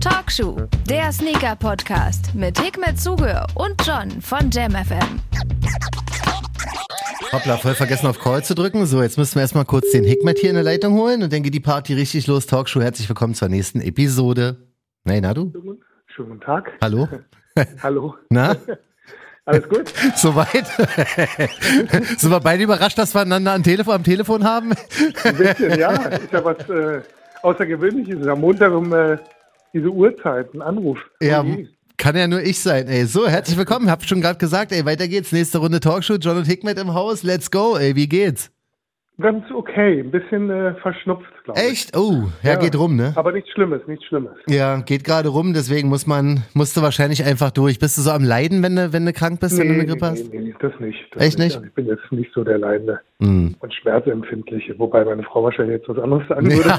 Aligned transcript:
Talkshow, 0.00 0.56
der 0.88 1.12
Sneaker-Podcast 1.12 2.34
mit 2.34 2.60
Hikmet 2.60 3.00
Zuge 3.00 3.46
und 3.54 3.74
John 3.86 4.20
von 4.20 4.50
JamFM. 4.50 5.20
Hoppla, 7.32 7.56
voll 7.56 7.74
vergessen 7.74 8.06
auf 8.06 8.18
Call 8.18 8.44
zu 8.44 8.54
drücken. 8.54 8.86
So, 8.86 9.02
jetzt 9.02 9.18
müssen 9.18 9.36
wir 9.36 9.42
erstmal 9.42 9.64
kurz 9.64 9.90
den 9.90 10.04
Hikmet 10.04 10.38
hier 10.38 10.50
in 10.50 10.56
der 10.56 10.64
Leitung 10.64 10.94
holen 10.94 11.22
und 11.22 11.32
dann 11.32 11.42
geht 11.42 11.54
die 11.54 11.60
Party 11.60 11.94
richtig 11.94 12.26
los. 12.26 12.46
Talkshow, 12.46 12.80
herzlich 12.80 13.08
willkommen 13.08 13.34
zur 13.34 13.48
nächsten 13.48 13.80
Episode. 13.80 14.56
Hey, 15.04 15.20
na 15.20 15.34
du? 15.34 15.52
Schönen 16.06 16.28
guten 16.28 16.40
Tag. 16.40 16.70
Hallo? 16.80 17.08
Hallo. 17.82 18.14
Na? 18.30 18.56
Alles 19.46 19.68
gut? 19.68 19.92
Soweit? 20.16 20.66
Sind 22.18 22.30
wir 22.30 22.40
beide 22.40 22.62
überrascht, 22.62 22.96
dass 22.96 23.14
wir 23.14 23.22
einander 23.22 23.52
am 23.52 23.62
Telefon, 23.62 23.94
am 23.94 24.04
Telefon 24.04 24.44
haben? 24.44 24.72
Ein 25.24 25.36
bisschen, 25.36 25.78
ja. 25.78 25.92
Ist 25.92 26.32
ja 26.32 26.44
was 26.44 26.68
äh, 26.70 27.02
Außergewöhnliches. 27.44 28.26
Am 28.26 28.40
Montag 28.40 28.72
um 28.72 28.92
äh, 28.92 29.18
diese 29.74 29.90
Uhrzeit, 29.90 30.54
ein 30.54 30.62
Anruf. 30.62 30.98
Ja, 31.20 31.44
kann 31.96 32.16
ja 32.16 32.26
nur 32.26 32.40
ich 32.40 32.58
sein, 32.58 32.88
ey. 32.88 33.04
So, 33.04 33.28
herzlich 33.28 33.58
willkommen. 33.58 33.90
Hab 33.90 34.02
schon 34.04 34.20
gerade 34.20 34.38
gesagt, 34.38 34.72
ey, 34.72 34.84
weiter 34.86 35.06
geht's. 35.08 35.30
Nächste 35.30 35.58
Runde 35.58 35.80
Talkshow. 35.80 36.14
John 36.14 36.38
und 36.38 36.46
Hikmet 36.46 36.78
im 36.78 36.94
Haus. 36.94 37.22
Let's 37.22 37.50
go, 37.50 37.76
ey. 37.76 37.94
Wie 37.94 38.08
geht's? 38.08 38.50
Ganz 39.20 39.44
okay. 39.52 40.00
Ein 40.00 40.10
bisschen 40.10 40.48
äh, 40.50 40.74
verschnupft, 40.76 41.32
glaube 41.44 41.60
ich. 41.60 41.66
Echt? 41.66 41.96
Oh, 41.96 42.24
ja, 42.42 42.56
geht 42.56 42.76
rum, 42.76 42.96
ne? 42.96 43.12
Aber 43.14 43.32
nichts 43.32 43.50
Schlimmes, 43.50 43.82
nichts 43.86 44.04
Schlimmes. 44.06 44.32
Ja, 44.48 44.78
geht 44.80 45.04
gerade 45.04 45.28
rum, 45.28 45.52
deswegen 45.54 45.88
muss 45.88 46.06
man, 46.06 46.42
musst 46.54 46.76
du 46.76 46.82
wahrscheinlich 46.82 47.24
einfach 47.24 47.50
durch. 47.52 47.78
Bist 47.78 47.96
du 47.98 48.02
so 48.02 48.10
am 48.10 48.24
Leiden, 48.24 48.62
wenn 48.62 48.74
du, 48.76 48.92
wenn 48.92 49.06
du 49.06 49.12
krank 49.12 49.40
bist, 49.40 49.56
wenn 49.58 49.68
du 49.68 49.74
eine 49.74 49.86
Grippe 49.86 50.06
hast? 50.06 50.32
nee, 50.32 50.38
nee, 50.40 50.54
das 50.58 50.72
nicht. 50.80 50.98
Das 51.12 51.22
Echt 51.22 51.38
nicht? 51.38 51.54
Also 51.54 51.66
ich 51.66 51.72
bin 51.74 51.86
jetzt 51.86 52.10
nicht 52.10 52.30
so 52.34 52.42
der 52.44 52.58
Leidende 52.58 53.00
Hm. 53.22 53.54
und 53.60 53.72
Schmerzempfindliche, 53.72 54.76
wobei 54.78 55.04
meine 55.04 55.22
Frau 55.22 55.44
wahrscheinlich 55.44 55.78
jetzt 55.78 55.88
was 55.88 55.98
anderes 56.02 56.26
sagen 56.28 56.50
würde. 56.50 56.78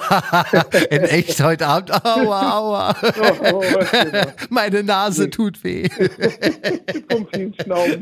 In 0.91 1.01
echt 1.03 1.41
heute 1.41 1.65
Abend. 1.65 1.91
Aua, 2.05 2.57
aua. 2.57 2.95
Oh, 3.51 3.61
oh, 3.61 3.63
da? 4.11 4.27
Meine 4.49 4.83
Nase 4.83 5.29
tut 5.29 5.63
weh. 5.63 5.87
Zum 7.09 7.27
vielen 7.33 7.53
Schnauben. 7.61 8.01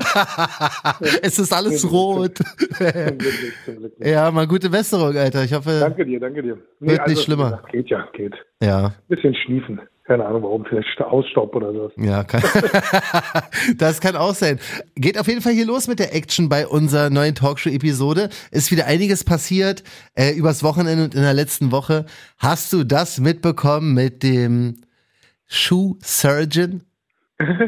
es 1.21 1.37
ist 1.37 1.53
alles 1.53 1.89
rot. 1.91 2.37
Zum 2.37 3.17
Glück 3.17 3.33
zum 3.65 3.77
Glück 3.77 3.99
nicht. 3.99 4.09
Ja, 4.09 4.31
mal 4.31 4.47
gute 4.47 4.69
Besserung, 4.69 5.15
Alter. 5.15 5.43
Ich 5.43 5.53
hoffe, 5.53 5.79
Danke 5.79 6.05
dir, 6.05 6.19
danke 6.19 6.41
dir. 6.41 6.52
Wird 6.79 7.07
nicht 7.07 7.23
schlimmer. 7.23 7.45
gesagt, 7.51 7.71
Geht 7.71 7.89
ja, 7.89 8.07
geht. 8.13 8.33
ja. 8.61 8.93
Bisschen 9.07 9.35
schniefen. 9.35 9.81
Keine 10.05 10.25
Ahnung 10.25 10.43
warum, 10.43 10.65
vielleicht 10.65 10.99
Ausstaub 10.99 11.55
oder 11.55 11.71
so. 11.71 11.89
Ja, 11.95 12.25
kann, 12.25 12.41
das 13.77 14.01
kann 14.01 14.17
auch 14.17 14.35
sein. 14.35 14.59
Geht 14.95 15.17
auf 15.17 15.27
jeden 15.27 15.41
Fall 15.41 15.53
hier 15.53 15.65
los 15.65 15.87
mit 15.87 15.99
der 15.99 16.13
Action 16.13 16.49
bei 16.49 16.67
unserer 16.67 17.09
neuen 17.09 17.35
Talkshow-Episode. 17.35 18.29
Ist 18.51 18.69
wieder 18.71 18.85
einiges 18.85 19.23
passiert 19.23 19.81
äh, 20.15 20.31
übers 20.31 20.61
Wochenende 20.61 21.05
und 21.05 21.15
in 21.15 21.21
der 21.21 21.33
letzten 21.33 21.71
Woche. 21.71 22.05
Hast 22.37 22.73
du 22.73 22.83
das 22.83 23.19
mitbekommen 23.19 23.93
mit 23.93 24.23
dem 24.23 24.81
Shoe 25.47 25.95
Surgeon? 26.03 26.81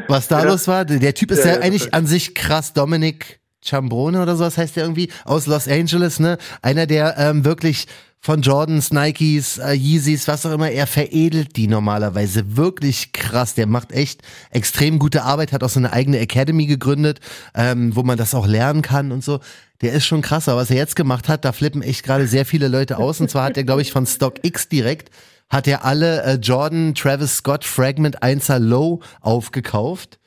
Was 0.08 0.28
da 0.28 0.40
Ja. 0.44 0.50
los 0.50 0.68
war? 0.68 0.84
Der 0.84 1.14
Typ 1.14 1.30
ist 1.30 1.44
Ja, 1.44 1.52
ja, 1.54 1.60
eigentlich 1.60 1.94
an 1.94 2.04
sich 2.06 2.34
krass, 2.34 2.74
Dominic 2.74 3.40
Chambrone 3.64 4.22
oder 4.22 4.36
so, 4.36 4.44
das 4.44 4.58
heißt 4.58 4.76
der 4.76 4.84
irgendwie, 4.84 5.10
aus 5.24 5.46
Los 5.46 5.66
Angeles, 5.68 6.20
ne? 6.20 6.36
Einer, 6.62 6.86
der 6.86 7.16
ähm, 7.18 7.44
wirklich 7.44 7.86
von 8.20 8.42
Jordans, 8.42 8.90
Nikes, 8.92 9.58
äh, 9.58 9.72
Yeezys, 9.72 10.26
was 10.26 10.44
auch 10.44 10.52
immer, 10.52 10.70
er 10.70 10.86
veredelt 10.86 11.56
die 11.56 11.68
normalerweise 11.68 12.56
wirklich 12.56 13.12
krass. 13.12 13.54
Der 13.54 13.66
macht 13.66 13.92
echt 13.92 14.22
extrem 14.50 14.98
gute 14.98 15.22
Arbeit, 15.22 15.52
hat 15.52 15.62
auch 15.62 15.68
so 15.68 15.78
eine 15.78 15.92
eigene 15.92 16.18
Academy 16.18 16.66
gegründet, 16.66 17.20
ähm, 17.54 17.94
wo 17.94 18.02
man 18.02 18.18
das 18.18 18.34
auch 18.34 18.46
lernen 18.46 18.82
kann 18.82 19.12
und 19.12 19.22
so. 19.22 19.40
Der 19.80 19.92
ist 19.92 20.06
schon 20.06 20.22
krasser. 20.22 20.56
Was 20.56 20.70
er 20.70 20.76
jetzt 20.76 20.96
gemacht 20.96 21.28
hat, 21.28 21.44
da 21.44 21.52
flippen 21.52 21.82
echt 21.82 22.02
gerade 22.02 22.26
sehr 22.26 22.46
viele 22.46 22.68
Leute 22.68 22.98
aus. 22.98 23.20
Und 23.20 23.30
zwar 23.30 23.44
hat 23.44 23.56
er, 23.56 23.64
glaube 23.64 23.82
ich, 23.82 23.92
von 23.92 24.06
StockX 24.06 24.68
direkt, 24.68 25.10
hat 25.48 25.68
er 25.68 25.84
alle 25.84 26.22
äh, 26.22 26.34
Jordan, 26.34 26.94
Travis 26.94 27.36
Scott, 27.36 27.64
Fragment 27.64 28.22
1er 28.22 28.58
Low 28.58 29.00
aufgekauft 29.20 30.18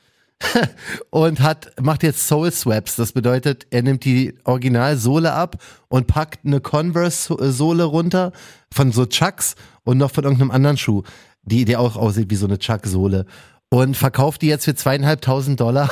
und 1.10 1.40
hat 1.40 1.72
macht 1.80 2.02
jetzt 2.02 2.26
Soul 2.26 2.50
Swaps. 2.50 2.96
Das 2.96 3.12
bedeutet, 3.12 3.66
er 3.70 3.82
nimmt 3.82 4.04
die 4.04 4.34
Originalsohle 4.44 5.32
ab 5.32 5.56
und 5.88 6.06
packt 6.06 6.44
eine 6.44 6.60
Converse 6.60 7.34
Sohle 7.52 7.84
runter 7.84 8.32
von 8.72 8.92
so 8.92 9.06
Chucks 9.06 9.54
und 9.84 9.98
noch 9.98 10.10
von 10.10 10.24
irgendeinem 10.24 10.50
anderen 10.50 10.76
Schuh, 10.76 11.02
die 11.42 11.64
die 11.64 11.76
auch 11.76 11.96
aussieht 11.96 12.30
wie 12.30 12.36
so 12.36 12.46
eine 12.46 12.58
Chuck 12.58 12.86
Sohle 12.86 13.26
und 13.70 13.96
verkauft 13.96 14.42
die 14.42 14.48
jetzt 14.48 14.64
für 14.64 14.74
zweieinhalbtausend 14.74 15.60
Dollar 15.60 15.90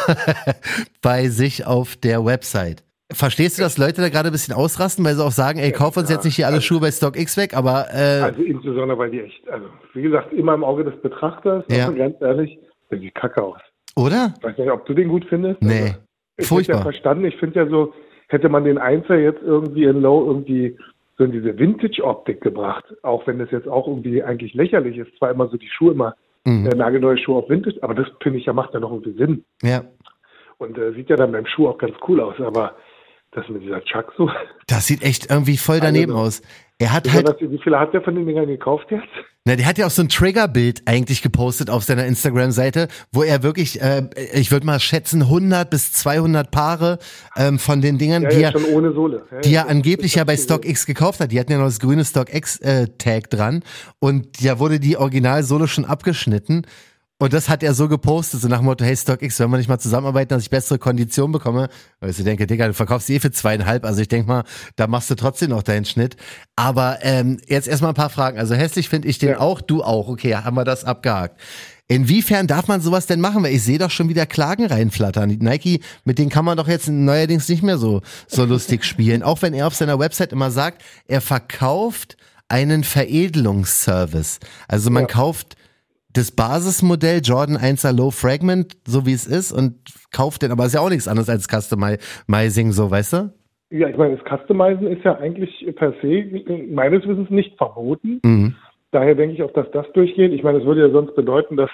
bei 1.03 1.29
sich 1.29 1.67
auf 1.67 1.97
der 1.97 2.25
Website. 2.25 2.83
Verstehst 3.11 3.57
du, 3.57 3.63
dass 3.63 3.79
Leute 3.79 4.03
da 4.03 4.11
gerade 4.11 4.29
ein 4.29 4.33
bisschen 4.33 4.55
ausrasten, 4.55 5.03
weil 5.05 5.15
sie 5.15 5.25
auch 5.25 5.31
sagen, 5.33 5.59
ey, 5.59 5.73
kauf 5.73 5.97
uns 5.97 6.11
jetzt 6.11 6.25
nicht 6.25 6.37
hier 6.37 6.47
alle 6.47 6.61
Schuhe 6.61 6.81
bei 6.81 6.91
StockX 6.91 7.39
weg, 7.39 7.55
aber 7.57 7.87
äh, 7.91 8.21
Also 8.21 8.43
insbesondere, 8.43 8.99
weil 8.99 9.11
die 9.11 9.21
echt, 9.21 9.49
also 9.49 9.67
wie 9.95 10.03
gesagt, 10.03 10.33
immer 10.35 10.53
im 10.55 10.63
Auge 10.63 10.85
des 10.85 11.01
Betrachters, 11.01 11.65
Ja. 11.71 11.89
und 11.89 11.97
ganz 11.97 12.17
ehrlich, 12.21 12.59
sieht 12.91 13.03
die 13.03 13.11
kacke 13.11 13.43
aus. 13.43 13.61
Oder? 13.99 14.35
Ich 14.39 14.45
weiß 14.45 14.59
nicht, 14.59 14.71
ob 14.71 14.87
du 14.87 14.95
den 14.95 15.09
gut 15.09 15.25
findest. 15.29 15.61
Nee. 15.63 15.95
Ich 16.37 16.47
Furchtbar. 16.47 16.77
hätte 16.77 16.87
ja 16.87 16.93
verstanden, 16.93 17.25
ich 17.25 17.37
finde 17.37 17.61
ja 17.61 17.67
so, 17.69 17.93
hätte 18.29 18.49
man 18.49 18.65
den 18.65 18.79
Einser 18.79 19.17
jetzt 19.19 19.43
irgendwie 19.43 19.85
in 19.85 20.01
Low 20.03 20.25
irgendwie 20.27 20.77
so 21.17 21.25
in 21.25 21.33
diese 21.33 21.59
Vintage-Optik 21.59 22.41
gebracht, 22.41 22.85
auch 23.03 23.27
wenn 23.27 23.39
das 23.41 23.51
jetzt 23.51 23.67
auch 23.67 23.89
irgendwie 23.89 24.23
eigentlich 24.23 24.55
lächerlich 24.55 24.97
ist, 24.99 25.17
zwar 25.19 25.31
immer 25.33 25.49
so 25.49 25.57
die 25.57 25.69
Schuhe 25.69 25.93
immer, 25.93 26.15
Mhm. 26.45 26.67
äh, 26.67 26.75
nagelneue 26.77 27.19
Schuhe 27.19 27.39
auf 27.39 27.49
Vintage, 27.51 27.79
aber 27.83 27.95
das 27.95 28.07
finde 28.23 28.39
ich 28.39 28.47
ja, 28.47 28.53
macht 28.53 28.73
ja 28.73 28.79
noch 28.81 28.93
irgendwie 28.93 29.13
Sinn. 29.19 29.45
Ja. 29.63 29.83
Und 30.59 30.79
äh, 30.79 30.93
sieht 30.93 31.11
ja 31.11 31.17
dann 31.17 31.33
beim 31.33 31.45
Schuh 31.47 31.69
auch 31.69 31.79
ganz 31.79 31.95
cool 32.07 32.21
aus, 32.21 32.37
aber 32.41 32.77
das 33.33 33.49
mit 33.49 33.63
dieser 33.63 33.83
Chuck 33.85 34.13
so. 34.17 34.31
Das 34.69 34.87
sieht 34.87 35.03
echt 35.03 35.29
irgendwie 35.31 35.57
voll 35.57 35.81
daneben 35.81 36.13
Also, 36.13 36.25
aus. 36.25 36.43
Er 36.81 36.93
hat 36.93 37.13
halt 37.13 37.27
Besonders, 37.27 37.51
wie 37.53 37.61
viele 37.63 37.79
hat 37.81 37.93
der 37.93 38.03
von 38.03 38.15
den 38.15 38.25
Dingern 38.27 38.47
gekauft 38.47 38.87
jetzt? 38.91 39.03
Na, 39.45 39.57
der 39.57 39.67
hat 39.67 39.79
ja 39.79 39.87
auch 39.87 39.91
so 39.91 40.03
ein 40.03 40.09
Triggerbild 40.09 40.83
eigentlich 40.87 41.23
gepostet 41.23 41.71
auf 41.71 41.83
seiner 41.83 42.05
Instagram-Seite, 42.07 42.87
wo 43.11 43.25
er 43.25 43.43
wirklich, 43.43 43.81
äh, 43.83 44.03
ich 44.33 44.53
würde 44.53 44.65
mal 44.67 44.79
schätzen, 44.79 45.23
100 45.23 45.69
bis 45.71 45.93
200 45.93 46.51
Paare 46.53 46.99
ähm, 47.37 47.59
von 47.59 47.81
den 47.81 47.99
Dingern, 47.99 48.23
Ja, 48.25 48.29
die, 48.29 48.41
ja, 48.41 48.51
er. 48.51 48.61
Ja, 49.33 49.41
die 49.41 49.51
ja, 49.51 49.61
er 49.61 49.65
das- 49.65 49.71
angeblich 49.73 50.13
das 50.13 50.19
ja 50.19 50.25
bei. 50.25 50.37
StockX 50.37 50.87
gekauft 50.87 51.19
hat. 51.21 51.33
Die 51.33 51.41
hatten 51.41 51.51
ja 51.51 51.59
noch 51.59 51.65
das 51.65 51.81
grüne 51.81 52.05
StockX-Tag 52.05 53.31
dran 53.31 53.65
und 53.99 54.45
da 54.45 54.59
wurde 54.61 54.79
die 54.79 54.97
Originalsohle 54.97 55.67
schon 55.67 55.85
abgeschnitten. 55.85 56.63
Und 57.21 57.33
das 57.33 57.49
hat 57.49 57.65
er 57.65 57.75
so 57.75 57.89
gepostet, 57.89 58.41
so 58.41 58.47
nach 58.47 58.59
dem 58.59 58.67
Motto, 58.67 58.85
hey 58.85 58.97
StockX, 58.97 59.41
wenn 59.41 59.51
wir 59.51 59.59
nicht 59.59 59.69
mal 59.69 59.81
zusammenarbeiten, 59.81 60.29
dass 60.31 60.45
ich 60.45 60.51
bessere 60.51 60.79
Konditionen 60.79 61.33
bekomme. 61.33 61.69
Weil 61.99 62.11
ich 62.11 62.23
denke, 62.23 62.47
Digga, 62.47 62.69
du 62.69 62.75
verkaufst 62.75 63.11
eh 63.11 63.19
für 63.19 63.33
zweieinhalb, 63.33 63.85
also 63.85 64.01
ich 64.01 64.07
denk 64.07 64.29
mal, 64.29 64.45
da 64.77 64.87
machst 64.87 65.11
du 65.11 65.17
trotzdem 65.17 65.51
noch 65.51 65.65
deinen 65.65 65.85
Schnitt. 65.85 66.17
Aber 66.55 66.99
ähm, 67.03 67.41
jetzt 67.49 67.67
erstmal 67.67 67.91
ein 67.91 67.97
paar 67.97 68.11
Fragen. 68.11 68.39
Also 68.39 68.55
hässlich 68.55 68.89
finde 68.89 69.09
ich 69.09 69.19
den 69.19 69.31
Ja. 69.31 69.41
auch, 69.41 69.61
du 69.61 69.83
auch. 69.83 70.07
Okay, 70.09 70.37
haben 70.37 70.55
wir 70.57 70.65
das 70.65 70.85
abgehakt. 70.85 71.41
Inwiefern 71.89 72.47
darf 72.47 72.69
man 72.69 72.81
sowas 72.81 73.07
denn 73.07 73.19
machen? 73.21 73.43
Weil 73.43 73.55
ich 73.55 73.65
sehe 73.65 73.79
doch 73.79 73.91
schon 73.91 74.09
wieder 74.09 74.25
Klagen 74.27 74.67
reinflattern. 74.67 75.39
Nike, 75.41 75.81
mit 76.05 76.19
denen 76.21 76.31
kann 76.31 76.45
man 76.45 76.57
doch 76.57 76.69
jetzt 76.69 76.87
neuerdings 76.89 77.49
nicht 77.49 77.65
mehr 77.65 77.79
so, 77.79 78.01
so 78.29 78.45
lustig 78.45 78.85
spielen. 78.85 79.25
Auch 79.25 79.43
wenn 79.43 79.55
er 79.55 79.67
auf 79.67 79.75
seiner 79.75 79.99
Website 79.99 80.31
immer 80.33 80.53
sagt, 80.53 80.83
er 81.09 81.21
verkauft 81.21 82.17
einen 82.47 82.85
Veredelungsservice. 82.85 84.39
Also 84.69 84.91
man 84.91 85.05
Ja. 85.05 85.09
kauft 85.09 85.57
das 86.13 86.31
Basismodell 86.33 87.21
Jordan 87.23 87.57
1er 87.57 87.97
Low 87.97 88.11
Fragment, 88.11 88.77
so 88.87 89.07
wie 89.07 89.13
es 89.13 89.27
ist, 89.27 89.53
und 89.53 89.75
kauft 90.13 90.43
den, 90.43 90.53
aber 90.53 90.67
ist 90.67 90.75
ja 90.75 90.81
auch 90.81 90.89
nichts 90.89 91.09
anderes 91.09 91.29
als 91.29 91.49
Customizing, 91.49 92.73
so, 92.73 92.91
weißt 92.91 93.13
du? 93.13 93.33
Ja, 93.71 93.89
ich 93.89 93.97
meine, 93.99 94.17
das 94.17 94.25
Customizen 94.25 94.87
ist 94.87 95.05
ja 95.05 95.17
eigentlich 95.19 95.67
per 95.77 95.93
se 96.01 96.09
äh, 96.09 96.67
meines 96.73 97.07
Wissens 97.07 97.29
nicht 97.29 97.57
verboten. 97.59 98.21
Mhm. 98.25 98.55
Daher 98.93 99.15
denke 99.15 99.35
ich 99.35 99.43
auch, 99.43 99.53
dass 99.53 99.71
das 99.73 99.85
durchgeht. 99.93 100.33
Ich 100.33 100.43
meine, 100.43 100.59
es 100.59 100.65
würde 100.65 100.81
ja 100.81 100.91
sonst 100.91 101.15
bedeuten, 101.15 101.57
dass 101.57 101.71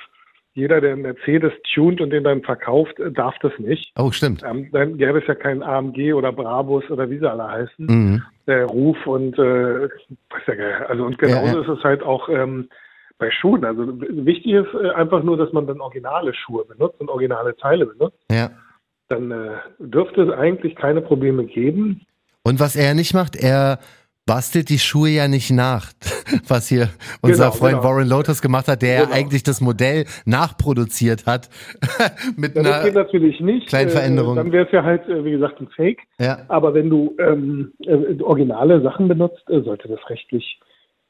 jeder, 0.54 0.80
der 0.80 0.92
einen 0.92 1.02
Mercedes 1.02 1.52
tunt 1.72 2.00
und 2.00 2.10
den 2.10 2.24
dann 2.24 2.42
verkauft, 2.42 2.98
äh, 2.98 3.12
darf 3.12 3.34
das 3.42 3.52
nicht. 3.58 3.92
Oh, 3.96 4.10
stimmt. 4.10 4.42
Ähm, 4.48 4.68
dann 4.72 4.98
gäbe 4.98 5.18
es 5.18 5.26
ja 5.28 5.36
keinen 5.36 5.62
AMG 5.62 6.12
oder 6.14 6.32
Brabus 6.32 6.88
oder 6.90 7.08
wie 7.10 7.18
sie 7.18 7.30
alle 7.30 7.48
heißen. 7.48 7.86
Mhm. 7.86 8.22
äh, 8.46 8.62
Ruf 8.62 8.96
und 9.06 9.38
äh, 9.38 9.82
weiß 9.84 10.46
ja. 10.48 10.86
Also 10.88 11.04
und 11.04 11.18
genauso 11.18 11.46
Ja, 11.46 11.52
ja. 11.52 11.60
ist 11.60 11.68
es 11.68 11.84
halt 11.84 12.02
auch 12.02 12.28
ähm, 12.28 12.68
bei 13.18 13.30
Schuhen. 13.30 13.64
Also 13.64 13.86
wichtig 14.00 14.52
ist 14.52 14.74
äh, 14.74 14.90
einfach 14.90 15.22
nur, 15.22 15.36
dass 15.36 15.52
man 15.52 15.66
dann 15.66 15.80
originale 15.80 16.34
Schuhe 16.34 16.64
benutzt 16.64 17.00
und 17.00 17.08
originale 17.08 17.56
Teile 17.56 17.86
benutzt. 17.86 18.18
Ja. 18.30 18.50
Dann 19.08 19.30
äh, 19.30 19.50
dürfte 19.78 20.22
es 20.22 20.30
eigentlich 20.30 20.74
keine 20.76 21.00
Probleme 21.00 21.44
geben. 21.44 22.02
Und 22.42 22.60
was 22.60 22.76
er 22.76 22.94
nicht 22.94 23.14
macht, 23.14 23.36
er 23.36 23.78
bastelt 24.26 24.70
die 24.70 24.78
Schuhe 24.78 25.10
ja 25.10 25.28
nicht 25.28 25.50
nach, 25.50 25.92
was 26.48 26.68
hier 26.68 26.88
unser 27.20 27.44
Genau, 27.44 27.56
Freund 27.56 27.72
genau. 27.80 27.84
Warren 27.84 28.08
Lotus 28.08 28.40
gemacht 28.40 28.68
hat, 28.68 28.80
der 28.80 28.94
ja 28.94 29.04
Genau. 29.04 29.14
eigentlich 29.14 29.42
das 29.42 29.60
Modell 29.60 30.06
nachproduziert 30.24 31.26
hat 31.26 31.50
mit 32.36 32.56
Ja, 32.56 32.62
das 32.62 32.84
geht 32.84 32.92
einer 32.96 33.04
natürlich 33.04 33.40
nicht. 33.40 33.68
kleinen 33.68 33.90
Veränderung. 33.90 34.32
Äh, 34.34 34.42
dann 34.42 34.52
wäre 34.52 34.64
es 34.66 34.72
ja 34.72 34.82
halt, 34.82 35.06
äh, 35.08 35.24
wie 35.24 35.30
gesagt, 35.32 35.60
ein 35.60 35.68
Fake. 35.68 36.00
ja, 36.18 36.38
Aber 36.48 36.72
wenn 36.74 36.88
du 36.88 37.14
ähm, 37.18 37.72
äh, 37.84 38.20
originale 38.22 38.80
Sachen 38.80 39.08
benutzt, 39.08 39.42
sollte 39.46 39.88
das 39.88 40.00
rechtlich, 40.08 40.58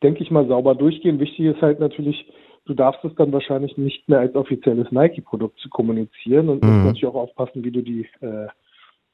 denke 0.02 0.22
ich 0.22 0.30
mal, 0.30 0.46
sauber 0.46 0.74
durchgehen. 0.74 1.18
Wichtig 1.20 1.46
ist 1.46 1.62
halt 1.62 1.80
natürlich, 1.80 2.26
du 2.66 2.74
darfst 2.74 3.04
es 3.04 3.14
dann 3.16 3.32
wahrscheinlich 3.32 3.76
nicht 3.76 4.08
mehr 4.08 4.20
als 4.20 4.34
offizielles 4.34 4.90
Nike-Produkt 4.90 5.58
zu 5.60 5.68
kommunizieren 5.68 6.48
und 6.48 6.62
Mhm. 6.62 6.68
musst 6.70 6.84
natürlich 6.84 7.06
auch 7.06 7.14
aufpassen, 7.14 7.64
wie 7.64 7.70
du 7.70 7.82
die 7.82 8.06
äh, 8.20 8.46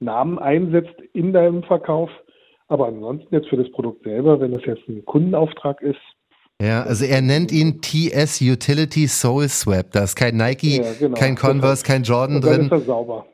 Namen 0.00 0.38
einsetzt 0.38 0.94
in 1.12 1.32
deinem 1.32 1.62
Verkauf. 1.62 2.10
Aber 2.68 2.86
ansonsten 2.86 3.34
jetzt 3.34 3.48
für 3.48 3.56
das 3.56 3.70
Produkt 3.72 4.04
selber, 4.04 4.40
wenn 4.40 4.52
das 4.52 4.64
jetzt 4.64 4.88
ein 4.88 5.04
Kundenauftrag 5.04 5.82
ist, 5.82 5.98
Ja, 6.62 6.82
also 6.82 7.06
er 7.06 7.22
nennt 7.22 7.52
ihn 7.52 7.80
TS 7.80 8.42
Utility 8.42 9.08
Soul 9.08 9.48
Swap. 9.48 9.92
Da 9.92 10.04
ist 10.04 10.14
kein 10.14 10.36
Nike, 10.36 10.76
Ja, 10.76 10.92
genau. 10.92 11.16
kein 11.16 11.34
Converse, 11.34 11.82
kein 11.84 12.02
Jordan 12.02 12.42
drin. 12.42 12.70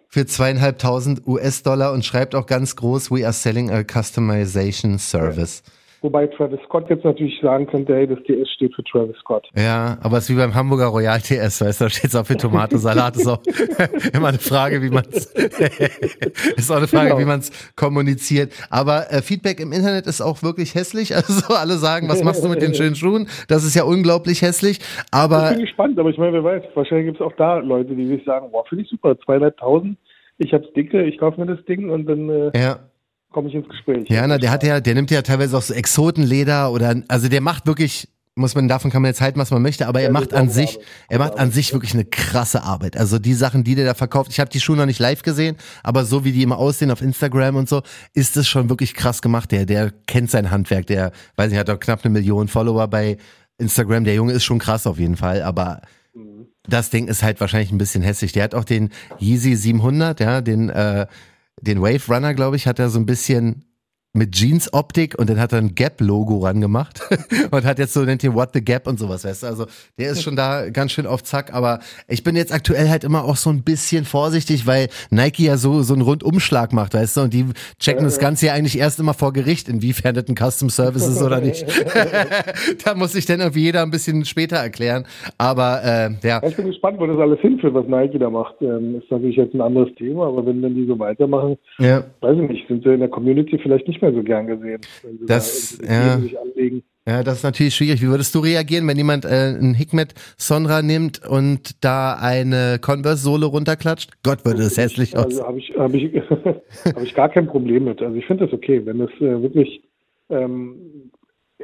Für 0.09 0.27
zweieinhalbtausend 0.27 1.27
US-Dollar 1.27 1.93
und 1.93 2.05
schreibt 2.05 2.37
auch 2.37 2.47
ganz 2.47 2.77
groß, 2.77 3.11
we 3.11 3.25
are 3.25 3.33
selling 3.33 3.71
a 3.71 3.83
customization 3.83 4.99
service. 4.99 5.65
Wobei 6.07 6.29
Travis 6.29 6.61
Scott 6.67 6.89
jetzt 6.89 7.05
natürlich 7.05 7.37
sagen 7.43 7.67
könnte, 7.67 7.93
hey, 7.93 8.07
das 8.07 8.21
TS 8.21 8.49
steht 8.55 8.73
für 8.77 8.85
Travis 8.85 9.17
Scott. 9.17 9.45
Ja, 9.57 9.99
aber 10.03 10.19
es 10.19 10.31
ist 10.31 10.37
wie 10.37 10.39
beim 10.39 10.55
Hamburger 10.55 10.87
Royal 10.87 11.19
TS, 11.21 11.61
weißt 11.63 11.81
du, 11.81 11.85
da 11.87 11.91
steht 11.91 12.05
es 12.11 12.15
auch 12.15 12.25
für 12.25 12.37
Tomatensalat. 12.37 13.17
ist 13.17 13.27
auch 13.27 13.43
immer 14.13 14.29
eine 14.29 14.39
Frage, 14.39 14.81
wie 14.83 14.91
man 14.91 15.03
es, 15.11 15.27
ist 16.57 16.71
auch 16.71 16.77
eine 16.77 16.87
Frage, 16.87 17.09
Genau. 17.09 17.19
wie 17.19 17.25
man 17.25 17.41
es 17.41 17.51
kommuniziert. 17.75 18.53
Aber 18.71 19.13
äh, 19.13 19.21
Feedback 19.21 19.59
im 19.59 19.73
Internet 19.73 20.07
ist 20.07 20.21
auch 20.21 20.45
wirklich 20.45 20.77
hässlich. 20.77 21.13
Also 21.17 21.55
alle 21.55 21.75
sagen, 21.75 22.09
was 22.09 22.23
machst 22.23 22.45
du 22.45 22.49
mit 22.49 22.63
den 22.63 22.73
schönen 22.73 22.95
Schuhen? 22.95 23.27
Das 23.49 23.65
ist 23.65 23.75
ja 23.75 23.83
unglaublich 23.83 24.43
hässlich. 24.43 24.79
Ich 24.79 24.87
Aber 25.11 25.51
bin 25.51 25.63
gespannt, 25.63 25.99
aber 25.99 26.11
ich 26.11 26.19
meine, 26.19 26.35
wer 26.35 26.45
weiß, 26.45 26.63
wahrscheinlich 26.75 27.07
gibt 27.07 27.21
es 27.21 27.27
auch 27.27 27.33
da 27.37 27.57
Leute, 27.59 27.97
die 27.97 28.07
sich 28.07 28.25
sagen, 28.25 28.53
boah, 28.53 28.65
finde 28.69 28.85
ich 28.85 28.91
super, 28.91 29.19
zweieinhalbtausend, 29.25 29.99
ich 30.39 30.53
hab's 30.53 30.73
dicke, 30.77 31.03
ich 31.03 31.19
kaufe 31.19 31.41
mir 31.41 31.47
das 31.53 31.65
Ding 31.65 31.91
und 31.91 32.07
dann 32.07 32.31
äh, 32.31 32.53
ja. 32.57 32.79
Komme 33.37 33.49
ich 33.51 33.55
ins 33.55 33.69
Gespräch. 33.69 34.09
Ja, 34.09 34.27
na, 34.27 34.39
der 34.39 34.51
hat 34.51 34.63
ja, 34.63 34.81
der 34.81 34.95
nimmt 34.95 35.11
ja 35.11 35.21
teilweise 35.21 35.59
auch 35.59 35.63
so 35.63 35.75
Exotenleder 35.75 36.73
oder, 36.73 36.95
also 37.09 37.29
der 37.29 37.43
macht 37.43 37.67
wirklich, 37.67 38.09
muss 38.35 38.55
man, 38.55 38.67
davon 38.67 38.91
kann 38.91 39.03
man 39.03 39.11
jetzt 39.11 39.21
halten, 39.21 39.39
was 39.39 39.51
man 39.51 39.61
möchte, 39.61 39.87
aber 39.87 40.01
er 40.01 40.07
Ja, 40.07 40.13
macht 40.13 40.33
das 40.33 40.39
ist 40.39 40.39
an 40.39 40.49
sich, 40.49 40.71
Arbeit. 40.77 40.87
er 41.09 41.19
macht 41.19 41.39
an 41.39 41.51
sich 41.51 41.73
wirklich 41.75 41.93
eine 41.93 42.07
krasse 42.07 42.63
Arbeit. 42.63 42.97
Also 42.97 43.19
die 43.19 43.35
Sachen, 43.35 43.63
die 43.63 43.75
der 43.75 43.85
da 43.85 43.93
verkauft, 43.93 44.31
ich 44.33 44.41
habe 44.41 44.49
die 44.49 44.59
Schuhe 44.61 44.79
noch 44.79 44.87
nicht 44.87 45.01
live 45.01 45.21
gesehen, 45.23 45.57
aber 45.83 46.07
so 46.07 46.25
wie 46.25 46.33
die 46.33 46.43
immer 46.43 46.57
aussehen 46.57 46.91
auf 46.91 47.03
Instagram 47.03 47.57
und 47.57 47.69
so, 47.69 47.83
ist 48.15 48.39
es 48.39 48.49
schon 48.49 48.71
wirklich 48.71 48.95
krass 48.95 49.21
gemacht. 49.21 49.53
Der, 49.53 49.67
der 49.67 49.93
kennt 50.07 50.31
sein 50.31 50.51
Handwerk, 50.51 50.87
der, 50.87 51.13
weiß 51.37 51.51
nicht, 51.51 51.59
hat 51.59 51.69
doch 51.69 51.79
knapp 51.79 52.05
eine 52.05 52.13
Million 52.15 52.49
Follower 52.49 52.89
bei 52.89 53.19
Instagram. 53.59 54.05
Der 54.05 54.15
Junge 54.15 54.33
ist 54.33 54.45
schon 54.45 54.59
krass 54.59 54.87
auf 54.87 54.99
jeden 54.99 55.17
Fall, 55.17 55.43
aber 55.43 55.83
Mhm. 56.15 56.47
das 56.67 56.89
Ding 56.89 57.09
ist 57.09 57.23
halt 57.23 57.39
wahrscheinlich 57.41 57.71
ein 57.73 57.77
bisschen 57.77 58.03
hässlich. 58.03 58.33
Der 58.33 58.45
hat 58.45 58.55
auch 58.55 58.65
den 58.65 58.89
Yeezy 59.21 59.55
700, 59.55 60.19
ja, 60.21 60.41
den, 60.41 60.71
äh, 60.71 61.07
den 61.61 61.81
Wave 61.81 62.03
Runner, 62.09 62.35
glaube 62.35 62.57
ich, 62.57 62.67
hat 62.67 62.79
er 62.79 62.91
so 62.91 62.99
ein 62.99 63.07
bisschen 63.07 63.65
mit 64.17 64.33
Jeans-Optik 64.33 65.19
und 65.19 65.29
dann 65.29 65.41
hat 65.41 65.53
er 65.53 65.59
ein 65.59 65.75
Gap-Logo 65.75 66.39
ran 66.39 66.61
gemacht 66.61 67.01
und 67.51 67.65
hat 67.65 67.79
jetzt 67.79 67.93
so, 67.93 68.05
nennt 68.05 68.23
ihn 68.23 68.35
What 68.35 68.51
the 68.55 68.65
Gap 68.65 68.87
und 68.87 68.99
sowas, 68.99 69.25
weißt 69.25 69.43
du, 69.43 69.47
also 69.47 69.67
der 69.99 70.13
ist 70.13 70.23
schon 70.23 70.37
da 70.37 70.71
ganz 70.71 70.93
schön 70.93 71.07
auf 71.07 71.25
Zack, 71.25 71.53
aber 71.53 71.81
ich 72.09 72.23
bin 72.23 72.37
jetzt 72.37 72.53
aktuell 72.53 72.89
halt 72.89 73.05
immer 73.05 73.25
auch 73.25 73.37
so 73.37 73.51
ein 73.51 73.63
bisschen 73.63 74.05
vorsichtig, 74.05 74.67
weil 74.67 74.89
Nike 75.11 75.45
ja 75.45 75.57
so, 75.57 75.83
so 75.83 75.95
einen 75.95 76.03
Rundumschlag 76.03 76.73
macht, 76.73 76.95
weißt 76.95 77.17
du, 77.17 77.21
und 77.23 77.35
die 77.35 77.47
checken 77.79 78.05
das 78.05 78.19
Ganze 78.19 78.47
ja 78.47 78.53
eigentlich 78.55 78.79
erst 78.79 79.01
immer 79.01 79.15
vor 79.15 79.33
Gericht, 79.33 79.69
inwiefern 79.69 80.15
das 80.15 80.29
ein 80.29 80.37
Custom 80.37 80.71
Service 80.71 81.07
ist 81.07 81.23
oder 81.23 81.41
nicht. 81.41 81.67
da 82.85 82.95
muss 82.95 83.13
sich 83.13 83.27
dann 83.27 83.41
irgendwie 83.41 83.63
jeder 83.63 83.83
ein 83.83 83.91
bisschen 83.91 84.25
später 84.25 84.57
erklären, 84.57 85.05
aber 85.39 85.81
äh, 85.85 86.11
ja, 86.27 86.37
Ja, 86.43 86.49
Ich 86.49 86.57
bin 86.57 86.67
gespannt, 86.67 86.99
wo 86.99 87.07
das 87.07 87.19
alles 87.19 87.41
hinführt, 87.41 87.75
was 87.75 87.87
Nike 87.87 88.19
da 88.19 88.31
macht. 88.31 88.57
Ähm, 88.61 88.97
ist 88.97 89.11
natürlich 89.11 89.37
jetzt 89.37 89.55
ein 89.55 89.61
anderes 89.61 89.95
Thema, 89.95 90.27
aber 90.27 90.47
wenn 90.47 90.63
dann 90.63 90.75
die 90.75 90.87
so 90.87 90.99
weitermachen, 90.99 91.57
ja. 91.79 92.05
weiß 92.21 92.37
ich 92.39 92.51
nicht, 92.51 92.69
sind 92.69 92.85
sie 92.85 92.93
in 92.93 93.01
der 93.01 93.09
Community 93.09 93.59
vielleicht 93.59 93.89
nicht 93.89 94.03
mehr 94.03 94.06
so 94.13 94.23
gern 94.23 94.47
gesehen. 94.47 94.81
Wenn 95.03 95.19
sie 95.19 95.27
Das- 95.27 95.79
da 95.79 95.93
ja. 95.93 96.21
Ja, 97.09 97.23
das 97.23 97.37
ist 97.39 97.43
natürlich 97.45 97.77
schwierig. 97.77 98.03
Wie 98.03 98.09
würdest 98.09 98.35
du 98.35 98.41
reagieren, 98.41 98.85
wenn 98.89 98.97
jemand 98.97 99.25
äh, 99.25 99.57
ein 99.57 99.75
Hikmet 99.75 100.15
Sonra 100.39 100.83
nimmt 100.83 101.25
und 101.25 101.85
da 101.85 102.15
eine 102.15 102.81
Converse-Sohle 102.81 103.47
runterklatscht? 103.47 104.11
Gott, 104.25 104.45
würde 104.45 104.65
das 104.65 104.77
hässlich 104.77 105.17
aus. 105.17 105.27
Also 105.27 105.47
habe 105.47 105.59
ich, 105.61 105.73
hab 105.79 105.95
ich, 105.95 106.13
hab 106.85 107.03
ich 107.03 107.15
gar 107.15 107.29
kein 107.29 107.47
Problem 107.47 107.85
mit. 107.85 108.03
Also 108.03 108.17
ich 108.17 108.27
finde 108.27 108.47
das 108.47 108.53
okay, 108.53 108.85
wenn 108.85 108.99
das 108.99 109.11
äh, 109.21 109.41
wirklich, 109.41 109.83
ähm, 110.31 111.13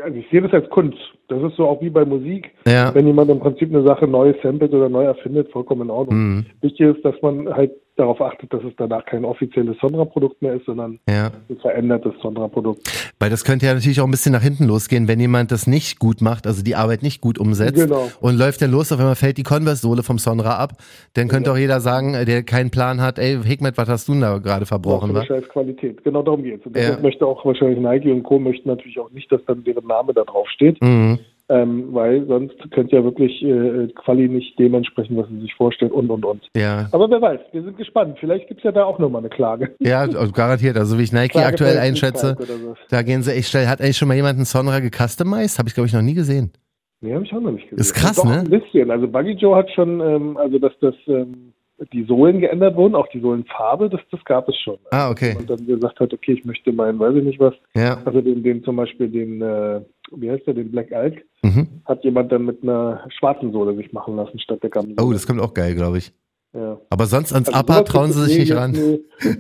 also 0.01 0.17
ich 0.17 0.27
sehe 0.31 0.43
das 0.43 0.53
als 0.53 0.71
Kunst. 0.71 0.99
Das 1.33 1.51
ist 1.51 1.57
so 1.57 1.67
auch 1.67 1.81
wie 1.81 1.91
bei 1.91 2.05
Musik. 2.05 2.51
Ja. 2.67 2.95
Wenn 2.95 3.07
jemand 3.07 3.31
im 3.31 3.41
Prinzip 3.41 3.75
eine 3.75 3.83
Sache 3.85 4.07
neu 4.07 4.35
samplet 4.43 4.73
oder 4.73 4.89
neu 4.89 5.05
erfindet, 5.05 5.51
vollkommen 5.51 5.83
in 5.83 5.91
Ordnung. 5.91 6.19
Mhm. 6.19 6.47
Wichtig 6.61 6.97
ist, 6.97 7.05
dass 7.05 7.15
man 7.23 7.49
halt 7.55 7.73
darauf 7.97 8.23
achtet, 8.23 8.51
dass 8.53 8.63
es 8.65 8.73
danach 8.79 9.05
kein 9.05 9.23
offizielles 9.25 9.77
Sonra-Produkt 9.79 10.41
mehr 10.41 10.55
ist, 10.55 10.65
sondern 10.65 10.99
Ja. 11.09 11.31
ein 11.51 11.57
verändertes 11.59 12.15
Sonra-Produkt. 12.23 12.81
Weil 13.19 13.29
das 13.29 13.45
könnte 13.45 13.67
ja 13.67 13.75
natürlich 13.75 14.01
auch 14.01 14.07
ein 14.07 14.11
bisschen 14.11 14.33
nach 14.33 14.41
hinten 14.43 14.65
losgehen, 14.65 15.09
wenn 15.09 15.21
jemand 15.21 15.53
das 15.53 15.67
nicht 15.67 15.99
gut 15.99 16.23
macht, 16.23 16.47
also 16.47 16.65
die 16.65 16.75
Arbeit 16.75 17.03
nicht 17.03 17.21
gut 17.21 17.39
umsetzt 17.39 17.75
Genau. 17.87 18.09
und 18.23 18.39
läuft 18.39 18.63
dann 18.63 18.71
los, 18.71 18.91
auf 18.93 18.99
einmal 18.99 19.15
fällt 19.15 19.37
die 19.37 19.43
Converse-Sohle 19.43 20.03
vom 20.03 20.17
Sonra 20.17 20.57
ab, 20.57 20.73
dann 21.15 21.29
könnte 21.29 21.53
auch 21.53 21.57
jeder 21.59 21.81
sagen, 21.81 22.15
äh, 22.15 22.25
der 22.25 22.43
keinen 22.43 22.71
Plan 22.71 23.03
hat, 23.03 23.19
ey, 23.19 23.39
Hikmet, 23.45 23.77
was 23.77 23.89
hast 23.91 24.09
du 24.09 24.13
denn 24.13 24.23
da 24.23 24.39
gerade 24.39 24.65
verbrochen, 24.65 25.15
für 25.15 25.25
scheiß 25.27 25.49
Qualität. 25.51 26.03
Genau 26.03 26.23
darum 26.23 26.43
geht's. 26.43 26.65
Und 26.65 26.75
Ja. 26.77 26.97
möchte 27.03 27.27
auch 27.27 27.45
wahrscheinlich 27.45 27.79
Nike 27.79 28.11
und 28.11 28.23
Co. 28.23 28.39
möchten 28.39 28.71
natürlich 28.71 28.99
auch 28.99 29.11
nicht, 29.11 29.31
dass 29.31 29.45
dann 29.47 29.63
deren 29.65 29.87
Name 29.87 30.15
da 30.15 30.25
drauf 30.25 30.49
steht. 30.49 30.81
Mhm. 30.83 31.19
Ähm, 31.49 31.89
weil 31.93 32.25
sonst 32.27 32.55
könnte 32.71 32.97
ja 32.97 33.05
wirklich 33.05 33.43
äh, 33.43 33.89
Quali 33.95 34.29
nicht 34.29 34.59
dementsprechend, 34.59 35.19
was 35.19 35.29
sie 35.29 35.41
sich 35.41 35.55
vorstellen 35.55 35.91
und 35.91 36.09
und 36.09 36.25
und. 36.25 36.49
Ja. 36.57 36.89
Aber 36.93 37.11
wer 37.11 37.21
weiß, 37.21 37.41
wir 37.53 37.63
sind 37.63 37.77
gespannt. 37.77 38.17
Vielleicht 38.21 38.49
gibt's 38.49 38.63
ja 38.63 38.73
da 38.73 38.85
auch 38.85 38.99
nochmal 38.99 39.21
eine 39.21 39.29
Klage. 39.29 39.75
Ja, 39.81 40.01
also 40.01 40.33
garantiert. 40.33 40.77
Also 40.77 40.99
wie 40.99 41.03
ich 41.03 41.13
Nike 41.13 41.33
Klage 41.33 41.49
aktuell 41.49 41.79
einschätze, 41.79 42.37
so. 42.39 42.75
da 42.91 43.03
gehen 43.03 43.23
sie 43.23 43.33
echt 43.33 43.51
schnell. 43.51 43.67
Hat 43.67 43.81
eigentlich 43.81 43.97
schon 43.97 44.09
mal 44.09 44.15
jemand 44.15 44.37
einen 44.37 44.45
Sonra 44.45 44.79
gecustomized? 44.81 45.59
Habe 45.59 45.69
ich, 45.69 45.75
glaube 45.75 45.89
ich, 45.89 45.93
noch 45.93 46.03
nie 46.03 46.15
gesehen. 46.15 46.53
Nee, 47.01 47.15
habe 47.15 47.25
ich 47.25 47.33
auch 47.35 47.41
noch 47.41 47.51
nicht 47.51 47.65
gesehen. 47.69 47.81
Ist 47.81 47.95
krass, 47.95 48.17
Doch, 48.17 48.25
ne? 48.25 48.41
ein 48.41 48.49
bisschen. 48.51 48.91
Also 48.91 49.09
Buggy 49.09 49.33
Joe 49.33 49.57
hat 49.57 49.69
schon, 49.73 50.01
ähm, 50.01 50.37
also 50.37 50.59
dass 50.61 50.73
das 50.81 50.95
ähm, 51.09 51.53
die 51.93 52.05
Sohlen 52.05 52.41
geändert 52.41 52.77
wurden, 52.77 52.95
auch 52.95 53.09
die 53.09 53.21
Sohlenfarbe, 53.21 53.89
das, 53.89 54.01
das 54.11 54.25
gab 54.25 54.49
es 54.49 54.57
schon. 54.57 54.79
Ah, 54.93 55.11
okay. 55.11 55.35
Und 55.37 55.51
dann 55.51 55.67
gesagt 55.67 55.99
hat, 55.99 56.13
okay, 56.13 56.35
ich 56.35 56.45
möchte 56.45 56.73
meinen, 56.73 56.99
weiß 56.99 57.17
ich 57.17 57.25
nicht 57.25 57.41
was, 57.41 57.55
Ja. 57.75 57.99
also 58.05 58.21
den, 58.21 58.43
den 58.45 58.63
zum 58.63 58.77
Beispiel 58.77 59.09
den, 59.09 59.43
äh, 59.43 59.81
wie 60.17 60.31
heißt 60.31 60.47
der, 60.47 60.55
den 60.55 60.71
Black 60.71 60.93
Alk, 60.93 61.25
Mhm. 61.45 61.67
hat 61.87 62.05
jemand 62.05 62.31
dann 62.31 62.45
mit 62.45 62.63
einer 62.63 63.05
schwarzen 63.19 63.51
Sohle 63.53 63.75
sich 63.77 63.93
machen 63.93 64.15
lassen 64.17 64.39
statt 64.39 64.63
der 64.63 64.71
Gamma. 64.71 64.95
Oh, 65.03 65.13
das 65.13 65.27
kommt 65.27 65.41
auch 65.41 65.55
geil, 65.55 65.75
glaube 65.75 65.99
ich. 65.99 66.13
ja. 66.55 66.79
Aber 66.91 67.07
sonst 67.07 67.33
ans 67.33 67.49
Also 67.49 67.61
Upper 67.61 67.85
trauen 67.85 68.13
sie 68.13 68.23
sich 68.25 68.39
nicht 68.39 68.49
jetzt, 68.51 68.59
ran. 68.59 68.75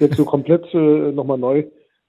Jetzt 0.00 0.16
so 0.16 0.24
komplett 0.24 0.64
äh, 0.74 1.12
nochmal 1.12 1.38
neu. 1.38 1.64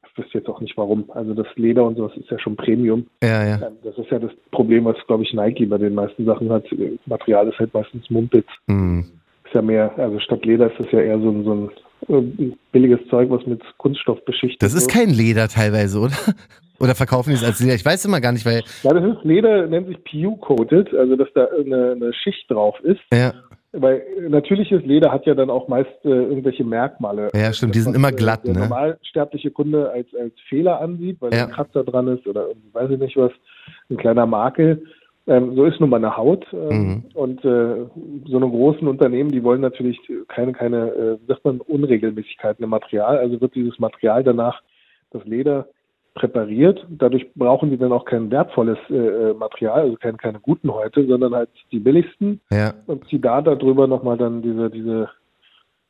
Ich 0.10 0.18
wüsste 0.18 0.38
jetzt 0.40 0.48
auch 0.50 0.62
nicht 0.62 0.76
warum. 0.78 1.10
Also 1.12 1.34
das 1.34 1.48
Leder 1.56 1.84
und 1.86 1.98
sowas 1.98 2.12
ist 2.18 2.30
ja 2.30 2.38
schon 2.40 2.56
Premium. 2.56 3.06
Ja, 3.24 3.46
ja. 3.46 3.56
Ähm, 3.68 3.74
Das 3.84 3.98
ist 3.98 4.10
ja 4.12 4.20
das 4.20 4.32
Problem, 4.52 4.86
was, 4.86 4.96
glaube 5.08 5.24
ich, 5.24 5.34
Nike 5.34 5.66
bei 5.66 5.78
den 5.78 5.94
meisten 5.96 6.26
Sachen 6.26 6.52
hat. 6.52 6.72
Äh, 6.72 6.98
Material 7.06 7.48
ist 7.48 7.58
halt 7.60 7.74
meistens 7.74 8.10
Mumpitz. 8.10 8.48
Hm. 8.68 9.06
Ist 9.54 9.58
ja 9.58 9.62
mehr, 9.62 9.92
also 9.98 10.20
statt 10.20 10.44
Leder 10.46 10.72
ist 10.72 10.80
das 10.80 10.92
ja 10.92 11.00
eher 11.00 11.20
so 11.20 11.30
ein, 11.30 11.44
so 11.44 11.54
ein 11.54 11.70
äh, 12.50 12.56
billiges 12.72 13.00
Zeug, 13.08 13.30
was 13.30 13.46
mit 13.46 13.62
Kunststoff 13.78 14.18
beschichtet 14.26 14.64
Das 14.64 14.74
ist 14.74 14.90
kein 14.90 15.12
Leder 15.12 15.48
teilweise, 15.48 16.00
oder? 16.00 16.16
Oder 16.80 16.96
verkaufen 16.96 17.30
die 17.30 17.36
es 17.36 17.44
als 17.44 17.60
Leder? 17.60 17.76
Ich 17.76 17.86
weiß 17.86 18.04
immer 18.06 18.20
gar 18.20 18.32
nicht, 18.32 18.48
weil. 18.48 18.64
Ja, 18.82 18.94
das 18.94 19.16
ist 19.16 19.24
Leder, 19.24 19.68
nennt 19.68 19.88
sich 19.88 20.04
PU-coated, 20.06 20.92
also 20.96 21.16
dass 21.16 21.28
da 21.36 21.46
eine, 21.46 21.92
eine 21.92 22.14
Schicht 22.14 22.50
drauf 22.50 22.78
ist. 22.82 23.00
Ja, 23.14 23.32
Weil 23.74 24.02
äh, 24.18 24.28
natürliches 24.28 24.84
Leder 24.84 25.12
hat 25.12 25.28
ja 25.28 25.36
dann 25.36 25.52
auch 25.52 25.68
meist 25.68 25.92
äh, 26.04 26.10
irgendwelche 26.10 26.64
Merkmale. 26.64 27.30
Ja, 27.36 27.54
stimmt, 27.54 27.76
die 27.76 27.80
sind 27.80 27.96
immer 27.96 28.10
äh, 28.10 28.14
glatt, 28.14 28.44
Der 28.48 28.56
ne? 28.56 28.62
normalsterbliche 28.62 29.52
Kunde 29.52 29.92
als, 29.92 30.08
als 30.20 30.34
Fehler 30.50 30.82
ansieht, 30.82 31.18
weil 31.22 31.32
Ja. 31.32 31.46
ein 31.46 31.52
Kratzer 31.52 31.84
dran 31.84 32.08
ist 32.08 32.26
oder 32.26 32.48
weiß 32.72 32.90
ich 32.90 33.00
nicht 33.00 33.18
was, 33.18 33.32
ein 33.92 33.98
kleiner 33.98 34.26
Makel. 34.26 34.84
Ähm, 35.26 35.56
so 35.56 35.66
ist 35.66 35.80
nun 35.80 35.90
mal 35.90 35.98
eine 35.98 36.18
Haut. 36.18 36.46
Ähm, 36.54 36.70
Mhm. 36.70 37.04
Und 37.14 37.46
äh, 37.46 37.86
so 38.26 38.38
eine 38.38 38.50
großen 38.50 38.88
Unternehmen, 38.88 39.32
die 39.32 39.44
wollen 39.44 39.62
natürlich 39.62 40.00
keine, 40.28 40.54
keine, 40.54 40.90
äh, 40.90 41.18
sagt 41.28 41.46
man, 41.46 41.62
Unregelmäßigkeiten 41.62 42.64
im 42.64 42.70
Material. 42.70 43.18
Also 43.18 43.40
wird 43.40 43.56
dieses 43.56 43.80
Material 43.80 44.24
danach, 44.24 44.62
das 45.12 45.24
Leder, 45.26 45.68
präpariert. 46.16 46.86
Dadurch 46.90 47.28
brauchen 47.36 47.70
die 47.72 47.78
dann 47.78 47.92
auch 47.92 48.06
kein 48.06 48.30
wertvolles 48.30 48.78
äh, 48.90 48.96
äh, 48.96 49.34
Material, 49.34 49.82
also 49.82 49.96
keine, 49.96 50.18
keine 50.18 50.40
guten 50.40 50.72
Häute, 50.72 51.06
sondern 51.08 51.34
halt 51.34 51.50
die 51.72 51.80
billigsten 51.80 52.40
ja. 52.52 52.74
und 52.88 53.08
zieh 53.10 53.20
da 53.20 53.42
darüber 53.42 53.88
nochmal 53.88 54.18
dann 54.18 54.42
diese, 54.42 54.70
diese 54.70 55.10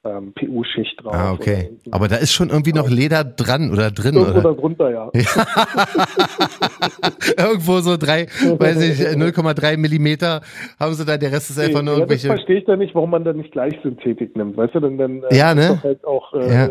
ähm, 0.06 0.34
PU-Schicht 0.34 1.04
drauf. 1.04 1.14
Ah, 1.14 1.32
okay. 1.34 1.78
Aber 1.92 2.08
da 2.08 2.16
ist 2.18 2.34
schon 2.34 2.50
irgendwie 2.50 2.74
noch 2.74 2.90
Leder 2.90 3.24
dran 3.24 3.72
oder 3.72 3.92
drin, 3.92 4.16
irgendwo 4.16 4.40
oder? 4.40 4.54
drunter, 4.54 4.90
ja. 4.92 5.12
Irgendwo 7.38 7.80
so 7.80 7.98
drei, 7.98 8.28
weiß 8.28 8.82
ich, 8.82 9.00
0,3 9.18 9.78
Millimeter 9.78 10.42
haben 10.80 10.94
sie 10.94 11.06
da, 11.06 11.18
der 11.18 11.32
Rest 11.32 11.50
ist 11.52 11.60
einfach 11.60 11.82
nur 11.82 11.98
ja, 11.98 12.06
das 12.06 12.24
irgendwelche. 12.24 12.28
verstehe 12.28 12.58
ich 12.60 12.66
da 12.66 12.76
nicht, 12.76 12.94
warum 12.96 13.12
man 13.12 13.24
da 13.24 13.34
nicht 13.34 13.52
gleich 13.52 13.74
Synthetik 13.82 14.36
nimmt. 14.36 14.58
Weißt 14.58 14.76
du, 14.76 14.80
dann, 14.80 14.98
dann 14.98 15.24
äh, 15.24 15.36
Ja, 15.38 15.56
ne? 15.56 15.80
halt 15.84 16.04
auch 16.06 16.34
äh, 16.34 16.54
Ja. 16.54 16.70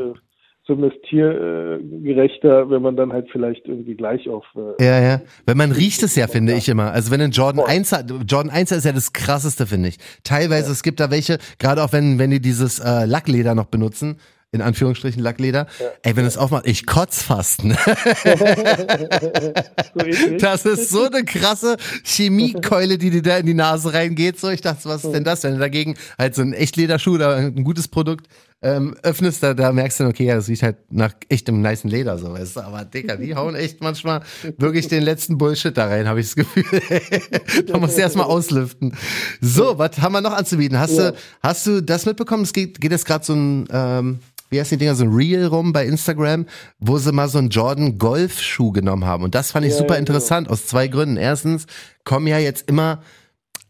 Zumindest 0.73 1.03
tiergerechter, 1.05 2.71
wenn 2.71 2.81
man 2.83 2.97
dann 2.97 3.13
halt 3.13 3.29
vielleicht 3.31 3.67
irgendwie 3.67 3.95
gleich 3.95 4.27
auf 4.29 4.45
äh, 4.57 4.83
Ja, 4.85 5.01
ja. 5.01 5.21
Weil 5.45 5.55
man 5.55 5.71
riecht 5.73 6.03
es 6.03 6.17
ja, 6.17 6.27
finde 6.27 6.55
ich 6.55 6.69
immer. 6.69 6.93
Also 6.93 7.11
wenn 7.11 7.21
ein 7.21 7.31
Jordan 7.31 7.65
1 7.65 7.93
hat, 7.93 8.11
Jordan 8.27 8.51
1 8.51 8.73
ist 8.73 8.85
ja 8.85 8.93
das 8.93 9.13
krasseste, 9.13 9.67
finde 9.67 9.91
ich. 9.91 9.99
Teilweise, 10.25 10.73
es 10.73 10.83
gibt 10.83 11.01
da 11.01 11.11
welche, 11.11 11.39
gerade 11.59 11.83
auch 11.83 11.93
wenn, 11.93 12.19
wenn 12.19 12.31
die 12.31 12.41
dieses 12.41 12.79
äh, 12.79 13.05
Lackleder 13.05 13.55
noch 13.55 13.67
benutzen, 13.67 14.17
in 14.55 14.61
Anführungsstrichen 14.61 15.23
Lackleder, 15.23 15.67
ey, 16.03 16.15
wenn 16.15 16.25
du 16.25 16.29
es 16.29 16.37
aufmacht, 16.37 16.67
ich 16.67 16.87
kotz 16.87 17.23
fast, 17.23 17.65
ne? 17.65 17.75
so. 19.95 20.37
Das 20.39 20.67
ist 20.67 20.91
so 20.91 21.05
eine 21.05 21.25
krasse 21.25 21.77
Chemiekeule, 22.05 22.99
die 22.99 23.09
dir 23.09 23.23
da 23.23 23.39
in 23.39 23.47
die 23.47 23.55
Nase 23.55 23.95
reingeht. 23.95 24.39
So, 24.39 24.51
ich 24.51 24.61
dachte, 24.61 24.91
was 24.91 25.05
ist 25.05 25.13
denn 25.13 25.25
das? 25.25 25.43
Wenn 25.45 25.55
du 25.55 25.59
dagegen 25.59 25.97
halt 26.19 26.35
so 26.35 26.43
ein 26.43 26.53
Echtlederschuh 26.53 27.15
oder 27.15 27.37
ein 27.37 27.65
gutes 27.65 27.89
Produkt 27.89 28.27
ähm, 28.63 28.95
öffnest, 29.03 29.43
da, 29.43 29.55
da 29.55 29.73
merkst 29.73 30.01
du 30.01 30.05
okay, 30.07 30.25
ja, 30.27 30.37
das 30.37 30.49
riecht 30.49 30.63
halt 30.63 30.77
nach 30.91 31.13
echtem 31.29 31.61
nice 31.63 31.85
Leder, 31.85 32.17
so 32.19 32.33
weißt 32.33 32.57
du. 32.57 32.61
Aber 32.61 32.85
Dicker, 32.85 33.17
die 33.17 33.35
hauen 33.35 33.55
echt 33.57 33.81
manchmal 33.81 34.23
wirklich 34.59 34.87
den 34.89 35.03
letzten 35.03 35.37
Bullshit 35.39 35.77
da 35.77 35.87
rein, 35.87 36.07
habe 36.09 36.21
ich 36.21 36.27
das 36.27 36.37
Gefühl. 36.37 36.65
da 37.67 37.79
musst 37.79 37.97
du 37.97 38.03
erstmal 38.03 38.27
auslüften. 38.27 38.95
So, 39.41 39.79
was 39.79 39.99
haben 40.01 40.13
wir 40.13 40.21
noch 40.21 40.33
anzubieten? 40.33 40.79
Hast 40.79 40.97
Ja. 40.97 41.11
du, 41.11 41.17
hast 41.43 41.67
du 41.67 41.81
das 41.83 42.07
mitbekommen? 42.07 42.45
Es 42.45 42.53
geht, 42.53 42.81
geht 42.81 42.93
jetzt 42.93 43.05
gerade 43.07 43.25
so 43.25 43.35
ein, 43.35 43.67
ähm, 43.73 44.19
wie 44.51 44.61
heißt 44.61 44.71
die 44.71 44.77
Dinger, 44.77 44.95
so 44.95 45.05
ein 45.05 45.13
Reel 45.13 45.47
rum 45.47 45.73
bei 45.73 45.85
Instagram, 45.87 46.47
wo 46.79 46.99
sie 46.99 47.11
mal 47.11 47.29
so 47.29 47.39
einen 47.39 47.49
Jordan 47.49 47.99
Golf-Schuh 47.99 48.71
genommen 48.71 49.05
haben. 49.07 49.25
Und 49.25 49.35
das 49.35 49.51
fand 49.51 49.65
ich 49.67 49.73
Ja, 49.73 49.79
super 49.79 49.95
ja, 49.95 50.01
genau. 50.01 50.13
interessant, 50.13 50.49
aus 50.51 50.67
zwei 50.67 50.89
Gründen. 50.89 51.17
Erstens 51.17 51.67
kommen 52.05 52.27
ja 52.27 52.39
jetzt 52.39 52.69
immer 52.69 53.03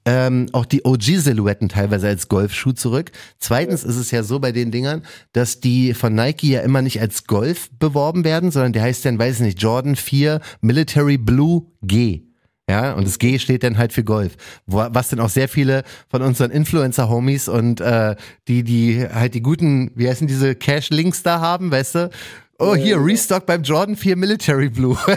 ähm, 0.04 0.46
auch 0.52 0.66
die 0.66 0.84
OG-Silhouetten 0.84 1.68
teilweise 1.68 2.08
als 2.08 2.28
Golfschuh 2.28 2.72
zurück. 2.72 3.12
Zweitens 3.38 3.84
ist 3.84 3.96
es 3.96 4.10
ja 4.10 4.22
so 4.22 4.40
bei 4.40 4.52
den 4.52 4.70
Dingern, 4.70 5.02
dass 5.32 5.60
die 5.60 5.94
von 5.94 6.14
Nike 6.14 6.50
ja 6.50 6.60
immer 6.60 6.82
nicht 6.82 7.00
als 7.00 7.26
Golf 7.26 7.70
beworben 7.78 8.24
werden, 8.24 8.50
sondern 8.50 8.72
der 8.72 8.82
heißt 8.82 9.04
dann, 9.04 9.18
weiß 9.18 9.36
ich 9.36 9.46
nicht, 9.46 9.62
Jordan 9.62 9.96
4 9.96 10.40
Military 10.60 11.18
Blue 11.18 11.66
G. 11.82 12.22
Ja, 12.70 12.92
und 12.94 13.06
das 13.06 13.18
G 13.18 13.38
steht 13.38 13.64
dann 13.64 13.76
halt 13.76 13.92
für 13.92 14.04
Golf. 14.04 14.36
Was 14.66 15.08
dann 15.08 15.20
auch 15.20 15.28
sehr 15.28 15.48
viele 15.48 15.82
von 16.08 16.22
unseren 16.22 16.50
Influencer-Homies 16.50 17.48
und 17.48 17.80
äh, 17.80 18.14
die, 18.46 18.62
die 18.62 19.06
halt 19.06 19.34
die 19.34 19.42
guten, 19.42 19.90
wie 19.96 20.08
heißen 20.08 20.28
diese 20.28 20.54
Cash-Links 20.54 21.22
da 21.22 21.40
haben, 21.40 21.70
weißt 21.70 21.96
du? 21.96 22.10
Oh, 22.58 22.76
hier, 22.76 23.04
Restock 23.04 23.46
beim 23.46 23.62
Jordan 23.62 23.96
4 23.96 24.16
Military 24.16 24.68
Blue. 24.68 24.96
Du? 25.06 25.12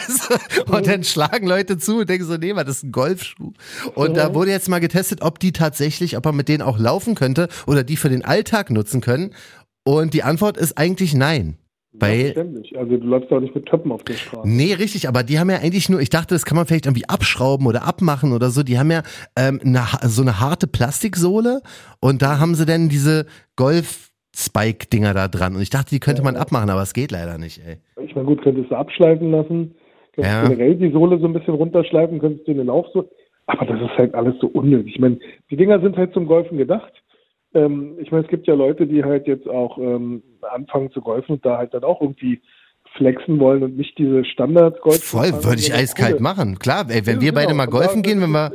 Und 0.75 0.88
dann 0.88 1.04
schlagen 1.04 1.48
Leute 1.48 1.77
zu 1.77 2.00
und 2.00 2.10
denken 2.10 2.25
so, 2.25 2.38
nee, 2.38 2.54
das 2.54 2.77
ist 2.77 2.84
ein 2.84 2.92
Golfschuh. 2.92 3.54
Und 3.94 4.18
da 4.18 4.34
wurde 4.34 4.51
jetzt 4.51 4.68
mal 4.68 4.80
getestet, 4.80 5.22
ob 5.22 5.39
die 5.39 5.51
tatsächlich, 5.51 6.18
ob 6.18 6.25
man 6.25 6.36
mit 6.36 6.50
denen 6.50 6.63
auch 6.63 6.80
laufen 6.80 7.13
könnte 7.13 7.48
oder 7.68 7.84
die 7.84 7.98
für 7.98 8.10
den 8.10 8.25
Alltag 8.25 8.72
nutzen 8.72 9.01
können. 9.01 9.34
Und 9.84 10.13
die 10.13 10.24
Antwort 10.24 10.58
ist 10.58 10.77
eigentlich 10.77 11.13
nein. 11.13 11.58
Weil. 12.00 12.34
Also 12.77 12.98
du 12.98 13.08
läufst 13.08 13.32
auch 13.32 13.39
nicht 13.39 13.56
mit 13.56 13.65
Töppen 13.68 13.92
auf 13.92 14.04
den 14.04 14.18
Straßen. 14.18 14.54
Nee, 14.54 14.74
richtig, 14.74 15.08
aber 15.08 15.24
die 15.24 15.39
haben 15.39 15.50
ja 15.50 15.58
eigentlich 15.58 15.88
nur, 15.88 16.01
ich 16.01 16.10
dachte, 16.10 16.36
das 16.36 16.46
kann 16.46 16.58
man 16.58 16.65
vielleicht 16.65 16.88
irgendwie 16.88 17.08
abschrauben 17.08 17.68
oder 17.68 17.84
abmachen 17.84 18.34
oder 18.34 18.50
so. 18.50 18.63
Die 18.63 18.77
haben 18.77 18.92
ja 18.92 19.04
ähm, 19.38 19.62
eine, 19.63 19.86
so 20.04 20.22
eine 20.22 20.39
harte 20.39 20.68
Plastiksohle 20.68 21.62
und 22.00 22.22
da 22.22 22.39
haben 22.39 22.56
sie 22.56 22.65
dann 22.65 22.89
diese 22.89 23.25
Golf-Spike-Dinger 24.36 25.13
da 25.13 25.27
dran. 25.27 25.56
Und 25.56 25.62
ich 25.62 25.70
dachte, 25.70 25.89
die 25.89 26.00
könnte 26.00 26.22
man 26.22 26.36
abmachen, 26.36 26.70
aber 26.70 26.82
es 26.82 26.94
geht 26.94 27.12
leider 27.12 27.38
nicht, 27.38 27.62
ey. 27.65 27.77
Ich 28.04 28.15
meine, 28.15 28.27
gut, 28.27 28.44
könntest 28.44 28.70
du 28.72 28.75
abschleifen 28.75 29.32
lassen, 29.32 29.75
könntest 30.13 30.36
Ja. 30.36 30.44
generell 30.48 30.75
die 30.75 30.92
Sohle 30.92 31.18
so 31.20 31.25
ein 31.25 31.34
bisschen 31.34 31.56
runterschleifen, 31.56 32.20
könntest 32.20 32.48
du 32.48 32.51
in 32.51 32.58
den 32.58 32.68
Lauf 32.68 32.88
so. 32.94 33.10
Aber 33.48 33.65
das 33.65 33.80
ist 33.80 33.98
halt 33.98 34.15
alles 34.15 34.36
so 34.42 34.48
unnötig. 34.48 34.96
Ich 34.96 35.00
meine, 35.00 35.20
die 35.51 35.56
Dinger 35.56 35.80
sind 35.80 35.96
halt 35.98 36.13
zum 36.13 36.25
Golfen 36.25 36.58
gedacht. 36.58 36.92
Ähm, 37.54 37.96
ich 38.00 38.12
meine, 38.12 38.24
es 38.24 38.30
gibt 38.30 38.48
ja 38.48 38.56
Leute, 38.56 38.88
die 38.88 39.04
halt 39.04 39.27
jetzt 39.27 39.48
auch 39.48 39.77
ähm, 39.77 40.24
anfangen 40.42 40.92
zu 40.92 41.01
golfen 41.01 41.36
und 41.36 41.46
da 41.46 41.58
halt 41.58 41.74
dann 41.74 41.84
auch 41.84 42.01
irgendwie 42.01 42.42
flexen 42.98 43.39
wollen 43.39 43.62
und 43.62 43.77
nicht 43.77 43.98
diese 43.98 44.25
standard 44.25 44.82
golf 44.82 45.04
Voll, 45.04 45.32
würde 45.44 45.60
ich 45.60 45.74
eiskalt 45.74 46.20
machen. 46.22 46.58
Klar, 46.60 46.86
ey, 46.89 47.06
wenn 47.06 47.22
wir 47.22 47.32
genau. 47.32 47.42
beide 47.42 47.54
mal 47.54 47.68
golfen 47.68 48.01
gehen, 48.01 48.22
wenn 48.22 48.32
wir, 48.32 48.54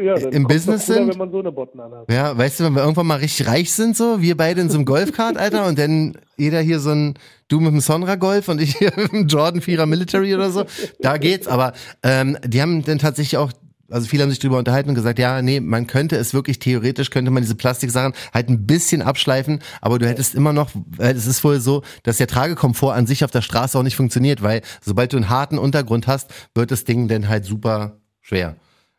ja, 0.00 0.14
im 0.16 0.46
Business 0.46 0.86
sind? 0.86 1.08
wenn 1.08 1.18
man 1.18 1.30
so 1.30 1.40
eine 1.40 1.52
Botten 1.52 1.80
anhat. 1.80 2.10
ja, 2.10 2.36
weißt 2.36 2.60
du, 2.60 2.64
wenn 2.64 2.74
wir 2.74 2.82
irgendwann 2.82 3.06
mal 3.06 3.18
richtig 3.18 3.46
reich 3.46 3.72
sind, 3.72 3.96
so, 3.96 4.20
wir 4.20 4.36
beide 4.36 4.60
in 4.60 4.70
so 4.70 4.76
einem 4.76 4.84
Golfkart, 4.84 5.36
Alter, 5.36 5.66
und 5.66 5.78
dann 5.78 6.16
jeder 6.36 6.60
hier 6.60 6.80
so 6.80 6.90
ein, 6.90 7.14
du 7.48 7.60
mit 7.60 7.72
dem 7.72 7.80
Sonra 7.80 8.16
Golf 8.16 8.48
und 8.48 8.60
ich 8.60 8.76
hier 8.78 8.92
mit 8.96 9.12
dem 9.12 9.26
Jordan 9.26 9.60
4er 9.60 9.86
Military 9.86 10.34
oder 10.34 10.50
so, 10.50 10.64
da 11.00 11.16
geht's, 11.16 11.46
aber 11.46 11.72
ähm, 12.02 12.38
die 12.46 12.62
haben 12.62 12.84
dann 12.84 12.98
tatsächlich 12.98 13.36
auch 13.36 13.52
also 13.92 14.08
viele 14.08 14.22
haben 14.22 14.30
sich 14.30 14.38
drüber 14.38 14.58
unterhalten 14.58 14.88
und 14.88 14.94
gesagt, 14.94 15.18
ja, 15.18 15.42
nee, 15.42 15.60
man 15.60 15.86
könnte 15.86 16.16
es 16.16 16.34
wirklich 16.34 16.58
theoretisch, 16.58 17.10
könnte 17.10 17.30
man 17.30 17.42
diese 17.42 17.54
Plastiksachen 17.54 18.14
halt 18.32 18.48
ein 18.48 18.66
bisschen 18.66 19.02
abschleifen, 19.02 19.60
aber 19.80 19.98
du 19.98 20.08
hättest 20.08 20.34
immer 20.34 20.52
noch, 20.52 20.70
es 20.98 21.26
ist 21.26 21.44
wohl 21.44 21.60
so, 21.60 21.82
dass 22.02 22.16
der 22.16 22.26
Tragekomfort 22.26 22.94
an 22.94 23.06
sich 23.06 23.24
auf 23.24 23.30
der 23.30 23.42
Straße 23.42 23.78
auch 23.78 23.82
nicht 23.82 23.96
funktioniert, 23.96 24.42
weil 24.42 24.62
sobald 24.80 25.12
du 25.12 25.18
einen 25.18 25.28
harten 25.28 25.58
Untergrund 25.58 26.06
hast, 26.06 26.30
wird 26.54 26.70
das 26.70 26.84
Ding 26.84 27.08
dann 27.08 27.28
halt 27.28 27.44
super 27.44 27.98
schwer, 28.20 28.56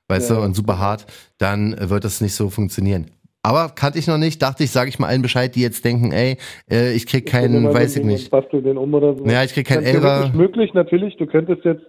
weißt 0.08 0.30
Ja. 0.30 0.38
du, 0.38 0.42
und 0.44 0.56
super 0.56 0.80
hart, 0.80 1.06
dann 1.38 1.76
wird 1.80 2.04
das 2.04 2.22
nicht 2.22 2.34
so 2.36 2.50
funktionieren. 2.50 3.08
Aber 3.46 3.70
kannte 3.76 4.00
ich 4.00 4.08
noch 4.08 4.18
nicht, 4.18 4.42
dachte 4.42 4.64
ich, 4.64 4.72
sage 4.72 4.90
ich 4.90 5.00
mal 5.00 5.08
allen 5.08 5.22
Bescheid, 5.22 5.54
die 5.54 5.62
jetzt 5.62 5.84
denken, 5.84 6.12
ey, 6.14 6.38
äh, 6.72 6.94
ich 6.94 7.06
krieg 7.06 7.26
keinen, 7.26 7.64
so 7.64 7.74
weiß 7.74 7.98
ich 7.98 8.06
nicht. 8.06 8.32
Bastel 8.32 8.62
den 8.62 8.78
um 8.78 8.94
oder 8.94 9.16
so. 9.16 9.26
Ja, 9.26 9.44
ich 9.44 9.54
krieg 9.54 9.68
kein 9.68 9.84
Dann 9.84 9.92
theoretisch 9.92 10.26
Elfer. 10.28 10.38
möglich, 10.38 10.74
natürlich. 10.74 11.18
Du 11.18 11.26
könntest 11.26 11.66
jetzt, 11.66 11.84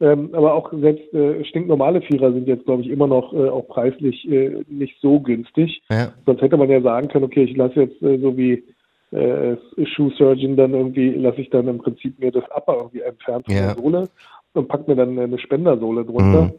ähm, 0.00 0.28
aber 0.34 0.52
auch 0.52 0.70
selbst 0.70 1.12
äh, 1.14 1.42
stinknormale 1.46 2.02
Vierer 2.02 2.30
sind 2.32 2.46
jetzt, 2.46 2.66
glaube 2.66 2.82
ich, 2.82 2.88
immer 2.88 3.06
noch 3.06 3.32
äh, 3.32 3.48
auch 3.48 3.66
preislich 3.68 4.28
äh, 4.30 4.62
nicht 4.68 4.96
so 5.00 5.18
günstig. 5.20 5.80
Ja, 5.90 6.12
Sonst 6.26 6.42
hätte 6.42 6.58
man 6.58 6.68
ja 6.68 6.82
sagen 6.82 7.08
können, 7.08 7.24
okay, 7.24 7.44
ich 7.44 7.56
lasse 7.56 7.80
jetzt 7.84 8.02
äh, 8.02 8.18
so 8.18 8.36
wie 8.36 8.62
äh, 9.10 9.56
Shoe 9.96 10.12
Surgeon 10.18 10.56
dann 10.58 10.74
irgendwie, 10.74 11.08
lasse 11.14 11.40
ich 11.40 11.48
dann 11.48 11.68
im 11.68 11.78
Prinzip 11.78 12.18
mir 12.18 12.30
das 12.30 12.44
Upper 12.54 12.76
irgendwie 12.76 13.00
entfernt 13.00 13.46
von 13.46 13.54
Ja. 13.56 13.72
der 13.72 13.82
Sohle 13.82 14.08
und 14.52 14.68
pack 14.68 14.86
mir 14.86 14.94
dann 14.96 15.18
eine 15.18 15.38
Spendersohle 15.38 16.04
drunter. 16.04 16.42
Mhm. 16.42 16.52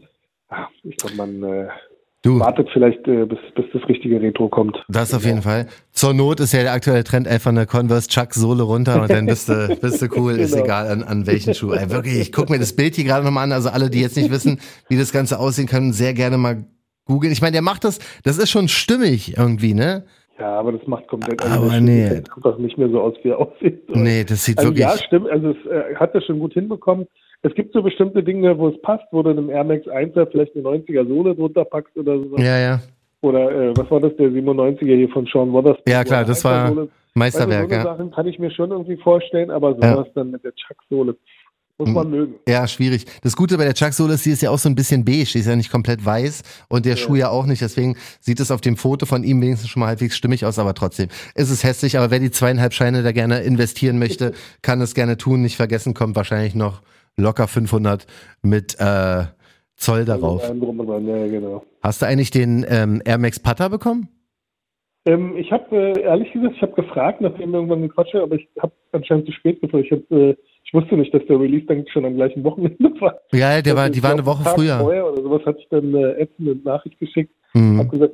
Ah, 0.50 0.68
Ich 0.84 0.98
glaube, 0.98 1.16
man 1.16 1.44
äh, 1.44 1.68
du. 2.24 2.40
wartet 2.40 2.70
vielleicht, 2.74 3.08
äh, 3.08 3.26
bis, 3.26 3.38
bis 3.56 3.66
das 3.74 3.88
richtige 3.88 4.22
Retro 4.22 4.50
kommt. 4.50 4.78
Das 4.90 5.14
auf 5.14 5.24
jeden 5.26 5.42
Fall. 5.42 5.68
Zur 5.92 6.14
Not 6.14 6.40
ist 6.40 6.54
ja 6.54 6.64
der 6.64 6.74
aktuelle 6.74 7.04
Trend 7.04 7.28
einfach 7.28 7.52
eine 7.52 7.66
Converse 7.66 8.08
Chuck 8.10 8.34
Sohle 8.34 8.64
runter 8.64 9.02
und 9.02 9.10
dann 9.12 9.26
bist 9.28 9.48
du, 9.50 9.78
bist 9.82 10.02
du 10.02 10.08
cool, 10.18 10.34
ist 10.34 10.52
Genau. 10.54 10.64
egal 10.66 10.88
an, 10.88 11.04
an 11.04 11.28
welchen 11.28 11.54
Schuh. 11.54 11.72
Ey, 11.74 11.90
wirklich, 11.92 12.20
ich 12.20 12.32
gucke 12.32 12.52
mir 12.52 12.60
das 12.60 12.76
Bild 12.76 12.96
hier 12.96 13.06
gerade 13.06 13.24
nochmal 13.26 13.44
an. 13.46 13.52
Also 13.52 13.70
alle, 13.70 13.90
die 13.90 14.02
jetzt 14.02 14.18
nicht 14.18 14.32
wissen, 14.32 14.60
wie 14.90 14.98
das 14.98 15.12
Ganze 15.12 15.40
aussehen 15.40 15.68
kann, 15.68 15.94
sehr 15.94 16.14
gerne 16.14 16.38
mal 16.38 16.66
googeln. 17.06 17.32
Ich 17.34 17.42
meine, 17.42 17.54
der 17.54 17.62
macht 17.62 17.84
das, 17.84 18.00
das 18.24 18.38
ist 18.38 18.50
schon 18.50 18.68
stimmig 18.68 19.38
irgendwie, 19.38 19.74
ne? 19.74 20.04
Ja, 20.40 20.58
aber 20.58 20.72
das 20.72 20.88
macht 20.88 21.06
komplett 21.08 21.42
Aber 21.46 21.66
das 21.68 21.82
nee. 21.82 22.08
sieht 22.08 22.32
einfach 22.34 22.58
nicht 22.60 22.78
mehr 22.78 22.88
so 22.90 23.02
aus, 23.02 23.14
wie 23.24 23.30
er 23.30 23.40
aussieht. 23.40 23.84
Nee, 23.90 24.24
das 24.24 24.46
sieht 24.46 24.58
Also 24.58 24.70
wirklich. 24.70 24.86
ja, 24.88 24.98
stimmt. 24.98 25.30
Also 25.30 25.50
es 25.52 25.58
äh, 25.70 25.96
hat 25.96 26.16
er 26.16 26.22
schon 26.22 26.40
gut 26.40 26.54
hinbekommen. 26.54 27.08
Es 27.42 27.54
gibt 27.56 27.74
so 27.74 27.82
bestimmte 27.82 28.22
Dinge, 28.22 28.58
wo 28.58 28.68
es 28.68 28.82
passt, 28.82 29.06
wo 29.12 29.24
du 29.24 29.30
einem 29.30 29.50
Air 29.50 29.64
Max 29.64 29.88
1er 29.88 30.30
vielleicht 30.30 30.56
eine 30.56 30.64
90er 30.64 31.08
Sohle 31.08 31.36
drunter 31.36 31.64
packst 31.64 31.96
oder 31.98 32.18
so. 32.20 32.38
Ja, 32.38 32.60
ja. 32.60 32.82
Oder 33.22 33.52
äh, 33.52 33.78
was 33.78 33.90
war 33.90 34.00
das, 34.00 34.16
der 34.18 34.30
97er 34.30 34.96
hier 34.96 35.10
von 35.10 35.26
Sean 35.26 35.54
Waterspoon? 35.54 35.92
Ja, 35.92 36.04
klar, 36.04 36.26
das 36.26 36.44
war. 36.44 36.88
Meisterwerk, 37.16 37.64
also 37.64 37.70
so 37.70 37.76
ja. 37.76 37.84
Sachen 37.84 38.12
kann 38.12 38.28
ich 38.28 38.40
mir 38.40 38.52
schon 38.52 38.72
irgendwie 38.72 38.98
vorstellen, 38.98 39.50
aber 39.50 39.74
sowas 39.74 40.08
dann 40.14 40.32
mit 40.32 40.44
der 40.44 40.54
Chuck-Sohle 40.54 41.16
muss 41.80 41.90
man 41.90 42.10
mögen. 42.10 42.36
Ja, 42.48 42.68
schwierig. 42.68 43.06
Das 43.22 43.36
Gute 43.36 43.58
bei 43.58 43.64
der 43.64 43.74
Chuck-Sohle 43.74 44.14
ist, 44.14 44.26
die 44.26 44.32
ist 44.32 44.42
ja 44.42 44.50
auch 44.50 44.60
so 44.60 44.70
ein 44.70 44.76
bisschen 44.76 45.06
beige, 45.06 45.32
die 45.32 45.40
ist 45.40 45.48
ja 45.48 45.56
nicht 45.56 45.72
komplett 45.72 46.06
weiß 46.06 46.44
und 46.68 46.86
der 46.86 46.98
Schuh 46.98 47.16
ja 47.16 47.30
auch 47.30 47.46
nicht, 47.46 47.62
deswegen 47.62 47.96
sieht 48.20 48.40
es 48.40 48.52
auf 48.52 48.62
dem 48.62 48.76
Foto 48.76 49.06
von 49.06 49.24
ihm 49.24 49.42
wenigstens 49.42 49.70
schon 49.70 49.80
mal 49.80 49.88
halbwegs 49.88 50.18
stimmig 50.18 50.46
aus, 50.46 50.60
aber 50.60 50.74
trotzdem 50.74 51.08
ist 51.36 51.50
es 51.50 51.64
hässlich, 51.64 51.98
aber 51.98 52.12
wer 52.12 52.20
die 52.20 52.32
zweieinhalb 52.32 52.74
Scheine 52.74 53.02
da 53.02 53.12
gerne 53.12 53.40
investieren 53.40 53.98
möchte, 53.98 54.34
kann 54.62 54.82
es 54.82 54.94
gerne 54.94 55.18
tun, 55.18 55.42
nicht 55.42 55.56
vergessen, 55.56 55.94
kommt 55.94 56.16
wahrscheinlich 56.16 56.54
noch 56.54 56.82
locker 57.20 57.48
500 57.48 58.06
mit 58.42 58.76
äh, 58.80 59.24
Zoll 59.76 60.06
darauf. 60.06 60.44
Ja, 60.44 61.28
genau. 61.28 61.64
Hast 61.82 62.02
du 62.02 62.06
eigentlich 62.06 62.32
den 62.32 62.66
ähm, 62.68 63.02
Air 63.06 63.18
Max 63.18 63.40
Putter 63.40 63.70
bekommen? 63.70 64.10
Ähm, 65.06 65.38
ich 65.38 65.52
habe 65.52 65.76
äh, 65.76 66.02
ehrlich 66.02 66.32
gesagt, 66.34 66.56
ich 66.56 66.62
habe 66.62 66.74
gefragt, 66.74 67.22
nachdem 67.22 67.52
wir 67.52 67.60
irgendwann 67.60 67.82
gequatscht 67.82 68.14
haben, 68.14 68.24
aber 68.24 68.36
ich 68.36 68.48
habe 68.60 68.74
anscheinend 68.92 69.26
zu 69.26 69.32
spät 69.32 69.62
gefragt. 69.62 69.86
Ich, 69.86 69.92
hab, 69.92 70.12
äh, 70.12 70.36
ich 70.66 70.74
wusste 70.74 70.98
nicht, 70.98 71.14
dass 71.14 71.26
der 71.28 71.40
Release 71.40 71.66
dann 71.66 71.86
schon 71.88 72.06
am 72.06 72.16
gleichen 72.16 72.44
Wochenende 72.44 72.78
war. 73.00 73.20
Ja, 73.32 73.56
ja, 73.56 73.62
der 73.62 73.76
war, 73.76 73.84
Also 73.84 73.94
die 73.94 74.04
war 74.04 74.12
eine 74.12 74.26
Woche 74.26 74.44
Tag 74.44 74.56
früher. 74.56 74.80
Vorher 74.80 75.12
oder 75.12 75.22
sowas 75.22 75.46
hatte 75.46 75.60
ich 75.60 75.68
dann 75.70 75.94
äh, 75.96 76.22
ätzende 76.22 76.56
Nachricht 76.64 77.00
geschickt. 77.00 77.34
Mhm. 77.54 77.80
Hab 77.80 77.90
gesagt, 77.90 78.14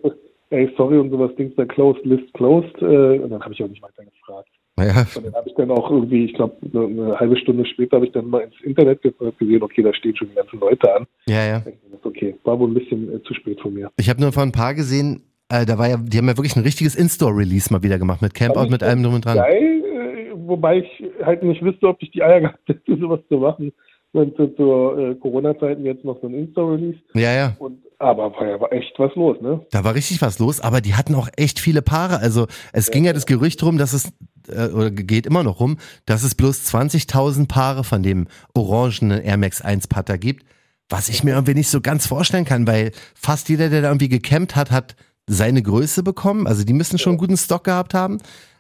ey, 0.52 0.72
sorry 0.78 1.00
und 1.00 1.10
sowas, 1.10 1.32
Dings 1.38 1.56
da 1.58 1.66
closed, 1.66 2.06
list 2.06 2.32
closed. 2.34 2.82
Äh, 2.82 3.20
und 3.20 3.32
dann 3.32 3.42
habe 3.42 3.54
ich 3.54 3.64
auch 3.64 3.68
nicht 3.68 3.82
weiter 3.82 4.06
gefragt. 4.06 4.50
Ja, 4.78 5.08
Und 5.16 5.26
dann 5.26 5.34
habe 5.34 5.48
ich 5.48 5.56
dann 5.56 5.72
auch 5.72 5.90
irgendwie, 5.90 6.26
ich 6.26 6.34
glaube, 6.34 6.56
eine, 6.74 6.86
eine 6.86 7.20
halbe 7.20 7.38
Stunde 7.38 7.66
später 7.66 7.96
habe 7.96 8.08
ich 8.08 8.12
dann 8.12 8.30
mal 8.30 8.42
ins 8.42 8.56
Internet 8.62 9.02
gefragt, 9.02 9.40
gesehen, 9.40 9.64
okay, 9.64 9.82
da 9.82 9.94
stehen 9.94 10.16
schon 10.16 10.30
die 10.30 10.36
ganzen 10.36 10.60
Leute 10.60 10.94
an. 10.94 11.06
ja, 11.28 11.46
ja. 11.46 11.64
Okay, 12.04 12.36
war 12.44 12.60
wohl 12.60 12.70
ein 12.70 12.74
bisschen 12.74 13.14
äh, 13.14 13.24
zu 13.24 13.34
spät 13.34 13.60
von 13.62 13.74
mir. 13.74 13.90
Ich 13.98 14.10
habe 14.10 14.22
nur 14.22 14.32
von 14.32 14.50
ein 14.50 14.52
paar 14.52 14.74
gesehen, 14.76 15.24
äh, 15.50 15.66
da 15.66 15.78
war 15.78 15.88
ja, 15.88 15.98
die 15.98 16.18
haben 16.18 16.28
ja 16.28 16.38
wirklich 16.38 16.56
ein 16.56 16.64
richtiges 16.64 16.96
In-Store-Release 16.96 17.72
mal 17.72 17.84
wieder 17.84 17.98
gemacht 17.98 18.22
mit 18.22 18.34
Campout, 18.34 18.70
mit 18.70 18.84
allem 18.84 19.02
drum 19.02 19.16
und 19.16 19.26
dran. 19.26 19.38
Geil, 19.38 19.84
äh, 19.84 20.34
wobei 20.36 20.80
ich 20.80 21.04
halt 21.24 21.42
nicht 21.44 21.62
wüsste, 21.64 21.88
ob 21.88 22.02
ich 22.02 22.12
die 22.12 22.22
Eier 22.22 22.40
gehabt 22.42 22.68
hätte, 22.68 22.98
sowas 22.98 23.22
zu 23.30 23.38
machen. 23.38 23.72
Und 24.12 24.36
zu, 24.38 24.48
zur 24.56 24.98
äh, 24.98 25.16
Corona-Zeiten 25.16 25.84
jetzt 25.86 26.06
noch 26.06 26.20
so 26.22 26.28
ein 26.28 26.34
Insta-Release. 26.36 27.00
Ja, 27.16 27.34
ja. 27.34 27.56
Und 27.60 27.80
aber 28.00 28.32
war 28.34 28.48
ja 28.48 28.60
war 28.60 28.72
echt 28.72 28.94
was 28.98 29.14
los, 29.16 29.40
ne? 29.42 29.66
Da 29.72 29.84
war 29.84 29.96
richtig 29.96 30.22
was 30.22 30.40
los, 30.40 30.62
aber 30.62 30.82
die 30.82 30.96
hatten 30.96 31.16
auch 31.16 31.30
echt 31.38 31.60
viele 31.60 31.82
Paare. 31.82 32.20
Also 32.20 32.48
es 32.74 32.92
ging 32.92 33.06
ja 33.06 33.14
das 33.14 33.26
Gerücht 33.26 33.62
rum, 33.64 33.78
dass 33.78 33.94
es, 33.94 34.14
äh, 34.50 34.68
oder 34.68 34.92
geht 34.92 35.26
immer 35.26 35.44
noch 35.44 35.60
rum, 35.60 35.78
dass 36.06 36.24
es 36.24 36.36
bloß 36.36 36.74
20.000 36.74 37.48
Paare 37.48 37.84
von 37.84 38.04
dem 38.04 38.28
orangenen 38.54 39.22
Air 39.22 39.38
Max 39.38 39.62
1 39.62 39.88
Putter 39.88 40.18
gibt, 40.18 40.46
was 40.90 41.10
ich 41.10 41.24
mir 41.24 41.32
irgendwie 41.32 41.54
nicht 41.54 41.70
so 41.70 41.82
ganz 41.82 42.08
vorstellen 42.08 42.46
kann, 42.46 42.68
weil 42.68 42.92
fast 43.16 43.50
jeder, 43.50 43.70
der 43.70 43.82
da 43.82 43.90
irgendwie 43.90 44.10
gecampt 44.10 44.56
hat, 44.56 44.72
hat 44.72 44.96
seine 45.28 45.62
Größe 45.62 46.04
bekommen. 46.04 46.48
Also 46.48 46.64
die 46.64 46.74
müssen 46.74 47.00
schon 47.00 47.12
einen 47.12 47.18
guten 47.18 47.38
Stock 47.38 47.64
gehabt 47.64 47.94
haben. 47.94 48.20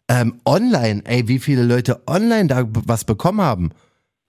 Ähm, 0.10 0.39
online, 0.46 1.01
ey, 1.06 1.27
wie 1.27 1.39
viele 1.39 1.63
Leute 1.63 2.01
online 2.08 2.48
da 2.48 2.65
was 2.68 3.06
bekommen 3.06 3.42
haben. 3.42 3.72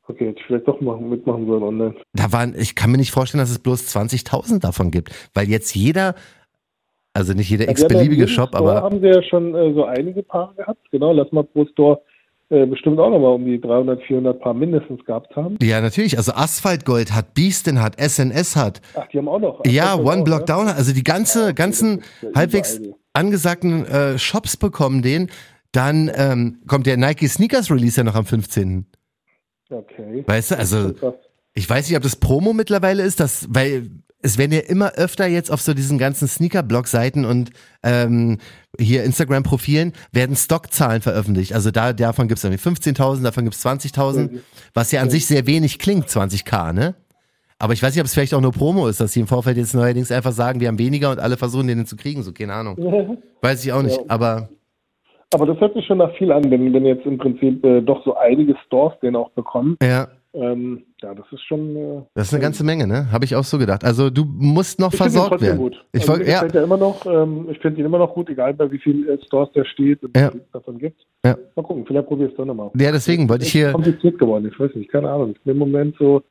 Okay, 0.09 0.29
hätte 0.29 0.39
ich 0.39 0.47
vielleicht 0.47 0.69
doch 0.69 0.81
machen, 0.81 1.11
mitmachen 1.11 1.47
sollen 1.47 1.63
online. 1.63 1.95
Da 2.13 2.31
waren, 2.33 2.55
ich 2.57 2.77
kann 2.77 2.93
mir 2.93 2.99
nicht 2.99 3.11
vorstellen, 3.11 3.41
dass 3.41 3.51
es 3.51 3.59
bloß 3.59 3.95
20.000 3.95 4.61
davon 4.61 4.91
gibt, 4.91 5.11
weil 5.35 5.49
jetzt 5.49 5.75
jeder 5.75 6.15
Also 7.16 7.32
nicht 7.32 7.49
jeder 7.49 7.64
Ja, 7.64 7.70
x-beliebige 7.70 8.23
ja 8.23 8.28
Shop, 8.28 8.50
Store 8.50 8.73
aber 8.73 8.82
haben 8.82 9.00
sie 9.00 9.06
ja 9.06 9.23
schon 9.23 9.54
äh, 9.54 9.73
so 9.73 9.85
einige 9.85 10.23
Paare 10.23 10.54
gehabt. 10.54 10.90
Genau, 10.90 11.12
lass 11.12 11.32
mal 11.32 11.44
pro 11.44 11.64
Store 11.64 12.02
äh, 12.50 12.66
bestimmt 12.66 12.99
auch 12.99 13.08
nochmal 13.08 13.32
um 13.32 13.44
die 13.46 13.58
300, 13.58 14.02
400 14.02 14.38
Paar 14.38 14.52
mindestens 14.52 15.02
gehabt 15.06 15.35
haben. 15.35 15.56
ja, 15.62 15.80
natürlich. 15.80 16.18
Also 16.18 16.32
Asphaltgold 16.32 17.14
hat, 17.14 17.32
Beastin 17.32 17.80
hat, 17.80 17.99
SNS 17.99 18.54
hat. 18.54 18.82
Ach, 18.94 19.08
die 19.08 19.16
haben 19.16 19.28
auch 19.28 19.40
noch. 19.40 19.64
Ja, 19.64 19.96
One 19.96 20.25
Block 20.25 20.40
ne? 20.40 20.44
Down, 20.44 20.68
also 20.68 20.92
die 20.92 21.02
ganze, 21.02 21.54
ganzen 21.54 22.00
das 22.00 22.06
ist 22.06 22.23
ja 22.23 22.30
halbwegs 22.35 22.80
angesagten 23.14 23.87
äh, 23.87 24.18
Shops 24.18 24.58
bekommen 24.58 25.00
den. 25.00 25.30
Dann 25.73 26.11
ähm, 26.14 26.58
kommt 26.68 26.87
der 26.87 26.99
Nike 26.99 27.28
Sneakers 27.28 27.70
Release 27.70 27.96
ja 27.99 28.04
noch 28.04 28.14
am 28.14 28.26
15. 28.26 28.85
Okay. 29.70 30.23
Weißt 30.26 30.50
du, 30.50 30.58
also 30.58 30.92
ich 31.54 31.68
weiß 31.68 31.88
nicht, 31.88 31.96
ob 31.96 32.02
das 32.02 32.16
Promo 32.16 32.52
mittlerweile 32.52 33.02
ist, 33.02 33.20
das, 33.20 33.49
weil 33.50 33.90
es 34.26 34.38
werden 34.38 34.52
ja 34.52 34.61
immer 34.61 34.92
öfter 34.95 35.26
jetzt 35.26 35.50
auf 35.52 35.61
so 35.61 35.73
diesen 35.73 35.99
ganzen 35.99 36.26
Sneaker-Blog-Seiten 36.26 37.25
und 37.25 37.50
ähm, 37.83 38.38
hier 38.78 39.04
Instagram-Profilen 39.04 39.92
werden 40.12 40.35
Stockzahlen 40.37 41.00
veröffentlicht. 41.00 41.54
Also 41.54 41.71
da 41.71 41.92
davon 41.92 42.26
gibt 42.28 42.38
es 42.38 42.45
irgendwie 42.45 42.62
15.000, 42.62 43.23
davon 43.23 43.45
gibt 43.45 43.54
es 43.54 43.64
20.000, 43.64 44.40
was 44.75 44.90
ja 44.92 45.00
an 45.00 45.11
sich 45.11 45.26
sehr 45.26 45.47
wenig 45.47 45.78
klingt, 45.78 46.06
20k, 46.09 46.73
ne? 46.73 46.95
Aber 47.59 47.73
ich 47.73 47.83
weiß 47.83 47.95
nicht, 47.95 48.00
ob 48.02 48.06
es 48.06 48.12
vielleicht 48.12 48.35
auch 48.35 48.40
nur 48.42 48.52
Promo 48.52 48.87
ist, 48.87 49.00
dass 49.00 49.12
sie 49.12 49.21
im 49.21 49.26
Vorfeld 49.26 49.56
jetzt 49.56 49.75
neuerdings 49.75 50.12
einfach 50.12 50.33
sagen, 50.33 50.61
wir 50.61 50.68
haben 50.68 50.78
weniger 50.78 51.11
und 51.12 51.21
alle 51.21 51.38
versuchen, 51.38 51.68
den 51.68 51.87
zu 51.87 51.97
kriegen, 51.97 52.23
so 52.23 52.33
keine 52.33 52.52
Ahnung. 52.52 52.76
Weiß 53.40 53.64
ich 53.64 53.73
auch 53.73 53.83
nicht, 53.83 53.97
Ja. 53.97 54.04
aber 54.09 54.50
Aber 55.33 55.47
das 55.47 55.59
hört 55.61 55.75
sich 55.75 55.87
schon 55.87 55.99
nach 55.99 56.14
viel 56.18 56.33
an, 56.33 56.50
wenn, 56.50 56.73
wenn 56.75 56.85
jetzt 56.85 57.06
im 57.06 57.16
Prinzip 57.16 57.64
äh, 57.64 57.80
doch 57.80 58.04
so 58.04 58.16
einige 58.16 58.56
Stores 58.66 58.95
den 59.00 59.16
auch 59.16 59.30
bekommen. 59.30 59.76
ja, 59.83 60.09
Ähm, 60.38 60.83
ja, 61.02 61.14
das 61.14 61.25
ist 61.33 61.43
schon. 61.45 61.75
Äh, 61.76 62.02
das 62.14 62.28
ist 62.28 62.35
eine 62.35 62.43
ganze 62.43 62.62
Menge, 62.62 62.87
ne? 62.87 63.11
Habe 63.11 63.25
ich 63.25 63.35
auch 63.35 63.43
so 63.45 63.57
gedacht. 63.57 63.85
Also 63.85 64.11
du 64.11 64.25
musst 64.26 64.78
noch 64.78 64.93
ich 64.93 64.99
versorgt 64.99 65.40
werden. 65.40 65.57
gut. 65.57 65.83
Ich 65.93 66.07
also, 66.09 66.23
ja, 66.23 66.43
er 66.45 66.62
immer 66.62 66.76
noch, 66.76 67.07
ähm, 67.07 67.47
ich 67.50 67.59
finde 67.61 67.81
ihn 67.81 67.87
immer 67.87 67.97
noch 67.99 68.12
gut, 68.12 68.28
egal 68.28 68.52
bei 68.52 68.71
wie 68.71 68.78
vielen 68.78 69.09
äh, 69.09 69.19
Stores 69.25 69.50
der 69.52 69.64
steht 69.64 70.02
und 70.05 70.14
Ja. 70.16 70.28
es 70.28 70.35
davon 70.52 70.78
gibt. 70.78 71.00
Ja. 71.25 71.37
Mal 71.57 71.62
gucken, 71.62 71.85
vielleicht 71.87 72.07
probier 72.07 72.28
es 72.28 72.35
doch 72.37 72.45
nochmal. 72.45 72.71
ja, 72.78 72.93
deswegen 72.93 73.28
wollte 73.31 73.45
ich 73.45 73.52
hier. 73.52 73.73
kompliziert 73.73 74.19
geworden. 74.19 74.47
Ich 74.52 74.61
weiß 74.61 74.75
nicht, 74.75 74.90
keine 74.93 75.09
Ahnung. 75.11 75.35
Im 75.47 75.57
Moment 75.57 75.97
so, 75.99 76.23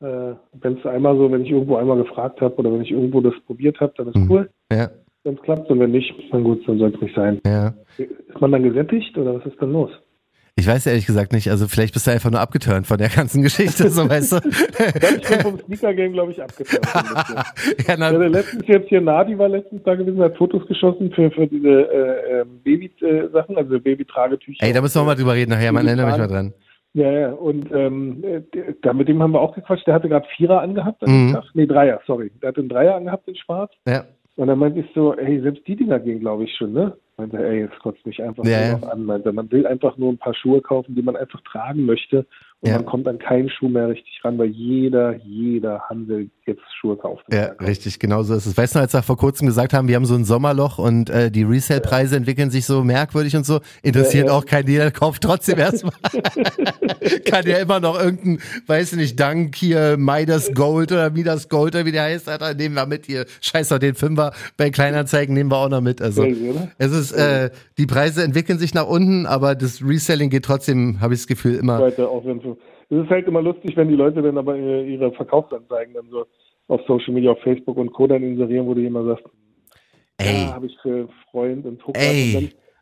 äh, 0.00 0.34
wenn 0.60 0.78
es 0.78 0.86
einmal 0.86 1.16
so, 1.16 1.30
wenn 1.32 1.42
ich 1.44 1.50
irgendwo 1.50 1.74
einmal 1.76 1.96
gefragt 1.96 2.40
habe 2.40 2.54
oder 2.56 2.72
wenn 2.72 2.82
ich 2.82 2.92
irgendwo 2.92 3.20
das 3.20 3.34
probiert 3.46 3.80
habe, 3.80 3.92
dann 3.96 4.08
ist 4.08 4.16
Mhm. 4.16 4.30
cool, 4.30 4.50
Ja, 4.72 4.90
wenn 5.24 5.34
es 5.34 5.42
klappt. 5.42 5.68
Und 5.70 5.80
wenn 5.80 5.90
nicht, 5.90 6.14
dann 6.30 6.44
gut, 6.44 6.66
dann 6.68 6.78
soll 6.78 6.92
es 6.94 7.00
nicht 7.00 7.16
sein. 7.16 7.40
ja. 7.44 7.74
Ist 7.98 8.40
man 8.40 8.52
dann 8.52 8.62
gesättigt 8.62 9.18
oder 9.18 9.34
was 9.34 9.44
ist 9.46 9.60
dann 9.60 9.72
los? 9.72 9.90
Ich 10.56 10.66
weiß 10.66 10.86
ehrlich 10.86 11.06
gesagt 11.06 11.32
nicht. 11.32 11.48
Also 11.50 11.68
vielleicht 11.68 11.94
bist 11.94 12.06
du 12.06 12.10
einfach 12.10 12.30
nur 12.30 12.40
abgeturnt 12.40 12.86
von 12.86 12.98
der 12.98 13.08
ganzen 13.08 13.42
Geschichte, 13.42 13.88
so 13.88 14.08
weißt 14.08 14.32
du. 14.32 14.36
Ich 15.20 15.28
bin 15.28 15.40
vom 15.40 15.58
Sneaker-Game, 15.58 16.12
glaube 16.12 16.32
ich, 16.32 16.42
abgetan. 16.42 16.80
ja, 16.84 17.44
Ja, 17.88 17.96
na, 17.98 18.10
letztens 18.10 18.64
jetzt 18.66 18.88
hier 18.88 19.00
Nadi 19.00 19.38
war 19.38 19.48
letztens 19.48 19.82
da 19.84 19.94
gewesen, 19.94 20.20
hat 20.20 20.36
Fotos 20.36 20.66
geschossen 20.66 21.10
für, 21.12 21.30
für 21.30 21.46
diese 21.46 21.68
äh, 21.92 22.40
ähm, 22.40 22.60
Baby-Sachen, 22.64 23.56
also 23.56 23.80
Baby-Tragetücher. 23.80 24.64
ey, 24.66 24.72
da 24.72 24.80
müssen 24.80 25.00
wir 25.00 25.04
mal 25.04 25.14
drüber 25.14 25.34
reden 25.34 25.50
nachher. 25.50 25.72
Man 25.72 25.86
erinnert 25.86 26.08
mich 26.08 26.18
mal 26.18 26.26
dran. 26.28 26.52
Ja, 26.92 27.10
ja, 27.12 27.30
und 27.32 27.70
ähm, 27.72 28.24
äh, 28.24 28.40
da, 28.82 28.92
mit 28.92 29.06
dem 29.08 29.22
haben 29.22 29.30
wir 29.32 29.40
auch 29.40 29.54
gequatscht. 29.54 29.86
Der 29.86 29.94
hatte 29.94 30.08
gerade 30.08 30.26
Vierer 30.36 30.60
angehabt 30.60 31.02
an 31.04 31.28
Mhm. 31.28 31.32
Tag. 31.34 31.44
Nee, 31.54 31.66
Dreier, 31.66 32.00
sorry. 32.06 32.32
Der 32.42 32.48
hatte 32.48 32.60
einen 32.60 32.68
Dreier 32.68 32.96
angehabt 32.96 33.28
in 33.28 33.36
Schwarz. 33.36 33.70
Ja, 33.86 34.04
Und 34.36 34.48
dann 34.48 34.58
meinte 34.58 34.80
ich 34.80 34.86
so, 34.94 35.14
ey, 35.16 35.40
selbst 35.40 35.64
die 35.68 35.76
Dinger 35.76 36.00
gehen, 36.00 36.18
glaube 36.18 36.44
ich, 36.44 36.56
schon, 36.56 36.72
ne? 36.72 36.96
Meinte, 37.20 37.36
ey, 37.36 37.68
es 37.70 37.78
kotzt 37.80 38.04
mich 38.06 38.22
einfach 38.22 38.44
Ja, 38.44 38.70
nur 38.70 38.78
noch 38.78 38.88
an. 38.88 39.04
Meinte, 39.04 39.32
man 39.32 39.50
will 39.50 39.66
einfach 39.66 39.98
nur 39.98 40.10
ein 40.10 40.18
paar 40.18 40.34
Schuhe 40.34 40.62
kaufen, 40.62 40.94
die 40.94 41.02
man 41.02 41.16
einfach 41.16 41.40
tragen 41.42 41.84
möchte. 41.84 42.26
Und 42.62 42.68
Ja. 42.68 42.76
man 42.76 42.84
kommt 42.84 43.08
an 43.08 43.18
keinen 43.18 43.48
Schuh 43.48 43.68
mehr 43.70 43.88
richtig 43.88 44.20
ran, 44.22 44.36
weil 44.36 44.48
jeder, 44.48 45.16
jeder 45.24 45.80
Handel 45.88 46.28
jetzt 46.44 46.60
Schuhe 46.78 46.94
kauft. 46.96 47.24
ja, 47.32 47.52
richtig, 47.60 47.98
genau 47.98 48.22
so 48.22 48.34
ist 48.34 48.44
es. 48.44 48.54
Weißt 48.56 48.74
du, 48.74 48.80
als 48.80 48.92
wir 48.92 49.02
vor 49.02 49.16
kurzem 49.16 49.46
gesagt 49.46 49.72
haben, 49.72 49.88
wir 49.88 49.96
haben 49.96 50.04
so 50.04 50.14
ein 50.14 50.24
Sommerloch 50.26 50.78
und 50.78 51.08
äh, 51.08 51.30
die 51.30 51.44
Resale-Preise 51.44 52.16
entwickeln 52.16 52.50
sich 52.50 52.66
so 52.66 52.84
merkwürdig 52.84 53.34
und 53.34 53.46
so, 53.46 53.60
interessiert 53.82 54.26
Ja, 54.26 54.32
ja. 54.32 54.38
auch 54.38 54.44
keinen, 54.44 54.68
jeder 54.68 54.90
kauft 54.90 55.22
trotzdem 55.22 55.58
erstmal. 55.58 55.94
Kann 57.24 57.46
ja 57.46 57.58
immer 57.58 57.80
noch 57.80 57.98
irgendein, 57.98 58.40
weiß 58.66 58.92
ich 58.92 58.98
nicht, 58.98 59.20
Dank 59.20 59.54
hier, 59.56 59.96
Midas 59.96 60.52
Gold 60.52 60.92
oder 60.92 61.08
Midas 61.10 61.48
Gold 61.48 61.74
oder 61.74 61.86
wie 61.86 61.92
der 61.92 62.02
heißt, 62.04 62.28
Alter, 62.28 62.52
nehmen 62.54 62.74
wir 62.74 62.84
mit 62.86 63.06
hier. 63.06 63.24
Scheiß 63.40 63.68
doch 63.68 63.78
den 63.78 63.94
Fünfer 63.94 64.32
bei 64.56 64.70
Kleinanzeigen 64.70 65.34
nehmen 65.34 65.50
wir 65.50 65.56
auch 65.56 65.68
noch 65.70 65.80
mit. 65.80 66.02
Also 66.02 66.24
es 66.78 66.92
ist, 66.92 67.12
äh, 67.12 67.50
die 67.78 67.86
Preise 67.86 68.22
entwickeln 68.22 68.58
sich 68.58 68.74
nach 68.74 68.86
unten, 68.86 69.24
aber 69.24 69.54
das 69.54 69.82
Reselling 69.82 70.28
geht 70.30 70.44
trotzdem, 70.44 71.00
habe 71.00 71.14
ich 71.14 71.20
das 71.20 71.26
Gefühl, 71.26 71.54
immer. 71.54 71.78
Leute, 71.78 72.08
auch 72.08 72.24
wenn. 72.26 72.49
Es 72.90 73.04
ist 73.04 73.10
halt 73.10 73.26
immer 73.28 73.40
lustig, 73.40 73.76
wenn 73.76 73.88
die 73.88 73.94
Leute 73.94 74.20
dann 74.20 74.36
aber 74.36 74.56
ihre, 74.56 74.84
ihre 74.84 75.12
Verkaufsanzeigen 75.12 75.94
dann 75.94 76.08
so 76.10 76.26
auf 76.68 76.80
Social 76.86 77.14
Media, 77.14 77.32
auf 77.32 77.40
Facebook 77.42 77.76
und 77.76 77.92
Co. 77.92 78.06
dann 78.06 78.22
inserieren, 78.22 78.66
wo 78.66 78.74
du 78.74 78.84
immer 78.84 79.04
sagst, 79.04 79.24
Ey, 80.18 80.42
ja, 80.44 80.54
habe 80.54 80.66
ich 80.66 80.76
für 80.82 81.08
Freund 81.30 81.64
und 81.64 81.84
Hucker. 81.86 82.00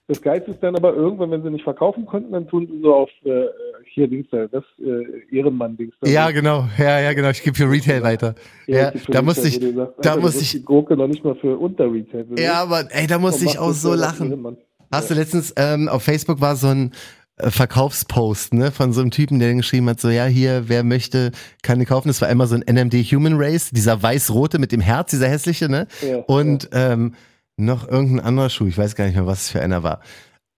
Das 0.09 0.23
Geilste 0.23 0.53
ist 0.53 0.63
dann 0.63 0.75
aber 0.75 0.95
irgendwann, 0.95 1.31
wenn 1.31 1.43
sie 1.43 1.51
nicht 1.51 1.65
verkaufen 1.65 2.07
konnten, 2.07 2.33
dann 2.33 2.49
tun 2.49 2.67
sie 2.67 2.81
so 2.81 2.95
auf 2.95 3.11
äh, 3.25 3.45
hier 3.93 4.09
Dings 4.09 4.27
da, 4.31 4.47
das 4.47 4.65
äh, 4.79 5.37
Ehrenmann-Dings 5.37 5.95
da. 6.01 6.09
ja, 6.09 6.31
genau, 6.31 6.67
ja, 6.79 6.99
ja, 7.01 7.13
genau, 7.13 7.29
ich 7.29 7.43
gebe 7.43 7.55
für 7.55 7.71
Retail 7.71 8.03
weiter. 8.03 8.35
Ja, 8.67 8.91
für 8.93 9.13
da 9.13 9.21
musste 9.21 9.49
ich, 9.49 9.61
sagst, 9.61 9.95
da 10.01 10.17
musste 10.17 10.39
du 10.39 10.45
ich, 10.45 10.53
Die 10.53 10.65
Gurke 10.65 10.97
noch 10.97 11.09
nicht 11.09 11.23
mal 11.23 11.35
für 11.35 11.59
unter 11.59 11.93
Retail. 11.93 12.27
ja, 12.39 12.55
aber 12.63 12.85
ey, 12.91 13.07
da 13.07 13.19
musste 13.19 13.45
Und 13.45 13.51
ich 13.51 13.59
auch 13.59 13.73
so 13.73 13.93
lachen. 13.95 14.57
Hast 14.91 15.11
du 15.11 15.15
letztens 15.15 15.53
ähm, 15.59 15.89
auf 15.89 16.03
Facebook 16.03 16.41
war 16.41 16.57
so 16.57 16.69
ein 16.69 16.87
äh, 16.89 16.95
Verkaufspost, 17.41 18.55
ne, 18.55 18.71
von 18.73 18.93
so 18.93 19.01
einem 19.01 19.11
Typen, 19.11 19.39
der 19.39 19.55
geschrieben 19.55 19.89
hat, 19.89 20.01
so, 20.01 20.09
ja, 20.09 20.27
hier, 20.27 20.69
wer 20.69 20.83
möchte, 20.83 21.33
kann 21.63 21.79
den 21.79 21.87
kaufen. 21.87 22.09
Das 22.09 22.21
war 22.21 22.29
einmal 22.29 22.47
so 22.47 22.57
ein 22.57 22.63
NMD 22.63 22.95
Human 23.13 23.35
Race, 23.37 23.71
dieser 23.71 24.03
weiß-rote 24.03 24.59
mit 24.59 24.73
dem 24.73 24.81
Herz, 24.81 25.11
dieser 25.11 25.29
hässliche, 25.29 25.69
ne? 25.69 25.87
Ja, 26.07 26.19
Und 26.27 26.69
ähm, 26.73 27.15
noch 27.57 27.89
irgendein 27.89 28.25
anderer 28.25 28.51
Schuh, 28.51 28.67
ich 28.67 28.79
weiß 28.79 28.95
gar 28.95 29.07
nicht 29.07 29.17
mehr, 29.17 29.27
was 29.27 29.43
es 29.43 29.51
für 29.51 29.61
einer 29.61 29.83
war. 29.83 30.01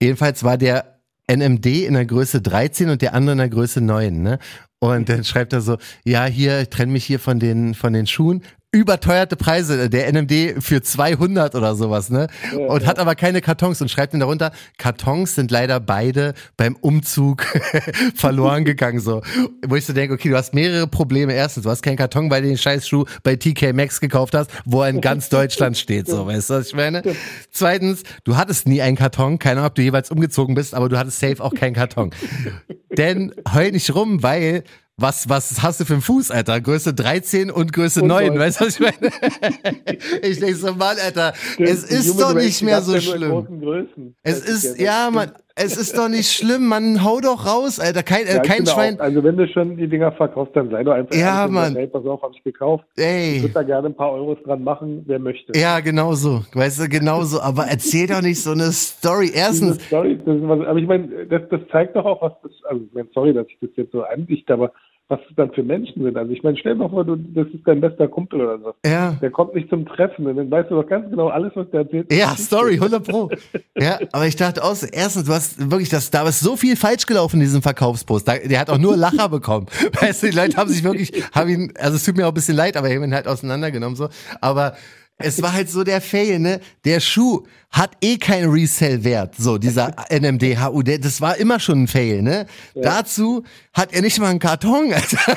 Jedenfalls 0.01 0.43
war 0.43 0.57
der 0.57 0.99
NMD 1.27 1.65
in 1.65 1.93
der 1.93 2.05
Größe 2.05 2.41
13 2.41 2.89
und 2.89 3.01
der 3.01 3.13
andere 3.13 3.33
in 3.33 3.39
der 3.39 3.49
Größe 3.49 3.81
9, 3.81 4.21
ne? 4.21 4.39
Und 4.79 5.09
dann 5.09 5.23
schreibt 5.23 5.53
er 5.53 5.61
so, 5.61 5.77
ja, 6.03 6.25
hier, 6.25 6.61
ich 6.61 6.69
trenne 6.69 6.91
mich 6.91 7.05
hier 7.05 7.19
von 7.19 7.39
den, 7.39 7.75
von 7.75 7.93
den 7.93 8.07
Schuhen. 8.07 8.41
Überteuerte 8.73 9.35
Preise, 9.35 9.89
der 9.89 10.09
NMD 10.13 10.63
für 10.63 10.81
200 10.81 11.55
oder 11.55 11.75
sowas, 11.75 12.09
ne? 12.09 12.27
Und 12.55 12.83
ja. 12.83 12.87
hat 12.87 12.99
aber 12.99 13.15
keine 13.15 13.41
Kartons 13.41 13.81
und 13.81 13.91
schreibt 13.91 14.13
dann 14.13 14.21
darunter, 14.21 14.53
Kartons 14.77 15.35
sind 15.35 15.51
leider 15.51 15.81
beide 15.81 16.33
beim 16.55 16.77
Umzug 16.77 17.43
verloren 18.15 18.63
gegangen, 18.63 19.01
so. 19.01 19.23
Wo 19.67 19.75
ich 19.75 19.85
so 19.85 19.91
denke, 19.91 20.13
okay, 20.13 20.29
du 20.29 20.37
hast 20.37 20.53
mehrere 20.53 20.87
Probleme. 20.87 21.33
Erstens, 21.33 21.63
du 21.63 21.69
hast 21.69 21.81
keinen 21.81 21.97
Karton, 21.97 22.31
weil 22.31 22.43
du 22.43 22.47
den 22.47 22.57
Scheißschuh 22.57 23.03
bei 23.23 23.35
TK 23.35 23.73
Maxx 23.73 23.99
gekauft 23.99 24.33
hast, 24.33 24.49
wo 24.63 24.83
er 24.83 24.89
in 24.89 25.01
ganz 25.01 25.27
Deutschland 25.29 25.77
steht, 25.77 26.07
so, 26.07 26.25
weißt 26.25 26.49
du, 26.49 26.53
was 26.53 26.67
ich 26.67 26.73
meine? 26.73 27.03
Zweitens, 27.51 28.03
du 28.23 28.37
hattest 28.37 28.69
nie 28.69 28.81
einen 28.81 28.95
Karton, 28.95 29.37
keine 29.37 29.59
Ahnung, 29.59 29.67
ob 29.67 29.75
du 29.75 29.81
jeweils 29.81 30.11
umgezogen 30.11 30.55
bist, 30.55 30.75
aber 30.75 30.87
du 30.87 30.97
hattest 30.97 31.19
safe 31.19 31.43
auch 31.43 31.53
keinen 31.53 31.73
Karton. 31.73 32.11
Denn 32.97 33.33
heul 33.53 33.71
nicht 33.71 33.93
rum, 33.93 34.23
weil 34.23 34.63
was, 35.01 35.29
was 35.29 35.61
hast 35.63 35.79
du 35.79 35.85
für 35.85 35.93
einen 35.93 36.01
Fuß, 36.01 36.31
Alter? 36.31 36.61
Größe 36.61 36.93
13 36.93 37.51
und 37.51 37.73
Größe 37.73 38.01
Und 38.01 38.07
9, 38.07 38.27
neun. 38.27 38.39
weißt 38.39 38.61
du, 38.61 38.65
was 38.65 38.79
ich 38.79 38.81
meine? 38.81 39.13
ich 40.21 40.39
denke 40.39 40.55
so, 40.55 40.73
Mann, 40.73 40.97
Alter, 41.03 41.33
es 41.59 41.87
Die 41.87 41.95
ist 41.95 42.19
doch 42.19 42.33
nicht 42.33 42.61
mehr 42.61 42.81
so 42.81 42.93
ja 42.95 43.01
schlimm. 43.01 44.13
Es 44.23 44.39
ist, 44.39 44.79
ja, 44.79 45.03
stimmt. 45.03 45.15
man, 45.15 45.31
es 45.55 45.77
ist 45.77 45.97
doch 45.97 46.07
nicht 46.07 46.31
schlimm, 46.31 46.67
man, 46.67 47.03
hau 47.03 47.19
doch 47.19 47.45
raus, 47.45 47.79
Alter, 47.79 48.03
kein, 48.03 48.25
äh, 48.25 48.35
Ja, 48.35 48.41
ich 48.43 48.49
kein 48.49 48.65
Schwein, 48.65 48.99
Auch, 48.99 49.03
also 49.03 49.23
wenn 49.23 49.37
du 49.37 49.47
schon 49.47 49.77
die 49.77 49.87
Dinger 49.87 50.11
verkaufst, 50.13 50.55
dann 50.55 50.69
sei 50.69 50.83
doch 50.83 50.93
einfach 50.93 51.15
Ja, 51.15 51.41
ehrlich 51.41 51.53
Mann. 51.53 51.75
Hey, 51.75 51.87
pass 51.87 52.05
auf, 52.05 52.21
habe 52.21 52.33
ich 52.35 52.43
gekauft. 52.43 52.85
Ich 52.95 53.03
ey. 53.03 53.41
würde 53.41 53.53
da 53.53 53.63
gerne 53.63 53.87
ein 53.89 53.95
paar 53.95 54.11
Euros 54.11 54.37
dran 54.43 54.63
machen, 54.63 55.03
wer 55.07 55.19
möchte. 55.19 55.57
Ja, 55.57 55.79
genau 55.81 56.13
so, 56.13 56.43
weißt 56.53 56.81
du, 56.81 56.89
genau 56.89 57.23
so, 57.23 57.41
aber 57.41 57.65
erzähl 57.65 58.07
doch 58.07 58.21
nicht 58.21 58.41
so 58.41 58.51
eine 58.51 58.71
Story. 58.71 59.25
Diese 59.27 59.37
Erstens, 59.37 59.83
Story, 59.85 60.17
das 60.25 60.41
aber 60.41 60.77
ich 60.77 60.87
meine, 60.87 61.25
das, 61.27 61.41
das 61.49 61.61
zeigt 61.71 61.95
doch 61.95 62.05
auch, 62.05 62.21
was 62.21 62.33
das, 62.43 62.51
also 62.69 62.83
ich 62.85 62.93
meine, 62.93 63.09
sorry, 63.13 63.33
dass 63.33 63.47
ich 63.47 63.57
das 63.61 63.69
jetzt 63.75 63.91
so 63.91 64.03
andichte, 64.03 64.53
aber 64.53 64.71
was 65.11 65.19
das 65.27 65.35
dann 65.35 65.51
für 65.51 65.61
Menschen 65.61 66.01
sind. 66.03 66.17
Also 66.17 66.31
ich 66.31 66.41
meine, 66.41 66.57
stell 66.57 66.73
dir 66.73 66.79
mal 66.79 66.89
vor, 66.89 67.03
du, 67.03 67.17
das 67.17 67.45
ist 67.47 67.67
dein 67.67 67.81
bester 67.81 68.07
Kumpel 68.07 68.39
oder 68.41 68.59
so. 68.59 68.73
ja, 68.89 69.17
Der 69.21 69.29
kommt 69.29 69.53
nicht 69.53 69.69
zum 69.69 69.85
Treffen 69.85 70.25
und 70.25 70.37
dann 70.37 70.49
weißt 70.49 70.71
du 70.71 70.75
doch 70.75 70.87
ganz 70.87 71.09
genau 71.09 71.27
alles, 71.27 71.51
was 71.53 71.69
der 71.71 71.81
erzählt. 71.81 72.11
Ja, 72.11 72.35
Story, 72.37 72.75
100 72.75 73.05
Pro. 73.05 73.29
Ja, 73.77 73.99
aber 74.13 74.25
ich 74.25 74.37
dachte 74.37 74.63
auch, 74.63 74.75
erstens, 74.91 75.25
du 75.25 75.33
hast 75.33 75.69
wirklich, 75.69 75.89
das, 75.89 76.09
da 76.11 76.25
ist 76.27 76.39
so 76.39 76.55
viel 76.55 76.77
falsch 76.77 77.05
gelaufen 77.05 77.35
in 77.35 77.41
diesem 77.41 77.61
Verkaufspost. 77.61 78.25
Da, 78.27 78.37
der 78.37 78.59
hat 78.59 78.69
auch 78.69 78.77
nur 78.77 78.95
Lacher 78.95 79.27
bekommen. 79.27 79.67
Weißt 79.99 80.23
du, 80.23 80.29
die 80.29 80.35
Leute 80.35 80.55
haben 80.55 80.69
sich 80.69 80.83
wirklich, 80.83 81.11
haben 81.33 81.49
ihn, 81.49 81.73
also 81.77 81.97
es 81.97 82.05
tut 82.05 82.15
mir 82.15 82.25
auch 82.25 82.31
ein 82.31 82.33
bisschen 82.33 82.55
leid, 82.55 82.77
aber 82.77 82.87
haben 82.89 83.03
ihn 83.03 83.13
halt 83.13 83.27
auseinandergenommen 83.27 83.97
so. 83.97 84.07
Aber 84.39 84.75
es 85.23 85.41
war 85.41 85.53
halt 85.53 85.69
so 85.69 85.83
der 85.83 86.01
Fail, 86.01 86.39
ne? 86.39 86.59
Der 86.85 86.99
Schuh 86.99 87.43
hat 87.71 87.95
eh 88.01 88.17
keinen 88.17 88.51
Resell-Wert, 88.51 89.35
so 89.37 89.57
dieser 89.57 89.95
NMD 90.09 90.59
HU. 90.59 90.81
Der, 90.81 90.99
das 90.99 91.21
war 91.21 91.37
immer 91.37 91.57
schon 91.59 91.83
ein 91.83 91.87
Fail, 91.87 92.21
ne? 92.21 92.45
Dazu 92.75 93.45
hat 93.73 93.93
er 93.93 94.01
nicht 94.01 94.19
mal 94.19 94.29
einen 94.29 94.39
Karton, 94.39 94.91
Alter. 94.91 95.17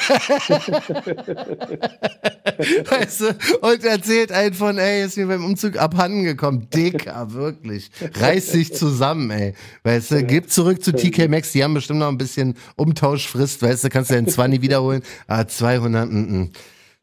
weißt 2.90 3.20
du? 3.20 3.26
Und 3.60 3.84
erzählt 3.84 4.32
einen 4.32 4.54
von, 4.54 4.78
ey, 4.78 5.04
ist 5.04 5.16
mir 5.16 5.28
beim 5.28 5.44
Umzug 5.44 5.76
abhanden 5.76 6.24
gekommen. 6.24 6.66
Dicker, 6.74 7.32
wirklich. 7.32 7.92
Reiß 8.00 8.50
dich 8.50 8.74
zusammen, 8.74 9.30
ey. 9.30 9.54
Weißt 9.84 10.10
du, 10.10 10.24
gib 10.24 10.50
zurück 10.50 10.82
zu 10.82 10.92
TK 10.92 11.28
Maxx, 11.28 11.52
die 11.52 11.62
haben 11.62 11.74
bestimmt 11.74 12.00
noch 12.00 12.08
ein 12.08 12.18
bisschen 12.18 12.56
Umtauschfrist, 12.74 13.62
weißt 13.62 13.84
du, 13.84 13.90
kannst 13.90 14.10
du 14.10 14.14
den 14.14 14.26
20 14.26 14.60
wiederholen. 14.60 15.02
Ah, 15.28 15.46
200, 15.46 16.10
mm, 16.10 16.16
mm. 16.16 16.50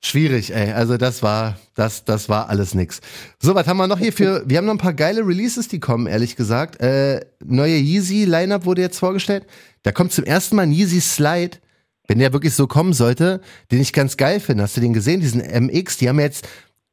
Schwierig, 0.04 0.54
ey. 0.54 0.72
Also 0.72 0.98
das 0.98 1.22
war, 1.22 1.60
das, 1.76 2.06
das 2.06 2.28
war 2.28 2.50
alles 2.50 2.74
nix. 2.74 3.02
So, 3.40 3.54
was 3.54 3.68
haben 3.68 3.78
wir 3.78 3.86
noch 3.86 4.00
hier 4.00 4.12
für, 4.12 4.44
wir 4.48 4.58
haben 4.58 4.66
noch 4.66 4.74
ein 4.74 4.80
paar 4.80 4.96
geile 4.96 5.22
Releases, 5.22 5.68
die 5.68 5.80
kommen, 5.80 6.08
ehrlich 6.08 6.36
gesagt. 6.36 6.82
Äh, 6.82 7.22
neue 7.46 7.78
Yeezy-Lineup 7.78 8.66
wurde 8.66 8.82
jetzt 8.82 8.98
vorgestellt. 8.98 9.46
Da 9.84 9.92
kommt 9.92 10.12
zum 10.12 10.24
ersten 10.24 10.56
Mal 10.56 10.64
ein 10.64 10.72
Yeezy 10.72 11.02
Slide, 11.02 11.58
wenn 12.08 12.18
der 12.18 12.34
wirklich 12.34 12.56
so 12.56 12.66
kommen 12.66 12.94
sollte, 12.94 13.42
den 13.72 13.80
ich 13.80 13.94
ganz 13.94 14.18
geil 14.18 14.40
finde. 14.40 14.64
Hast 14.64 14.76
du 14.76 14.82
den 14.82 14.94
gesehen, 14.94 15.22
diesen 15.22 15.42
MX? 15.42 15.98
Die 15.98 16.10
haben 16.10 16.20
jetzt, 16.20 16.48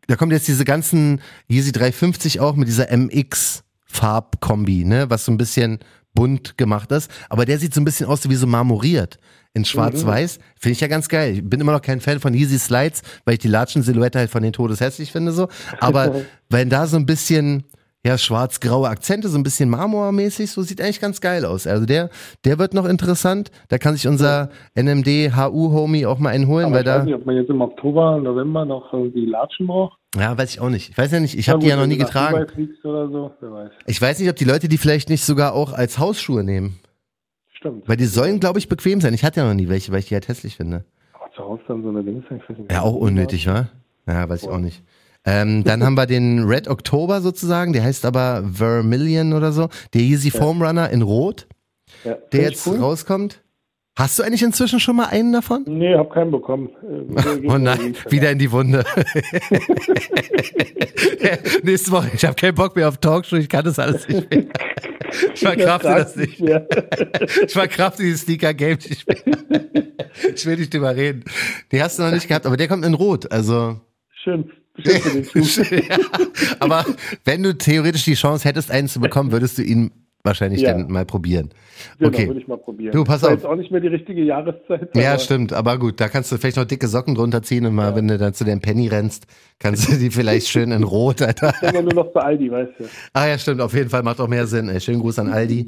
da 0.07 0.17
kommt 0.17 0.33
jetzt 0.33 0.47
diese 0.47 0.67
ganzen 0.67 1.23
Yeezy 1.49 1.73
350 1.73 2.41
auch 2.41 2.57
mit 2.57 2.69
dieser 2.69 2.95
MX 2.95 3.65
Farbkombi, 3.87 4.85
ne, 4.85 5.09
was 5.09 5.25
so 5.25 5.33
ein 5.33 5.39
bisschen 5.39 5.79
bunt 6.15 6.59
gemacht 6.59 6.91
ist. 6.93 7.11
Aber 7.29 7.45
der 7.45 7.59
sieht 7.59 7.75
so 7.75 7.81
ein 7.81 7.85
bisschen 7.85 8.07
aus 8.07 8.29
wie 8.29 8.35
so 8.35 8.47
marmoriert 8.47 9.19
in 9.55 9.65
schwarz-weiß. 9.65 10.39
Finde 10.59 10.73
ich 10.73 10.81
ja 10.81 10.89
ganz 10.89 11.09
geil. 11.09 11.35
Ich 11.35 11.49
bin 11.49 11.61
immer 11.61 11.73
noch 11.73 11.83
kein 11.83 12.01
Fan 12.01 12.21
von 12.21 12.35
Yeezy 12.35 12.59
Slides, 12.59 13.03
weil 13.25 13.35
ich 13.35 13.41
die 13.41 13.49
Latschen-Silhouette 13.49 14.19
halt 14.19 14.31
von 14.31 14.43
den 14.43 14.53
Todes 14.53 14.81
hässlich 14.81 15.13
finde 15.13 15.33
so. 15.33 15.49
Aber 15.81 16.15
wenn 16.51 16.69
da 16.71 16.87
so 16.87 16.97
ein 16.97 17.07
bisschen, 17.07 17.65
ja, 18.05 18.17
schwarz-graue 18.19 18.89
Akzente, 18.89 19.29
so 19.29 19.39
ein 19.39 19.43
bisschen 19.43 19.69
marmormäßig, 19.69 20.51
so 20.51 20.63
sieht 20.63 20.81
eigentlich 20.81 21.01
ganz 21.01 21.21
geil 21.21 21.45
aus. 21.45 21.67
Also 21.67 21.87
der, 21.87 22.11
der 22.45 22.59
wird 22.59 22.75
noch 22.75 22.85
interessant. 22.85 23.51
Da 23.69 23.79
kann 23.79 23.95
sich 23.95 24.07
unser 24.07 24.51
NMD 24.77 25.37
HU-Homie 25.37 26.07
auch 26.07 26.19
mal 26.19 26.31
einen 26.31 26.47
holen, 26.47 26.67
Aber 26.67 26.77
weil 26.77 26.83
ich 26.83 26.89
weiß 26.89 26.99
da. 26.99 27.05
nicht, 27.05 27.15
ob 27.15 27.27
man 27.27 27.37
jetzt 27.37 27.51
im 27.51 27.61
Oktober, 27.61 28.19
November 28.19 28.65
noch 28.65 28.93
irgendwie 28.93 29.27
Latschen 29.27 29.67
braucht. 29.67 29.98
Ja, 30.17 30.37
weiß 30.39 30.51
ich 30.51 30.61
auch 30.61 30.71
nicht. 30.71 30.91
Ich 30.91 30.99
weiß 30.99 31.13
ja 31.13 31.21
nicht, 31.21 31.37
ich 31.39 31.49
habe 31.49 31.59
die 31.61 31.67
ja 31.67 31.77
noch 31.77 31.87
nie 31.87 31.99
getragen. 31.99 32.47
So, 32.83 32.91
weiß. 33.41 33.71
Ich 33.87 34.01
weiß 34.01 34.19
nicht, 34.19 34.31
ob 34.31 34.37
die 34.37 34.45
Leute 34.45 34.69
die 34.69 34.79
vielleicht 34.79 35.11
nicht 35.11 35.25
sogar 35.25 35.53
auch 35.53 35.73
als 35.73 35.99
Hausschuhe 35.99 36.43
nehmen. 36.45 36.79
Stimmt. 37.53 37.89
Weil 37.89 37.97
die 37.97 38.07
sollen, 38.07 38.41
glaube 38.41 38.59
ich, 38.59 38.69
bequem 38.69 39.01
sein. 39.01 39.13
Ich 39.15 39.25
hatte 39.25 39.41
ja 39.41 39.47
noch 39.47 39.55
nie 39.55 39.69
welche, 39.69 39.93
weil 39.93 39.99
ich 39.99 40.07
die 40.09 40.15
halt 40.15 40.29
hässlich 40.29 40.57
finde. 40.57 40.85
Aber 41.13 41.31
zu 41.33 41.43
Hause 41.43 41.63
dann 41.69 41.83
so 41.83 41.89
eine 41.91 42.03
nicht. 42.03 42.27
Ja, 42.71 42.83
auch 42.83 42.95
unnötig, 42.95 43.47
wa? 43.47 43.69
Ja, 44.07 44.29
weiß 44.29 44.45
ich 44.45 44.49
auch 44.49 44.59
nicht. 44.59 44.83
Ähm, 45.25 45.65
dann 45.65 45.83
haben 45.85 45.95
wir 45.95 46.07
den 46.07 46.45
Red 46.45 46.69
October 46.69 47.21
sozusagen, 47.21 47.73
der 47.73 47.83
heißt 47.83 48.07
aber 48.07 48.45
Vermilion 48.51 49.35
oder 49.35 49.53
so. 49.53 49.69
Der 49.93 50.01
Yeezy 50.01 50.31
Foam 50.31 50.63
Runner 50.63 50.89
in 50.89 51.03
Rot, 51.03 51.47
Ja, 52.05 52.15
der 52.33 52.43
jetzt 52.45 52.67
cool. 52.67 52.79
rauskommt. 52.79 53.43
Hast 53.99 54.17
du 54.17 54.23
eigentlich 54.23 54.45
inzwischen 54.45 54.79
schon 54.79 54.95
mal 54.95 55.07
einen 55.07 55.33
davon? 55.33 55.65
Nee, 55.67 55.93
hab 55.97 56.13
keinen 56.13 56.31
bekommen. 56.31 56.71
Äh, 56.83 57.49
Oh 57.49 57.59
nein, 57.59 57.97
wieder 58.09 58.31
in 58.31 58.39
die 58.39 58.53
Wunde. 58.53 58.85
Nächste 61.65 61.91
Woche, 61.91 62.09
ich 62.15 62.25
habe 62.25 62.37
keinen 62.37 62.55
Bock 62.55 62.77
mehr 62.77 62.87
auf 62.89 62.99
Talkshow, 62.99 63.35
ich 63.35 63.49
kann 63.49 63.65
das 63.65 63.81
alles 63.81 64.07
nicht 64.07 64.31
mehr. 64.31 64.45
Ich 65.35 65.41
verkrafte 65.41 65.89
das 65.89 66.15
nicht. 66.15 66.39
Mehr. 66.41 66.69
Ich 67.45 67.53
verkrafte 67.53 68.05
dieses 68.05 68.21
Sneaker-Game 68.21 68.79
nicht 68.89 69.05
mehr. 69.05 69.17
Ich 70.33 70.47
will 70.47 70.59
nicht 70.59 70.73
drüber 70.73 70.95
reden. 70.95 71.25
Den 71.73 71.83
hast 71.83 71.99
du 71.99 72.05
noch 72.05 72.13
nicht 72.13 72.29
gehabt, 72.29 72.47
aber 72.47 72.57
der 72.57 72.69
kommt 72.69 72.85
in 72.85 72.95
Rot, 72.95 73.33
also. 73.33 73.81
Schön. 74.23 74.53
Schön 74.85 75.25
ja, 75.89 75.99
aber 76.61 76.87
wenn 77.25 77.43
du 77.43 77.59
theoretisch 77.59 78.05
die 78.05 78.15
Chance 78.15 78.49
hättest, 78.49 78.71
einen 78.71 78.87
zu 78.87 79.01
bekommen, 79.01 79.33
würdest 79.33 79.59
du 79.59 79.63
ihn 79.63 79.91
wahrscheinlich 80.29 80.61
Ja. 80.61 80.73
dann 80.73 80.91
mal 80.91 81.05
probieren. 81.05 81.51
Genau, 81.99 82.09
Okay. 82.09 82.27
würde 82.27 82.41
ich 82.41 82.49
mal 82.49 82.59
probieren. 82.59 82.93
Du, 82.93 83.05
pass 83.05 83.23
auf. 83.25 83.31
jetzt 83.31 83.47
auch 83.47 83.55
nicht 83.57 83.71
mehr 83.71 83.81
die 83.81 83.89
richtige 83.89 84.23
Jahreszeit. 84.23 84.91
Ja, 84.95 85.19
stimmt, 85.19 85.53
aber 85.53 85.79
gut, 85.79 86.01
da 86.01 86.09
kannst 86.09 86.31
du 86.31 86.37
vielleicht 86.37 86.57
noch 86.57 86.65
dicke 86.65 86.87
Socken 86.89 87.15
drunter 87.15 87.43
ziehen 87.43 87.65
und 87.67 87.75
mal, 87.75 87.95
wenn 87.97 88.09
du 88.09 88.19
dann 88.19 88.35
zu 88.35 88.45
deinem 88.45 88.61
Penny 88.61 88.89
rennst, 88.89 89.27
kannst 89.59 89.89
du 89.91 89.97
die 89.97 90.11
vielleicht 90.11 90.49
schön 90.49 90.71
in 90.73 90.83
Rot, 90.85 91.23
Alter. 91.23 91.53
Ich 91.63 91.73
ja 91.73 91.83
nur 91.83 91.95
noch 91.95 92.13
zu 92.13 92.19
Aldi, 92.19 92.51
weißt 92.51 92.73
du. 92.79 92.85
Ah 93.13 93.27
ja, 93.27 93.39
stimmt, 93.39 93.61
auf 93.61 93.75
jeden 93.75 93.91
Fall 93.91 94.03
macht 94.03 94.21
auch 94.21 94.29
mehr 94.29 94.47
Sinn. 94.47 94.69
Ey. 94.69 94.81
Schönen 94.81 95.01
Gruß 95.01 95.19
an 95.21 95.33
Aldi. 95.33 95.65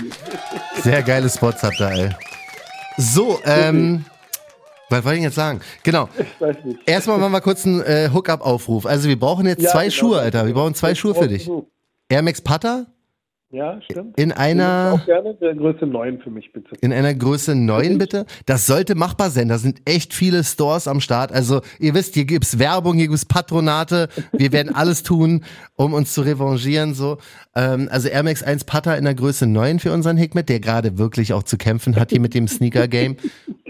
Sehr 0.82 1.02
geile 1.02 1.28
Spots 1.28 1.62
habt 1.62 1.80
ihr, 1.80 1.90
ey. 1.90 2.08
So, 2.96 3.38
ähm, 3.44 4.04
was 4.88 5.04
wollte 5.04 5.18
ich 5.18 5.24
jetzt 5.24 5.36
sagen? 5.36 5.60
Genau. 5.84 6.08
Ich 6.18 6.40
weiß 6.40 6.56
nicht. 6.64 6.80
Erstmal 6.86 7.18
machen 7.18 7.32
wir 7.32 7.40
kurz 7.40 7.64
einen 7.64 7.80
äh, 7.82 8.10
Hookup-Aufruf. 8.12 8.84
Also 8.86 9.08
wir 9.08 9.18
brauchen 9.18 9.46
jetzt 9.46 9.62
Ja, 9.62 9.70
zwei 9.70 9.84
genau. 9.84 9.94
Schuhe, 9.94 10.18
Alter. 10.20 10.46
Wir 10.46 10.54
brauchen 10.54 10.74
zwei 10.74 10.94
Schuhe 10.96 11.14
für 11.14 11.28
dich. 11.28 11.48
Air 12.08 12.22
Max 12.22 12.40
Putter 12.40 12.86
Ja, 13.52 13.80
stimmt. 13.82 14.16
in 14.16 14.30
einer 14.30 14.92
Auch 14.94 15.06
gerne 15.06 15.34
der 15.34 15.56
Größe 15.56 15.84
9 15.84 16.20
für 16.20 16.30
mich, 16.30 16.52
bitte. 16.52 16.68
in 16.80 16.92
einer 16.92 17.12
Größe 17.12 17.56
9 17.56 17.98
bitte. 17.98 18.24
Das 18.46 18.66
sollte 18.66 18.94
machbar 18.94 19.30
sein. 19.30 19.48
Da 19.48 19.58
sind 19.58 19.82
echt 19.86 20.14
viele 20.14 20.44
Stores 20.44 20.86
am 20.86 21.00
Start. 21.00 21.32
Also 21.32 21.60
ihr 21.80 21.94
wisst, 21.94 22.14
hier 22.14 22.26
gibt's 22.26 22.60
Werbung, 22.60 22.96
hier 22.96 23.08
gibt's 23.08 23.24
Patronate. 23.24 24.08
Wir 24.32 24.52
werden 24.52 24.72
alles 24.72 25.02
tun, 25.02 25.44
um 25.74 25.94
uns 25.94 26.14
zu 26.14 26.20
revanchieren. 26.20 26.94
So, 26.94 27.18
ähm, 27.56 27.88
also 27.90 28.08
Air 28.08 28.22
Max 28.22 28.44
1 28.44 28.64
Putter 28.64 28.96
in 28.96 29.04
der 29.04 29.14
Größe 29.16 29.48
9 29.48 29.80
für 29.80 29.92
unseren 29.92 30.16
Hikmet, 30.16 30.48
der 30.48 30.60
gerade 30.60 30.96
wirklich 30.96 31.32
auch 31.32 31.42
zu 31.42 31.56
kämpfen 31.58 31.96
hat 31.96 32.10
hier 32.10 32.20
mit 32.20 32.34
dem 32.34 32.46
Sneaker 32.46 32.86
Game. 32.86 33.16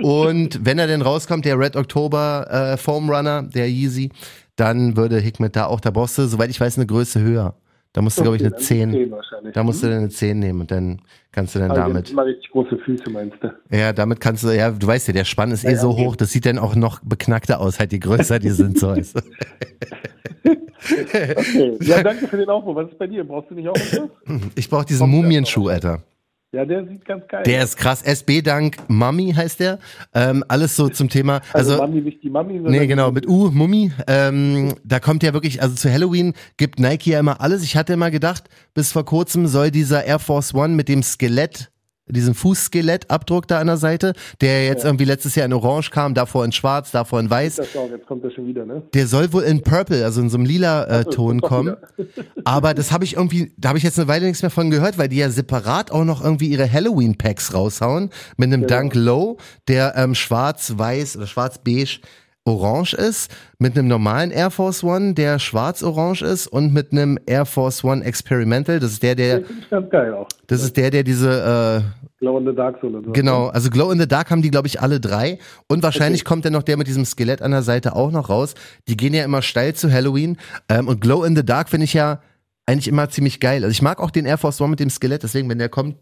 Und 0.03 0.62
wenn 0.62 0.79
er 0.79 0.88
denn 0.88 1.01
rauskommt, 1.01 1.47
der 1.47 1.59
Red 1.59 1.77
October 1.77 2.47
äh, 2.51 2.77
Foam 2.77 3.09
Runner, 3.09 3.43
der 3.45 3.71
Yeezy, 3.71 4.11
dann 4.57 4.99
würde 4.99 5.19
Hikmet 5.21 5.57
da 5.57 5.66
auch, 5.66 5.81
da 5.81 5.90
brauchst 5.90 6.19
du, 6.19 6.27
soweit 6.27 6.51
ich 6.51 6.61
weiß, 6.61 6.77
eine 6.77 6.87
Größe 6.87 7.21
höher. 7.21 7.55
Da 7.92 8.03
musst 8.03 8.18
du, 8.18 8.22
glaube 8.22 8.37
ich, 8.37 8.42
eine 8.42 8.53
Okay, 8.55 8.59
dann 8.59 8.64
10. 8.66 8.92
10 8.92 9.11
wahrscheinlich. 9.11 9.53
Da 9.55 9.64
musst 9.64 9.83
du 9.83 9.87
eine 9.88 10.09
10 10.09 10.38
nehmen 10.38 10.61
und 10.61 10.70
dann 10.70 11.03
kannst 11.33 11.55
du 11.55 11.59
dann 11.59 11.70
Also 11.72 11.83
damit. 11.83 12.11
Immer 12.11 12.24
richtig 12.24 12.50
große 12.53 12.79
Füße, 12.79 13.11
meinst 13.11 13.37
du? 13.42 13.53
Ja, 13.76 13.92
damit 13.92 14.20
kannst 14.20 14.44
du, 14.44 14.48
ja, 14.57 14.70
du 14.70 14.87
weißt 14.87 15.09
ja, 15.09 15.14
der 15.14 15.24
Spann 15.24 15.50
ist 15.50 15.64
eh 15.64 15.72
Ja, 15.72 15.76
so 15.79 15.90
okay. 15.90 16.05
hoch, 16.07 16.14
das 16.16 16.31
sieht 16.31 16.46
dann 16.46 16.59
auch 16.59 16.76
noch 16.76 17.00
beknackter 17.03 17.61
aus, 17.61 17.81
halt 17.81 17.92
je 17.92 17.98
größer 17.98 18.38
die 18.38 18.50
sind, 18.50 18.79
so 18.79 18.88
weißt 18.90 19.16
du. 19.16 19.20
Okay. 20.83 21.76
Ja, 21.83 22.03
danke 22.03 22.26
für 22.26 22.38
den 22.38 22.48
Aufruf. 22.48 22.74
Was 22.74 22.88
ist 22.90 22.98
bei 22.98 23.07
dir? 23.07 23.22
Brauchst 23.22 23.50
du 23.50 23.55
nicht 23.55 23.68
auch 23.68 23.74
was? 23.74 24.40
Ich 24.55 24.68
brauche 24.70 24.87
diesen 24.87 25.09
Mumienschuh, 25.11 25.68
Alter. 25.68 26.03
Ja, 26.52 26.64
der 26.64 26.84
sieht 26.84 27.04
ganz 27.04 27.28
geil 27.28 27.44
Der 27.44 27.62
ist 27.62 27.76
krass. 27.76 28.02
SB 28.02 28.42
Dank 28.42 28.76
Mami 28.88 29.32
heißt 29.32 29.60
der. 29.60 29.78
Ähm, 30.12 30.44
alles 30.48 30.74
so 30.74 30.88
zum 30.88 31.08
Thema. 31.08 31.42
Also, 31.52 31.74
Also, 31.74 31.82
Mami, 31.82 32.00
nicht 32.00 32.24
die 32.24 32.30
Mami, 32.30 32.54
sondern 32.54 32.72
nee, 32.72 32.86
genau, 32.88 33.12
mit 33.12 33.28
U, 33.28 33.50
Mummi. 33.52 33.92
Ähm, 34.08 34.74
da 34.82 34.98
kommt 34.98 35.22
ja 35.22 35.32
wirklich, 35.32 35.62
also 35.62 35.76
zu 35.76 35.92
Halloween 35.92 36.34
gibt 36.56 36.80
Nike 36.80 37.10
ja 37.10 37.20
immer 37.20 37.40
alles. 37.40 37.62
Ich 37.62 37.76
hatte 37.76 37.92
immer 37.92 38.10
gedacht, 38.10 38.48
bis 38.74 38.90
vor 38.90 39.04
kurzem 39.04 39.46
soll 39.46 39.70
dieser 39.70 40.04
Air 40.04 40.18
Force 40.18 40.52
One 40.52 40.74
mit 40.74 40.88
dem 40.88 41.04
Skelett 41.04 41.70
diesen 42.12 42.35
Fußskelettabdruck 42.35 43.46
da 43.49 43.59
an 43.59 43.66
der 43.66 43.77
Seite, 43.77 44.12
der 44.40 44.66
jetzt 44.66 44.85
irgendwie 44.85 45.05
letztes 45.05 45.35
Jahr 45.35 45.46
in 45.46 45.53
Orange 45.53 45.90
kam, 45.90 46.14
davor 46.14 46.44
in 46.44 46.53
Schwarz, 46.53 46.90
davor 46.90 47.20
in 47.20 47.31
Weiß. 47.31 47.57
Jetzt 47.59 48.07
kommt 48.07 48.25
er 48.25 48.31
schon 48.31 48.46
wieder, 48.46 48.64
ne? 48.66 48.83
Der 48.94 49.07
soll 49.07 49.33
wohl 49.33 49.42
in 49.42 49.62
Purple, 49.62 50.05
also 50.05 50.20
in 50.20 50.31
so 50.31 50.37
einem 50.37 50.46
lila 50.46 50.85
äh, 50.85 51.05
Ton 51.05 51.40
kommen. 51.40 51.77
Aber 52.44 52.75
das 52.75 52.92
habe 52.92 53.05
ich 53.05 53.16
irgendwie, 53.16 53.53
da 53.57 53.70
habe 53.70 53.79
ich 53.79 53.85
jetzt 53.85 53.99
eine 53.99 54.09
Weile 54.09 54.27
nichts 54.27 54.42
mehr 54.42 54.51
von 54.51 54.70
gehört, 54.70 54.99
weil 54.99 55.09
die 55.09 55.16
ja 55.16 55.31
separat 55.31 55.90
auch 55.90 56.05
noch 56.05 56.23
irgendwie 56.23 56.49
ihre 56.49 56.70
Halloween-Packs 56.70 57.55
raushauen. 57.55 58.11
Mit 58.37 58.53
einem 58.53 58.66
Dunk 58.66 58.94
Low, 58.94 59.38
der 59.68 59.94
ähm, 59.96 60.14
schwarz-weiß 60.14 61.16
oder 61.16 61.27
schwarz-beige 61.27 62.01
orange 62.44 62.94
ist, 62.94 63.31
mit 63.59 63.76
einem 63.76 63.88
normalen 63.88 64.31
Air 64.31 64.50
Force 64.50 64.83
One, 64.83 65.14
der 65.14 65.38
schwarz-orange 65.38 66.22
ist 66.22 66.46
und 66.46 66.72
mit 66.72 66.92
einem 66.92 67.18
Air 67.26 67.44
Force 67.44 67.85
One 67.85 68.05
Experimental. 68.05 68.81
Das 68.81 68.92
ist 68.92 69.03
der, 69.03 69.14
der, 69.14 69.40
Das 69.40 69.50
ist 69.50 69.70
ganz 69.70 69.90
geil 69.90 70.14
auch. 70.14 70.29
das 70.46 70.62
ist 70.62 70.76
der, 70.76 70.90
der 70.90 71.03
diese 71.03 71.85
äh, 71.85 72.00
Glow 72.18 72.38
in 72.38 72.46
the 72.46 72.55
Dark 72.55 72.76
so. 72.83 72.88
Genau, 73.12 73.48
also 73.48 73.70
Glow 73.70 73.90
in 73.90 73.98
the 74.00 74.09
Dark 74.09 74.31
haben 74.31 74.42
die, 74.42 74.50
glaube 74.50 74.66
ich, 74.68 74.81
alle 74.81 75.00
drei. 75.00 75.38
Und 75.68 75.83
wahrscheinlich 75.83 76.24
kommt 76.24 76.44
dann 76.44 76.53
noch 76.53 76.62
der 76.62 76.76
mit 76.76 76.87
diesem 76.87 77.05
Skelett 77.05 77.40
an 77.40 77.50
der 77.50 77.62
Seite 77.62 77.94
auch 77.96 78.11
noch 78.11 78.29
raus. 78.29 78.55
Die 78.88 78.96
gehen 78.96 79.14
ja 79.14 79.24
immer 79.24 79.42
steil 79.42 79.74
zu 79.74 79.90
Halloween. 79.90 80.37
Ähm, 80.68 80.88
und 80.88 81.00
Glow 81.00 81.24
in 81.24 81.35
the 81.37 81.44
Dark 81.44 81.68
finde 81.70 81.85
ich 81.85 81.94
ja 81.94 82.20
eigentlich 82.66 82.88
immer 82.88 83.09
ziemlich 83.09 83.40
geil. 83.40 83.64
Also 83.64 83.72
ich 83.72 83.83
mag 83.83 84.00
auch 84.00 84.11
den 84.11 84.26
Air 84.26 84.38
Force 84.38 84.61
One 84.61 84.70
mit 84.70 84.81
dem 84.81 84.90
Skelett, 84.90 85.22
deswegen, 85.22 85.48
wenn 85.48 85.59
der 85.59 85.68
kommt, 85.68 85.96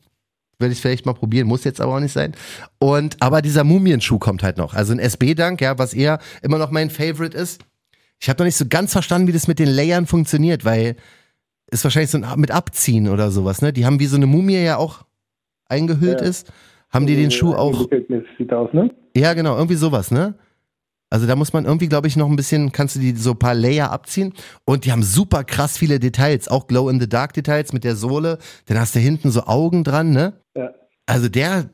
werde 0.58 0.72
ich 0.72 0.80
vielleicht 0.80 1.06
mal 1.06 1.12
probieren, 1.14 1.46
muss 1.46 1.64
jetzt 1.64 1.80
aber 1.80 1.94
auch 1.94 2.00
nicht 2.00 2.12
sein. 2.12 2.32
Und 2.78 3.16
aber 3.20 3.42
dieser 3.42 3.64
Mumienschuh 3.64 4.18
kommt 4.18 4.42
halt 4.42 4.56
noch. 4.58 4.74
Also 4.74 4.92
ein 4.92 4.98
SB-Dank, 4.98 5.60
ja, 5.60 5.78
was 5.78 5.94
eher 5.94 6.18
immer 6.42 6.58
noch 6.58 6.70
mein 6.70 6.90
Favorite 6.90 7.36
ist. 7.36 7.62
Ich 8.20 8.28
habe 8.28 8.40
noch 8.40 8.46
nicht 8.46 8.56
so 8.56 8.66
ganz 8.68 8.92
verstanden, 8.92 9.28
wie 9.28 9.32
das 9.32 9.46
mit 9.46 9.58
den 9.60 9.68
Layern 9.68 10.06
funktioniert, 10.06 10.64
weil 10.64 10.96
ist 11.70 11.84
wahrscheinlich 11.84 12.10
so 12.10 12.18
ein 12.18 12.40
mit 12.40 12.50
Abziehen 12.50 13.08
oder 13.08 13.30
sowas, 13.30 13.62
ne? 13.62 13.72
Die 13.72 13.84
haben 13.86 14.00
wie 14.00 14.06
so 14.06 14.16
eine 14.16 14.26
Mumie 14.26 14.56
ja 14.58 14.78
auch 14.78 15.04
eingehüllt 15.68 16.20
Ja. 16.20 16.26
ist. 16.26 16.50
Haben 16.90 17.06
die 17.06 17.16
den 17.16 17.30
Schuh 17.30 17.52
auch 17.54 17.86
Sieht 18.38 18.52
aus, 18.52 18.72
ne? 18.72 18.90
ja, 19.14 19.34
genau, 19.34 19.54
irgendwie 19.56 19.74
sowas, 19.74 20.10
ne? 20.10 20.34
Also 21.10 21.26
da 21.26 21.36
muss 21.36 21.52
man 21.52 21.64
irgendwie, 21.64 21.88
glaube 21.88 22.06
ich, 22.06 22.16
noch 22.16 22.28
ein 22.28 22.36
bisschen, 22.36 22.70
kannst 22.72 22.96
du 22.96 23.00
die 23.00 23.12
so 23.12 23.30
ein 23.30 23.38
paar 23.38 23.54
Layer 23.54 23.90
abziehen. 23.90 24.34
Und 24.66 24.84
die 24.84 24.92
haben 24.92 25.02
super 25.02 25.42
krass 25.44 25.78
viele 25.78 25.98
Details, 25.98 26.48
auch 26.48 26.66
Glow-in-the-Dark-Details 26.66 27.72
mit 27.72 27.84
der 27.84 27.94
Sohle. 27.96 28.38
Dann 28.66 28.78
hast 28.78 28.94
du 28.94 28.98
hinten 28.98 29.30
so 29.30 29.42
Augen 29.44 29.84
dran, 29.84 30.10
ne? 30.10 30.34
Ja. 30.54 30.70
Also 31.06 31.28
der, 31.28 31.70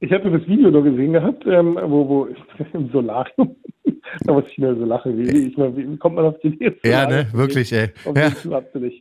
Ich 0.00 0.12
habe 0.12 0.30
das 0.36 0.48
Video 0.48 0.70
nur 0.70 0.82
gesehen 0.82 1.12
gehabt, 1.12 1.44
ähm, 1.46 1.78
wo, 1.80 2.08
wo 2.08 2.28
im 2.72 2.90
Solarium. 2.90 3.54
da 4.24 4.32
muss 4.32 4.44
ich 4.50 4.58
nur 4.58 4.74
so 4.76 4.84
lachen. 4.84 5.16
Wie, 5.16 5.48
ich 5.48 5.56
meine, 5.56 5.76
wie 5.76 5.96
kommt 5.96 6.16
man 6.16 6.24
auf 6.24 6.38
die 6.40 6.48
Idee? 6.48 6.76
ja, 6.84 7.06
ne, 7.06 7.28
wirklich, 7.32 7.72
ey. 7.72 7.90
Ja. 8.14 8.32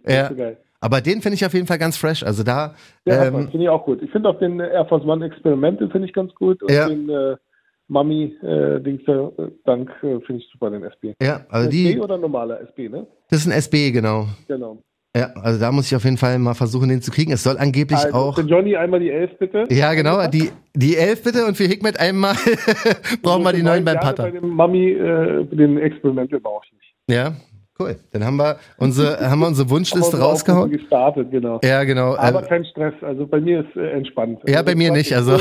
Ja. 0.07 0.29
So. 0.29 0.57
Aber 0.79 1.01
den 1.01 1.21
finde 1.23 1.33
ich 1.35 1.43
auf 1.45 1.55
jeden 1.55 1.65
Fall 1.65 1.79
ganz 1.79 1.97
fresh. 1.97 2.21
Also 2.21 2.43
da, 2.43 2.75
Ja, 3.05 3.25
ähm, 3.25 3.49
finde 3.49 3.63
ich 3.63 3.69
auch 3.69 3.83
gut. 3.83 4.03
Ich 4.03 4.11
finde 4.11 4.29
auch 4.29 4.37
den 4.37 4.59
Air 4.59 4.85
Force 4.85 5.03
One 5.05 5.25
Experimente 5.25 5.89
finde 5.89 6.07
ich 6.07 6.13
ganz 6.13 6.33
gut 6.35 6.61
und 6.61 6.71
Ja. 6.71 6.87
den 6.87 7.09
äh, 7.09 7.35
Mami 7.87 8.35
äh, 8.43 8.79
Dings 8.81 9.01
äh, 9.07 9.29
Dank 9.65 9.89
äh, 10.03 10.19
finde 10.21 10.41
ich 10.41 10.49
super, 10.51 10.69
den 10.69 10.83
SB. 10.83 11.13
ja, 11.21 11.45
also 11.49 11.67
SB 11.69 11.93
die, 11.93 11.99
oder 11.99 12.17
normaler 12.17 12.61
SB, 12.61 12.89
ne? 12.89 13.07
das 13.29 13.39
ist 13.41 13.47
ein 13.47 13.53
SB, 13.53 13.91
genau. 13.91 14.27
Genau. 14.47 14.81
Ja, 15.15 15.31
also 15.41 15.59
da 15.59 15.71
muss 15.71 15.87
ich 15.87 15.95
auf 15.95 16.03
jeden 16.03 16.17
Fall 16.17 16.37
mal 16.37 16.53
versuchen, 16.53 16.89
den 16.89 17.01
zu 17.01 17.09
kriegen. 17.09 17.31
Es 17.31 17.41
soll 17.41 17.57
angeblich 17.57 17.97
Also, 17.97 18.15
auch. 18.15 18.35
für 18.35 18.41
Johnny 18.41 18.75
einmal 18.75 18.99
die 18.99 19.09
11 19.09 19.39
bitte. 19.39 19.63
Ja, 19.71 19.93
genau, 19.95 20.27
die, 20.27 20.51
die 20.75 20.95
elf 20.95 21.23
bitte 21.23 21.45
und 21.47 21.57
für 21.57 21.63
Hikmet 21.63 21.99
einmal 21.99 22.35
brauchen 23.23 23.41
wir 23.43 23.51
die 23.53 23.63
neuen 23.63 23.83
beim 23.83 23.99
Putter. 23.99 24.23
Bei 24.23 24.31
dem 24.31 24.49
Mami, 24.49 24.91
äh, 24.91 25.45
den 25.45 25.79
Experimente 25.79 26.39
brauche 26.39 26.65
ich 26.67 26.73
nicht. 26.73 26.93
Ja, 27.09 27.35
cool. 27.79 27.95
Dann 28.11 28.23
haben 28.25 28.37
wir 28.37 28.57
unsere, 28.77 29.19
haben 29.29 29.39
wir 29.39 29.47
unsere 29.47 29.69
Wunschliste 29.69 30.19
rausgehauen. 30.19 30.71
Gestartet, 30.71 31.31
genau. 31.31 31.59
Ja, 31.63 31.83
genau. 31.83 32.15
Aber 32.15 32.41
Ähm, 32.41 32.47
kein 32.47 32.65
Stress. 32.65 32.93
Also 33.01 33.25
bei 33.27 33.39
mir 33.39 33.61
ist 33.61 33.75
äh, 33.75 33.91
entspannt. 33.91 34.39
ja, 34.47 34.57
Also 34.57 34.65
bei 34.65 34.75
mir 34.75 34.91
nicht. 34.91 35.13
Also 35.15 35.39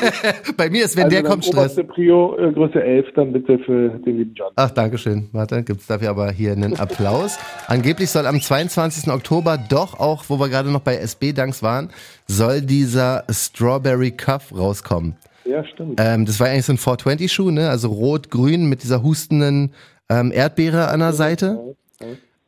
bei 0.56 0.70
mir 0.70 0.84
ist, 0.84 0.96
wenn 0.96 1.04
also 1.04 1.16
der 1.16 1.24
kommt, 1.24 1.44
Stress. 1.44 1.76
Prio, 1.88 2.36
äh, 2.38 2.52
Größe 2.52 2.82
11, 2.82 3.06
dann 3.14 3.32
bitte 3.32 3.58
für 3.60 3.88
den 3.90 4.18
lieben 4.18 4.34
John. 4.34 4.52
Ach, 4.56 4.70
Dankeschön. 4.70 5.28
Warte, 5.32 5.62
gibt's 5.62 5.86
dafür 5.86 6.10
aber 6.10 6.30
hier 6.30 6.52
einen 6.52 6.78
Applaus. 6.78 7.38
Angeblich 7.66 8.10
soll 8.10 8.26
am 8.26 8.40
22. 8.40 9.12
Oktober 9.12 9.58
doch 9.58 9.98
auch, 9.98 10.24
wo 10.28 10.38
wir 10.38 10.48
gerade 10.48 10.70
noch 10.70 10.80
bei 10.80 10.96
SB-Danks 10.96 11.62
waren, 11.62 11.90
soll 12.26 12.60
dieser 12.60 13.24
Strawberry 13.30 14.10
Cuff 14.10 14.52
rauskommen. 14.56 15.16
Ja, 15.44 15.64
stimmt. 15.64 16.00
Ähm, 16.02 16.26
das 16.26 16.40
war 16.40 16.48
eigentlich 16.48 16.64
so 16.64 16.72
ein 16.72 16.78
420-Schuh, 16.78 17.50
ne? 17.52 17.68
Also 17.70 17.88
rot-grün 17.88 18.68
mit 18.68 18.82
dieser 18.82 19.02
hustenden 19.02 19.72
ähm, 20.08 20.32
Erdbeere 20.32 20.88
an 20.88 21.00
der 21.00 21.12
Seite. 21.12 21.76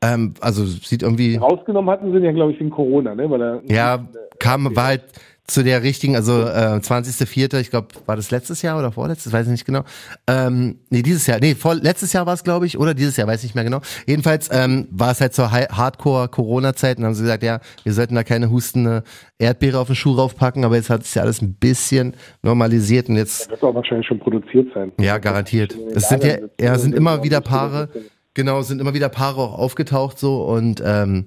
Ähm, 0.01 0.35
also 0.41 0.65
sieht 0.65 1.03
irgendwie, 1.03 1.37
Rausgenommen 1.37 1.91
hatten 1.91 2.13
sie 2.13 2.19
ja, 2.19 2.33
glaube 2.33 2.53
ich, 2.53 2.61
wegen 2.61 2.71
Corona, 2.71 3.15
ne? 3.15 3.29
Weil 3.29 3.43
er, 3.43 3.63
ja, 3.67 4.07
kam, 4.39 4.77
war 4.77 4.85
halt 4.85 5.03
zu 5.49 5.65
der 5.65 5.83
richtigen, 5.83 6.15
also 6.15 6.43
äh, 6.43 6.79
20.04., 6.79 7.59
ich 7.59 7.71
glaube, 7.71 7.89
war 8.05 8.17
das 8.17 8.31
letztes 8.31 8.61
Jahr 8.61 8.79
oder 8.79 8.93
vorletztes, 8.93 9.33
weiß 9.33 9.47
ich 9.47 9.53
nicht 9.53 9.65
genau. 9.65 9.83
Ähm, 10.27 10.79
nee, 10.91 11.01
dieses 11.01 11.27
Jahr, 11.27 11.41
nee, 11.41 11.55
vor, 11.55 11.75
letztes 11.75 12.13
Jahr 12.13 12.27
war 12.27 12.35
es, 12.35 12.45
glaube 12.45 12.67
ich, 12.67 12.79
oder 12.79 12.93
dieses 12.93 13.17
Jahr, 13.17 13.27
weiß 13.27 13.41
ich 13.41 13.45
nicht 13.49 13.55
mehr 13.55 13.65
genau. 13.65 13.81
Jedenfalls 14.07 14.51
ähm, 14.53 14.87
war 14.91 15.11
es 15.11 15.23
halt 15.23 15.33
zur 15.33 15.51
Hardcore-Corona-Zeit 15.51 16.99
und 16.99 17.07
haben 17.07 17.15
sie 17.15 17.23
gesagt, 17.23 17.43
ja, 17.43 17.61
wir 17.83 17.95
sollten 17.95 18.15
da 18.15 18.25
keine 18.25 18.51
hustende 18.51 19.05
Erdbeere 19.39 19.79
auf 19.79 19.87
den 19.87 19.97
Schuh 19.97 20.13
raufpacken, 20.13 20.67
aber 20.67 20.77
jetzt 20.77 20.91
hat 20.91 21.03
es 21.03 21.15
ja 21.15 21.23
alles 21.23 21.41
ein 21.41 21.55
bisschen 21.55 22.15
normalisiert 22.43 23.09
und 23.09 23.17
jetzt 23.17 23.51
wird 23.51 23.63
auch 23.63 23.75
wahrscheinlich 23.75 24.07
schon 24.07 24.19
produziert 24.19 24.69
sein. 24.75 24.93
Ja, 25.01 25.17
garantiert. 25.17 25.75
Es 25.95 26.11
sind 26.11 26.25
ja, 26.25 26.37
ja, 26.61 26.77
sind 26.79 26.95
immer 26.95 27.23
wieder 27.25 27.41
Paare, 27.41 27.89
genau, 28.35 28.61
sind 28.61 28.83
immer 28.83 28.93
wieder 28.93 29.09
Paare 29.09 29.41
auch 29.41 29.59
aufgetaucht 29.59 30.19
so 30.19 30.43
und 30.43 30.83
ähm, 30.85 31.25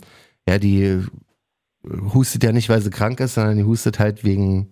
ja, 0.47 0.59
die 0.59 1.01
hustet 1.83 2.43
ja 2.43 2.51
nicht, 2.51 2.69
weil 2.69 2.81
sie 2.81 2.89
krank 2.89 3.19
ist, 3.19 3.35
sondern 3.35 3.57
die 3.57 3.63
hustet 3.63 3.99
halt 3.99 4.23
wegen 4.23 4.69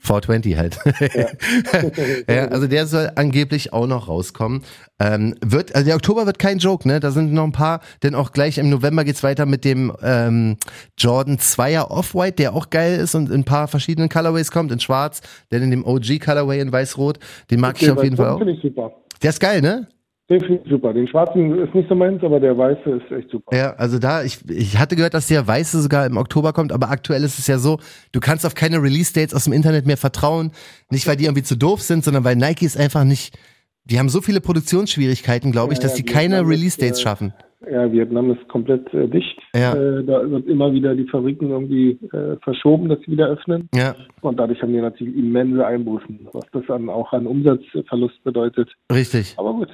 420 0.00 0.56
halt. 0.56 0.78
Ja. 2.28 2.46
also 2.48 2.66
der 2.66 2.86
soll 2.86 3.10
angeblich 3.14 3.72
auch 3.72 3.86
noch 3.86 4.08
rauskommen. 4.08 4.62
Ähm, 5.00 5.34
wird, 5.44 5.74
also 5.74 5.86
der 5.86 5.96
Oktober 5.96 6.26
wird 6.26 6.38
kein 6.38 6.58
Joke, 6.58 6.86
ne? 6.86 7.00
Da 7.00 7.10
sind 7.10 7.32
noch 7.32 7.44
ein 7.44 7.52
paar, 7.52 7.80
denn 8.02 8.14
auch 8.14 8.32
gleich 8.32 8.58
im 8.58 8.68
November 8.68 9.04
geht's 9.04 9.22
weiter 9.22 9.46
mit 9.46 9.64
dem 9.64 9.92
ähm, 10.02 10.56
Jordan 10.96 11.36
2er 11.38 11.90
Off-White, 11.90 12.36
der 12.36 12.54
auch 12.54 12.70
geil 12.70 12.98
ist 12.98 13.14
und 13.14 13.28
in 13.28 13.40
ein 13.40 13.44
paar 13.44 13.68
verschiedenen 13.68 14.08
Colorways 14.08 14.50
kommt, 14.50 14.72
in 14.72 14.80
schwarz, 14.80 15.20
denn 15.50 15.62
in 15.62 15.70
dem 15.70 15.84
OG 15.84 16.20
Colorway 16.20 16.60
in 16.60 16.70
weiß-rot, 16.70 17.18
den 17.50 17.60
mag 17.60 17.80
ich 17.80 17.90
auf 17.90 18.02
jeden 18.02 18.16
Fall 18.16 18.28
auch. 18.28 18.40
Ich 18.40 18.62
super. 18.62 18.92
Der 19.22 19.30
ist 19.30 19.40
geil, 19.40 19.60
ne? 19.60 19.88
Den 20.30 20.40
finde 20.40 20.60
ich 20.62 20.70
super. 20.70 20.92
Den 20.92 21.08
schwarzen 21.08 21.58
ist 21.58 21.74
nicht 21.74 21.88
so 21.88 21.94
meins, 21.94 22.22
aber 22.22 22.38
der 22.38 22.56
weiße 22.56 22.90
ist 22.90 23.10
echt 23.10 23.30
super. 23.30 23.56
Ja, 23.56 23.72
also 23.76 23.98
da, 23.98 24.22
ich, 24.22 24.38
ich 24.50 24.78
hatte 24.78 24.94
gehört, 24.94 25.14
dass 25.14 25.26
der 25.26 25.46
Weiße 25.46 25.80
sogar 25.80 26.04
im 26.04 26.18
Oktober 26.18 26.52
kommt, 26.52 26.70
aber 26.70 26.90
aktuell 26.90 27.24
ist 27.24 27.38
es 27.38 27.46
ja 27.46 27.56
so, 27.56 27.78
du 28.12 28.20
kannst 28.20 28.44
auf 28.44 28.54
keine 28.54 28.82
Release-Dates 28.82 29.34
aus 29.34 29.44
dem 29.44 29.54
Internet 29.54 29.86
mehr 29.86 29.96
vertrauen. 29.96 30.50
Nicht, 30.90 31.06
weil 31.06 31.16
die 31.16 31.24
irgendwie 31.24 31.44
zu 31.44 31.56
doof 31.56 31.80
sind, 31.80 32.04
sondern 32.04 32.24
weil 32.24 32.36
Nike 32.36 32.66
ist 32.66 32.78
einfach 32.78 33.04
nicht, 33.04 33.38
die 33.84 33.98
haben 33.98 34.10
so 34.10 34.20
viele 34.20 34.42
Produktionsschwierigkeiten, 34.42 35.50
glaube 35.50 35.72
ich, 35.72 35.78
Ja, 35.78 35.84
dass 35.84 35.98
ja, 35.98 36.04
die 36.04 36.12
keine 36.12 36.46
Release-Dates 36.46 37.00
äh, 37.00 37.02
schaffen. 37.02 37.32
Ja, 37.70 37.90
Vietnam 37.90 38.30
ist 38.30 38.46
komplett 38.48 38.92
äh, 38.92 39.08
dicht. 39.08 39.36
Ja. 39.54 39.72
Äh, 39.74 40.04
da 40.04 40.30
wird 40.30 40.46
immer 40.46 40.72
wieder 40.72 40.94
die 40.94 41.08
Fabriken 41.08 41.50
irgendwie 41.50 41.98
äh, 42.12 42.36
verschoben, 42.42 42.88
dass 42.88 43.00
sie 43.00 43.12
wieder 43.12 43.28
öffnen. 43.28 43.68
Ja, 43.74 43.96
Und 44.20 44.38
dadurch 44.38 44.62
haben 44.62 44.72
die 44.72 44.80
natürlich 44.80 45.16
immense 45.16 45.66
Einbußen, 45.66 46.28
was 46.32 46.44
das 46.52 46.62
dann 46.68 46.88
auch 46.88 47.12
an 47.12 47.26
Umsatzverlust 47.26 48.22
bedeutet. 48.24 48.68
richtig. 48.92 49.34
Aber 49.38 49.54
gut. 49.54 49.70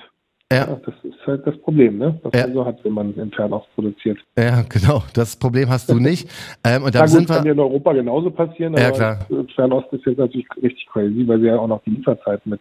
Ja. 0.53 0.59
Ja, 0.69 0.81
das 0.85 0.95
ist 1.03 1.27
halt 1.27 1.47
das 1.47 1.57
Problem, 1.59 1.99
ne? 1.99 2.19
was 2.23 2.33
Ja. 2.35 2.47
man 2.47 2.55
so 2.55 2.65
hat, 2.67 2.85
wenn 2.85 2.93
man 2.93 3.15
in 3.15 3.31
Fernost 3.33 3.67
produziert. 3.75 4.19
Ja, 4.39 4.63
genau. 4.63 5.03
Das 5.15 5.37
Problem 5.37 5.69
hast 5.71 5.91
du 5.91 5.99
nicht. 5.99 6.29
Ähm, 6.67 6.83
und 6.85 6.95
Na 6.95 7.07
da 7.07 7.07
gut, 7.07 7.27
kann 7.27 7.47
in 7.47 7.59
Europa 7.59 7.93
genauso 7.93 8.31
passieren, 8.31 8.75
Ja, 8.75 8.91
klar. 8.91 9.27
Fernost 9.55 9.93
ist 9.93 10.07
jetzt 10.07 10.19
natürlich 10.19 10.47
richtig 10.63 10.87
crazy, 10.87 11.27
weil 11.27 11.41
sie 11.41 11.47
ja 11.47 11.59
auch 11.59 11.67
noch 11.67 11.83
die 11.85 11.91
Lieferzeit 11.91 12.45
mit 12.47 12.61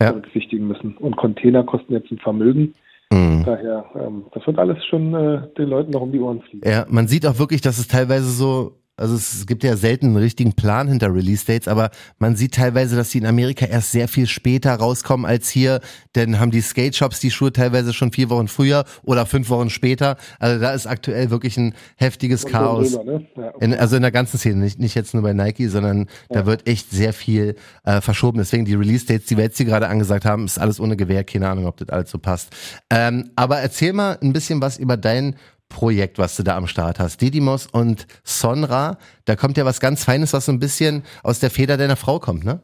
Ja. 0.00 0.10
berücksichtigen 0.12 0.68
müssen. 0.68 0.96
Und 0.98 1.16
Container 1.16 1.64
kosten 1.64 1.92
jetzt 1.92 2.10
ein 2.10 2.18
Vermögen. 2.18 2.74
Mhm. 3.12 3.42
Daher, 3.44 3.84
ähm, 3.94 4.24
das 4.32 4.46
wird 4.46 4.58
alles 4.58 4.82
schon 4.86 5.12
äh, 5.14 5.42
den 5.58 5.68
Leuten 5.68 5.90
noch 5.90 6.00
um 6.00 6.12
die 6.12 6.20
Ohren 6.20 6.40
fliegen. 6.42 6.66
Ja, 6.68 6.86
man 6.88 7.08
sieht 7.08 7.26
auch 7.26 7.38
wirklich, 7.38 7.60
dass 7.60 7.78
es 7.78 7.88
teilweise 7.88 8.30
so, 8.30 8.72
also 8.96 9.14
es 9.14 9.46
gibt 9.46 9.64
ja 9.64 9.76
selten 9.76 10.06
einen 10.06 10.16
richtigen 10.16 10.52
Plan 10.52 10.86
hinter 10.86 11.12
Release-Dates, 11.14 11.66
aber 11.66 11.90
man 12.18 12.36
sieht 12.36 12.54
teilweise, 12.54 12.94
dass 12.94 13.10
die 13.10 13.18
in 13.18 13.26
Amerika 13.26 13.64
erst 13.64 13.90
sehr 13.92 14.06
viel 14.06 14.26
später 14.26 14.74
rauskommen 14.74 15.24
als 15.24 15.48
hier, 15.48 15.80
denn 16.14 16.38
haben 16.38 16.50
die 16.50 16.60
Skate-Shops 16.60 17.18
die 17.20 17.30
Schuhe 17.30 17.52
teilweise 17.52 17.92
schon 17.94 18.12
vier 18.12 18.28
Wochen 18.28 18.48
früher 18.48 18.84
oder 19.02 19.24
fünf 19.24 19.48
Wochen 19.48 19.70
später. 19.70 20.16
Also 20.38 20.60
da 20.60 20.72
ist 20.72 20.86
aktuell 20.86 21.30
wirklich 21.30 21.56
ein 21.56 21.74
heftiges 21.96 22.44
Und 22.44 22.52
Chaos. 22.52 22.92
drüber, 22.92 23.04
ne? 23.04 23.26
ja, 23.36 23.52
In, 23.60 23.74
also 23.74 23.96
in 23.96 24.02
der 24.02 24.12
ganzen 24.12 24.38
Szene, 24.38 24.56
nicht, 24.56 24.78
nicht 24.78 24.94
jetzt 24.94 25.14
nur 25.14 25.22
bei 25.22 25.32
Nike, 25.32 25.68
sondern 25.68 26.06
da 26.28 26.44
wird 26.44 26.68
echt 26.68 26.90
sehr 26.90 27.12
viel 27.14 27.56
äh, 27.84 28.00
verschoben. 28.02 28.38
Deswegen 28.38 28.66
die 28.66 28.74
Release-Dates, 28.74 29.26
die 29.26 29.36
wir 29.36 29.44
jetzt 29.44 29.56
hier 29.56 29.66
gerade 29.66 29.88
angesagt 29.88 30.26
haben, 30.26 30.44
ist 30.44 30.58
alles 30.58 30.78
ohne 30.80 30.96
Gewehr. 30.96 31.24
Keine 31.24 31.48
Ahnung, 31.48 31.66
ob 31.66 31.78
das 31.78 31.88
alles 31.88 32.10
so 32.10 32.18
passt. 32.18 32.50
Ähm, 32.90 33.30
aber 33.36 33.58
erzähl 33.58 33.94
mal 33.94 34.18
ein 34.22 34.32
bisschen 34.34 34.60
was 34.60 34.76
über 34.78 34.96
dein 34.98 35.34
Projekt, 35.72 36.18
was 36.18 36.36
du 36.36 36.42
da 36.42 36.56
am 36.56 36.66
Start 36.66 36.98
hast. 37.00 37.20
Didymos 37.22 37.66
und 37.66 38.06
Sonra, 38.24 38.98
da 39.24 39.36
kommt 39.36 39.56
ja 39.56 39.64
was 39.64 39.80
ganz 39.80 40.04
Feines, 40.04 40.32
was 40.32 40.46
so 40.46 40.52
ein 40.52 40.58
bisschen 40.60 41.02
aus 41.22 41.40
der 41.40 41.50
Feder 41.50 41.76
deiner 41.76 41.96
Frau 41.96 42.18
kommt, 42.18 42.44
ne? 42.44 42.60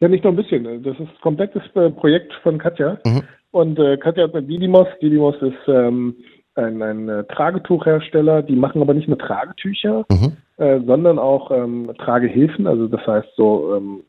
Ja, 0.00 0.08
nicht 0.08 0.24
nur 0.24 0.32
ein 0.32 0.36
bisschen. 0.36 0.64
Das 0.82 0.94
ist 0.94 1.00
ein 1.00 1.10
komplettes 1.22 1.62
äh, 1.74 1.90
Projekt 1.90 2.32
von 2.42 2.58
Katja. 2.58 2.98
Mhm. 3.06 3.22
Und 3.52 3.78
äh, 3.78 3.96
Katja 3.96 4.24
hat 4.24 4.34
mit 4.34 4.48
Didymos. 4.50 4.88
Didymos 5.00 5.36
ist 5.40 5.68
ähm, 5.68 6.16
ein, 6.56 6.82
ein 6.82 7.08
äh, 7.08 7.24
Tragetuchhersteller. 7.24 8.42
Die 8.42 8.56
machen 8.56 8.82
aber 8.82 8.92
nicht 8.94 9.08
nur 9.08 9.18
Tragetücher, 9.18 10.04
Mhm. 10.10 10.36
äh, 10.58 10.80
sondern 10.84 11.18
auch 11.18 11.50
ähm, 11.50 11.90
Tragehilfen. 11.98 12.66
Also 12.66 12.88
das 12.88 13.06
heißt 13.06 13.28
so, 13.36 13.76
ähm, 13.76 14.02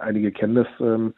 einige 0.00 0.30
kennen 0.30 0.54
das 0.54 0.68
ähm, 0.80 1.14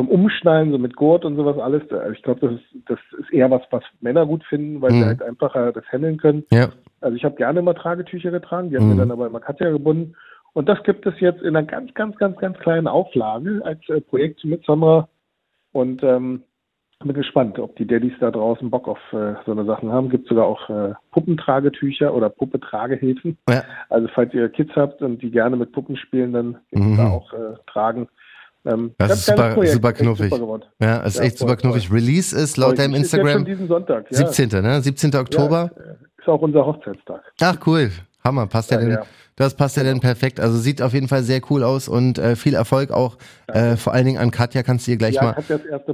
zum 0.00 0.08
Umschneiden, 0.08 0.72
so 0.72 0.78
mit 0.78 0.96
Gurt 0.96 1.26
und 1.26 1.36
sowas 1.36 1.58
alles. 1.58 1.82
Ich 2.14 2.22
glaube, 2.22 2.40
das 2.40 2.52
ist, 2.52 2.88
das 2.88 2.98
ist 3.18 3.30
eher 3.34 3.50
was, 3.50 3.60
was 3.70 3.82
Männer 4.00 4.24
gut 4.24 4.42
finden, 4.44 4.80
weil 4.80 4.92
Mhm. 4.92 4.98
sie 4.98 5.04
halt 5.04 5.22
einfacher 5.22 5.72
das 5.72 5.84
handeln 5.92 6.16
können. 6.16 6.42
Ja. 6.50 6.70
Also 7.02 7.16
ich 7.18 7.24
habe 7.24 7.34
gerne 7.36 7.58
immer 7.60 7.74
Tragetücher 7.74 8.30
getragen, 8.30 8.70
die 8.70 8.78
haben 8.78 8.86
Mhm. 8.86 8.92
wir 8.92 8.96
dann 9.00 9.10
aber 9.10 9.26
immer 9.26 9.40
Katja 9.40 9.70
gebunden. 9.70 10.14
Und 10.54 10.70
das 10.70 10.82
gibt 10.84 11.04
es 11.04 11.12
jetzt 11.20 11.42
in 11.42 11.54
einer 11.54 11.66
ganz, 11.66 11.92
ganz, 11.92 12.16
ganz, 12.16 12.38
ganz 12.38 12.58
kleinen 12.60 12.86
Auflage 12.88 13.60
als 13.62 13.86
äh, 13.90 14.00
Projekt 14.00 14.42
mit 14.42 14.64
Sonra. 14.64 15.06
Und 15.72 16.02
ähm, 16.02 16.44
bin 17.04 17.12
gespannt, 17.14 17.58
ob 17.58 17.76
die 17.76 17.86
Daddys 17.86 18.12
da 18.20 18.30
draußen 18.30 18.70
Bock 18.70 18.88
auf 18.88 18.98
äh, 19.12 19.34
so 19.44 19.52
eine 19.52 19.66
Sachen 19.66 19.92
haben. 19.92 20.08
Gibt 20.08 20.28
sogar 20.28 20.46
auch 20.46 20.68
äh, 20.70 20.94
Puppentragetücher 21.12 22.14
oder 22.14 22.30
Puppetragehilfen. 22.30 23.36
ja. 23.50 23.62
Also 23.90 24.08
falls 24.14 24.32
ihr 24.32 24.48
Kids 24.48 24.72
habt 24.76 25.02
und 25.02 25.20
die 25.22 25.30
gerne 25.30 25.56
mit 25.56 25.72
Puppen 25.72 25.96
spielen, 25.96 26.32
dann 26.32 26.56
gibt's 26.70 26.86
Mhm. 26.86 26.96
da 26.96 27.08
auch 27.10 27.32
äh, 27.34 27.54
Tragen. 27.66 28.08
Ähm, 28.66 28.92
Das 28.98 29.12
ist 29.12 29.26
super- 29.26 29.54
Projekt, 29.54 29.72
super 29.74 29.92
knuffig. 29.92 30.30
Super. 30.34 30.60
Ja, 30.80 30.96
ist 30.98 31.16
Ja, 31.16 31.22
echt 31.24 31.38
voll, 31.38 31.48
super 31.48 31.56
knuffig. 31.60 31.88
voll. 31.88 31.98
Release 31.98 32.36
ist 32.36 32.56
laut 32.58 32.78
deinem 32.78 32.92
Ist 32.94 33.00
Instagram 33.14 33.44
diesen 33.44 33.68
Sonntag. 33.68 34.04
Ja. 34.10 34.18
17. 34.18 34.62
Ne? 34.62 34.82
17. 34.82 35.14
Oktober. 35.16 35.70
Ja, 35.76 35.82
ist 36.18 36.28
auch 36.28 36.42
unser 36.42 36.66
Hochzeitstag. 36.66 37.22
Ach 37.40 37.56
cool, 37.66 37.90
Hammer, 38.22 38.46
passt 38.46 38.70
ja, 38.70 38.76
denn, 38.78 38.98
das 39.36 39.54
passt 39.54 39.78
ja 39.78 39.82
denn 39.82 40.00
perfekt. 40.00 40.40
Also 40.40 40.58
sieht 40.58 40.82
auf 40.82 40.92
jeden 40.92 41.08
Fall 41.08 41.22
sehr 41.22 41.40
cool 41.50 41.62
aus 41.64 41.88
und 41.88 42.18
äh, 42.18 42.36
viel 42.36 42.54
Erfolg 42.54 42.90
auch. 42.90 43.16
Äh, 43.46 43.76
vor 43.76 43.94
allen 43.94 44.04
Dingen 44.04 44.18
an 44.18 44.30
Katja 44.30 44.62
kannst 44.62 44.86
du 44.86 44.90
ihr 44.90 44.98
gleich 44.98 45.18
mal 45.20 45.34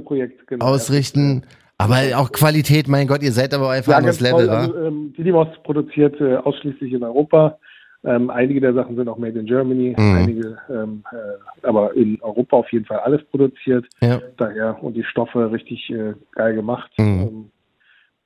Projekt. 0.03 0.45
Genau. 0.47 0.65
ausrichten. 0.65 1.43
Aber 1.79 1.97
auch 2.15 2.31
Qualität, 2.31 2.87
mein 2.87 3.05
Gott, 3.07 3.21
ihr 3.21 3.31
seid 3.31 3.53
aber 3.53 3.69
einfach 3.69 3.91
Ja, 3.91 3.99
anderes 3.99 4.19
Level, 4.19 4.47
toll. 4.47 4.55
wa? 4.55 4.59
Also, 4.61 4.77
ähm, 4.79 5.13
Didymos 5.15 5.47
produziert 5.63 6.19
äh, 6.19 6.35
ausschließlich 6.37 6.91
in 6.91 7.03
Europa. 7.03 7.59
Ähm, 8.03 8.29
einige 8.29 8.61
der 8.61 8.73
Sachen 8.73 8.95
sind 8.95 9.09
auch 9.09 9.17
made 9.17 9.39
in 9.39 9.45
Germany, 9.47 9.95
Mhm. 9.97 10.15
einige, 10.15 10.57
ähm, 10.69 11.03
äh, 11.11 11.65
aber 11.67 11.93
in 11.95 12.21
Europa 12.21 12.57
auf 12.57 12.71
jeden 12.71 12.85
Fall 12.85 12.99
alles 12.99 13.21
produziert. 13.31 13.85
Ja. 14.01 14.21
Daher 14.37 14.81
und 14.83 14.93
die 14.93 15.03
Stoffe 15.03 15.51
richtig 15.51 15.89
äh, 15.89 16.13
geil 16.33 16.53
gemacht. 16.55 16.91
Mhm. 16.97 17.05
Ähm, 17.05 17.51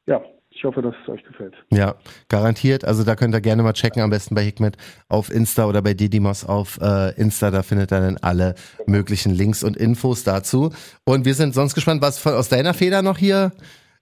ja, 0.07 0.21
ich 0.49 0.65
hoffe, 0.65 0.81
dass 0.81 0.93
es 1.01 1.09
euch 1.09 1.23
gefällt. 1.23 1.53
Ja, 1.71 1.95
garantiert. 2.27 2.83
Also 2.83 3.03
da 3.05 3.15
könnt 3.15 3.33
ihr 3.33 3.39
gerne 3.41 3.63
mal 3.63 3.71
checken, 3.73 4.01
am 4.01 4.09
besten 4.09 4.35
bei 4.35 4.43
Hikmet 4.43 4.75
auf 5.07 5.31
Insta 5.33 5.65
oder 5.65 5.81
bei 5.81 5.93
Didymos 5.93 6.45
auf 6.45 6.77
äh, 6.81 7.15
Insta. 7.19 7.49
Da 7.51 7.63
findet 7.63 7.91
ihr 7.93 8.01
dann 8.01 8.17
alle 8.21 8.55
möglichen 8.85 9.33
Links 9.33 9.63
und 9.63 9.77
Infos 9.77 10.25
dazu. 10.25 10.71
Und 11.05 11.25
wir 11.25 11.33
sind 11.33 11.53
sonst 11.55 11.73
gespannt, 11.73 12.01
was 12.01 12.19
von, 12.19 12.33
aus 12.33 12.49
deiner 12.49 12.73
Feder 12.73 13.01
noch 13.01 13.17
hier 13.17 13.53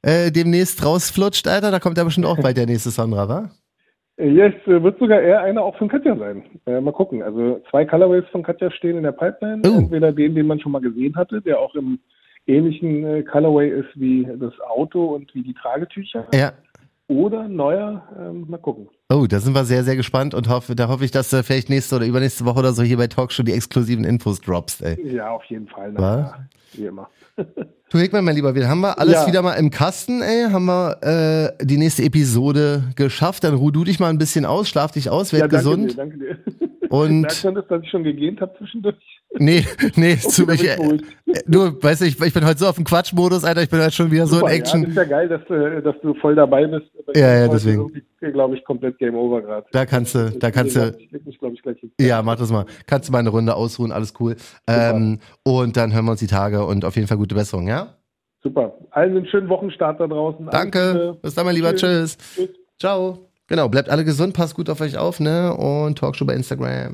äh, 0.02 0.32
demnächst 0.32 0.84
rausflutscht, 0.84 1.48
Alter. 1.48 1.70
Da 1.70 1.80
kommt 1.80 1.98
ja 1.98 2.04
bestimmt 2.04 2.26
auch 2.26 2.40
bald 2.40 2.58
der 2.58 2.66
nächste 2.66 2.90
Sonra, 2.90 3.30
wa? 3.30 3.52
Äh, 4.20 4.30
Ja, 4.30 4.48
es 4.48 4.68
äh, 4.68 4.84
wird 4.84 5.00
sogar 5.00 5.22
eher 5.22 5.42
einer 5.42 5.64
auch 5.64 5.78
von 5.78 5.88
Katja 5.88 6.16
sein. 6.16 6.44
Äh, 6.66 6.82
mal 6.82 6.92
gucken. 6.92 7.24
Also 7.24 7.62
zwei 7.70 7.86
Colorways 7.86 8.26
von 8.32 8.44
Katja 8.44 8.70
stehen 8.72 8.98
in 8.98 9.04
der 9.04 9.14
Pipeline. 9.14 9.62
Oh. 9.66 9.78
Entweder 9.78 10.12
den, 10.12 10.36
den 10.36 10.48
man 10.48 10.60
schon 10.60 10.72
mal 10.72 10.82
gesehen 10.82 11.16
hatte, 11.16 11.42
der 11.42 11.60
auch 11.60 11.74
im 11.76 12.00
ähnlichen 12.46 13.06
äh, 13.06 13.24
Colorway 13.24 13.70
ist 13.70 13.90
wie 13.96 14.28
das 14.40 14.54
Auto 14.62 15.06
und 15.16 15.34
wie 15.34 15.44
die 15.44 15.54
Tragetücher. 15.54 16.28
Ja. 16.34 16.52
Oder 17.10 17.50
neuer. 17.50 18.08
Ähm, 18.18 18.46
mal 18.48 18.58
gucken. 18.60 18.88
Oh, 19.12 19.26
da 19.28 19.40
sind 19.40 19.54
wir 19.54 19.66
sehr, 19.66 19.84
sehr 19.84 19.98
gespannt 19.98 20.34
und 20.34 20.48
hoffe, 20.48 20.76
da 20.76 20.88
hoffe 20.88 21.04
ich, 21.04 21.12
dass 21.12 21.30
du 21.30 21.44
vielleicht 21.44 21.70
nächste 21.70 21.98
oder 21.98 22.06
übernächste 22.06 22.46
Woche 22.46 22.60
oder 22.60 22.72
so 22.72 22.84
hier 22.84 22.96
bei 22.98 23.08
Talkshow 23.08 23.44
die 23.44 23.52
exklusiven 23.52 24.06
Infos 24.06 24.40
droppst, 24.40 24.82
ey. 24.84 25.16
Ja, 25.16 25.32
auf 25.32 25.44
jeden 25.46 25.68
Fall. 25.68 25.92
Na, 25.94 26.48
wie 26.74 26.86
immer. 26.86 27.10
Du 27.92 27.98
Hickmann, 27.98 28.24
mein 28.24 28.36
Lieber, 28.36 28.54
wir 28.54 28.70
haben 28.70 28.82
wir 28.82 29.00
alles 29.00 29.16
Ja. 29.16 29.26
wieder 29.28 29.42
mal 29.42 29.54
im 29.56 29.72
Kasten, 29.72 30.22
ey. 30.22 30.44
Haben 30.52 30.66
wir 30.68 30.98
äh, 31.60 31.66
die 31.66 31.78
nächste 31.78 32.04
Episode 32.04 32.84
geschafft. 32.96 33.44
Dann 33.44 33.56
ruh 33.56 33.72
du 33.72 33.84
dich 33.84 34.00
mal 34.00 34.10
ein 34.12 34.20
bisschen 34.20 34.46
aus, 34.46 34.70
schlaf 34.70 34.92
dich 34.92 35.10
aus, 35.10 35.34
werd 35.34 35.42
ja, 35.42 35.48
danke 35.48 35.58
gesund. 35.58 35.92
Dir, 35.94 35.96
danke 35.98 36.18
dir. 36.20 36.38
Und- 36.90 37.22
Merkst 37.22 37.46
du 37.46 37.52
das, 37.52 37.66
dass 37.68 37.82
ich 37.82 37.90
schon 37.90 38.04
gegähnt 38.04 38.42
habe 38.42 38.54
zwischendurch? 38.60 38.96
Nee, 39.38 39.64
nee, 39.96 40.16
zu 40.20 40.46
mich. 40.46 40.64
beruhigt. 40.64 41.06
Äh, 41.28 41.40
du, 41.46 41.82
weißt 41.84 42.02
du, 42.02 42.06
ich, 42.06 42.20
ich 42.20 42.34
bin 42.34 42.46
heute 42.46 42.58
so 42.60 42.68
auf 42.68 42.76
dem 42.76 42.84
Quatschmodus, 42.84 43.44
Alter. 43.44 43.62
Ich 43.62 43.70
bin 43.70 43.80
heute 43.80 43.92
schon 43.92 44.10
wieder 44.10 44.26
so 44.26 44.38
Super, 44.38 44.52
in 44.52 44.58
Action. 44.60 44.80
Ja, 44.82 44.88
das 44.88 44.92
ist 44.92 44.98
ja 44.98 45.04
geil, 45.04 45.30
dass, 45.30 45.42
du- 45.48 45.82
dass 45.84 45.96
du 46.02 46.14
voll 46.16 46.34
dabei 46.36 46.66
bist. 46.66 46.88
Ja, 47.16 47.36
ja, 47.42 47.48
deswegen. 47.48 47.92
glaube 48.34 48.56
ich, 48.58 48.66
komplett 48.66 48.98
Game 48.98 49.14
Over 49.16 49.42
gerade. 49.44 49.66
Da 49.72 49.86
kannst 49.86 50.16
du, 50.16 50.32
da 50.32 50.50
kannst 50.50 50.76
du, 50.76 50.96
Ich 50.98 51.12
leg 51.12 51.26
mich, 51.28 51.38
glaube 51.38 51.54
ich, 51.56 51.62
gleich 51.62 51.78
hin. 51.80 51.92
ja, 52.02 52.22
mach 52.24 52.38
das 52.38 52.52
mal. 52.52 52.66
Kannst 52.88 53.08
du 53.08 53.12
mal 53.12 53.20
eine 53.20 53.30
Runde 53.30 53.54
ausruhen, 53.56 53.92
alles 53.92 54.14
cool. 54.20 54.36
Ähm, 54.68 55.20
und 55.44 55.78
dann 55.78 55.94
hören 55.94 56.06
wir 56.06 56.12
uns 56.12 56.20
die 56.22 56.28
Tage 56.28 56.66
und 56.66 56.84
auf 56.84 56.96
jeden 56.96 57.08
Fall 57.08 57.18
gute 57.18 57.36
Besserung, 57.36 57.68
ja? 57.68 57.96
Super. 58.42 58.74
Allen 58.92 59.16
einen 59.16 59.28
schönen 59.28 59.50
Wochenstart 59.50 60.00
da 60.00 60.08
draußen. 60.08 60.48
Danke. 60.50 61.18
Bis 61.22 61.36
dann, 61.36 61.46
mein 61.46 61.56
Lieber. 61.56 61.76
Tschüss. 61.76 62.18
Tschüss. 62.36 62.50
Ciao. 62.80 63.30
Genau, 63.48 63.68
bleibt 63.70 63.90
alle 63.90 64.06
gesund, 64.06 64.34
passt 64.34 64.56
gut 64.56 64.70
auf 64.70 64.80
euch 64.82 64.98
auf, 64.98 65.20
ne? 65.20 65.54
Und 65.56 65.98
Talkshow 66.00 66.26
bei 66.26 66.34
Instagram. 66.36 66.94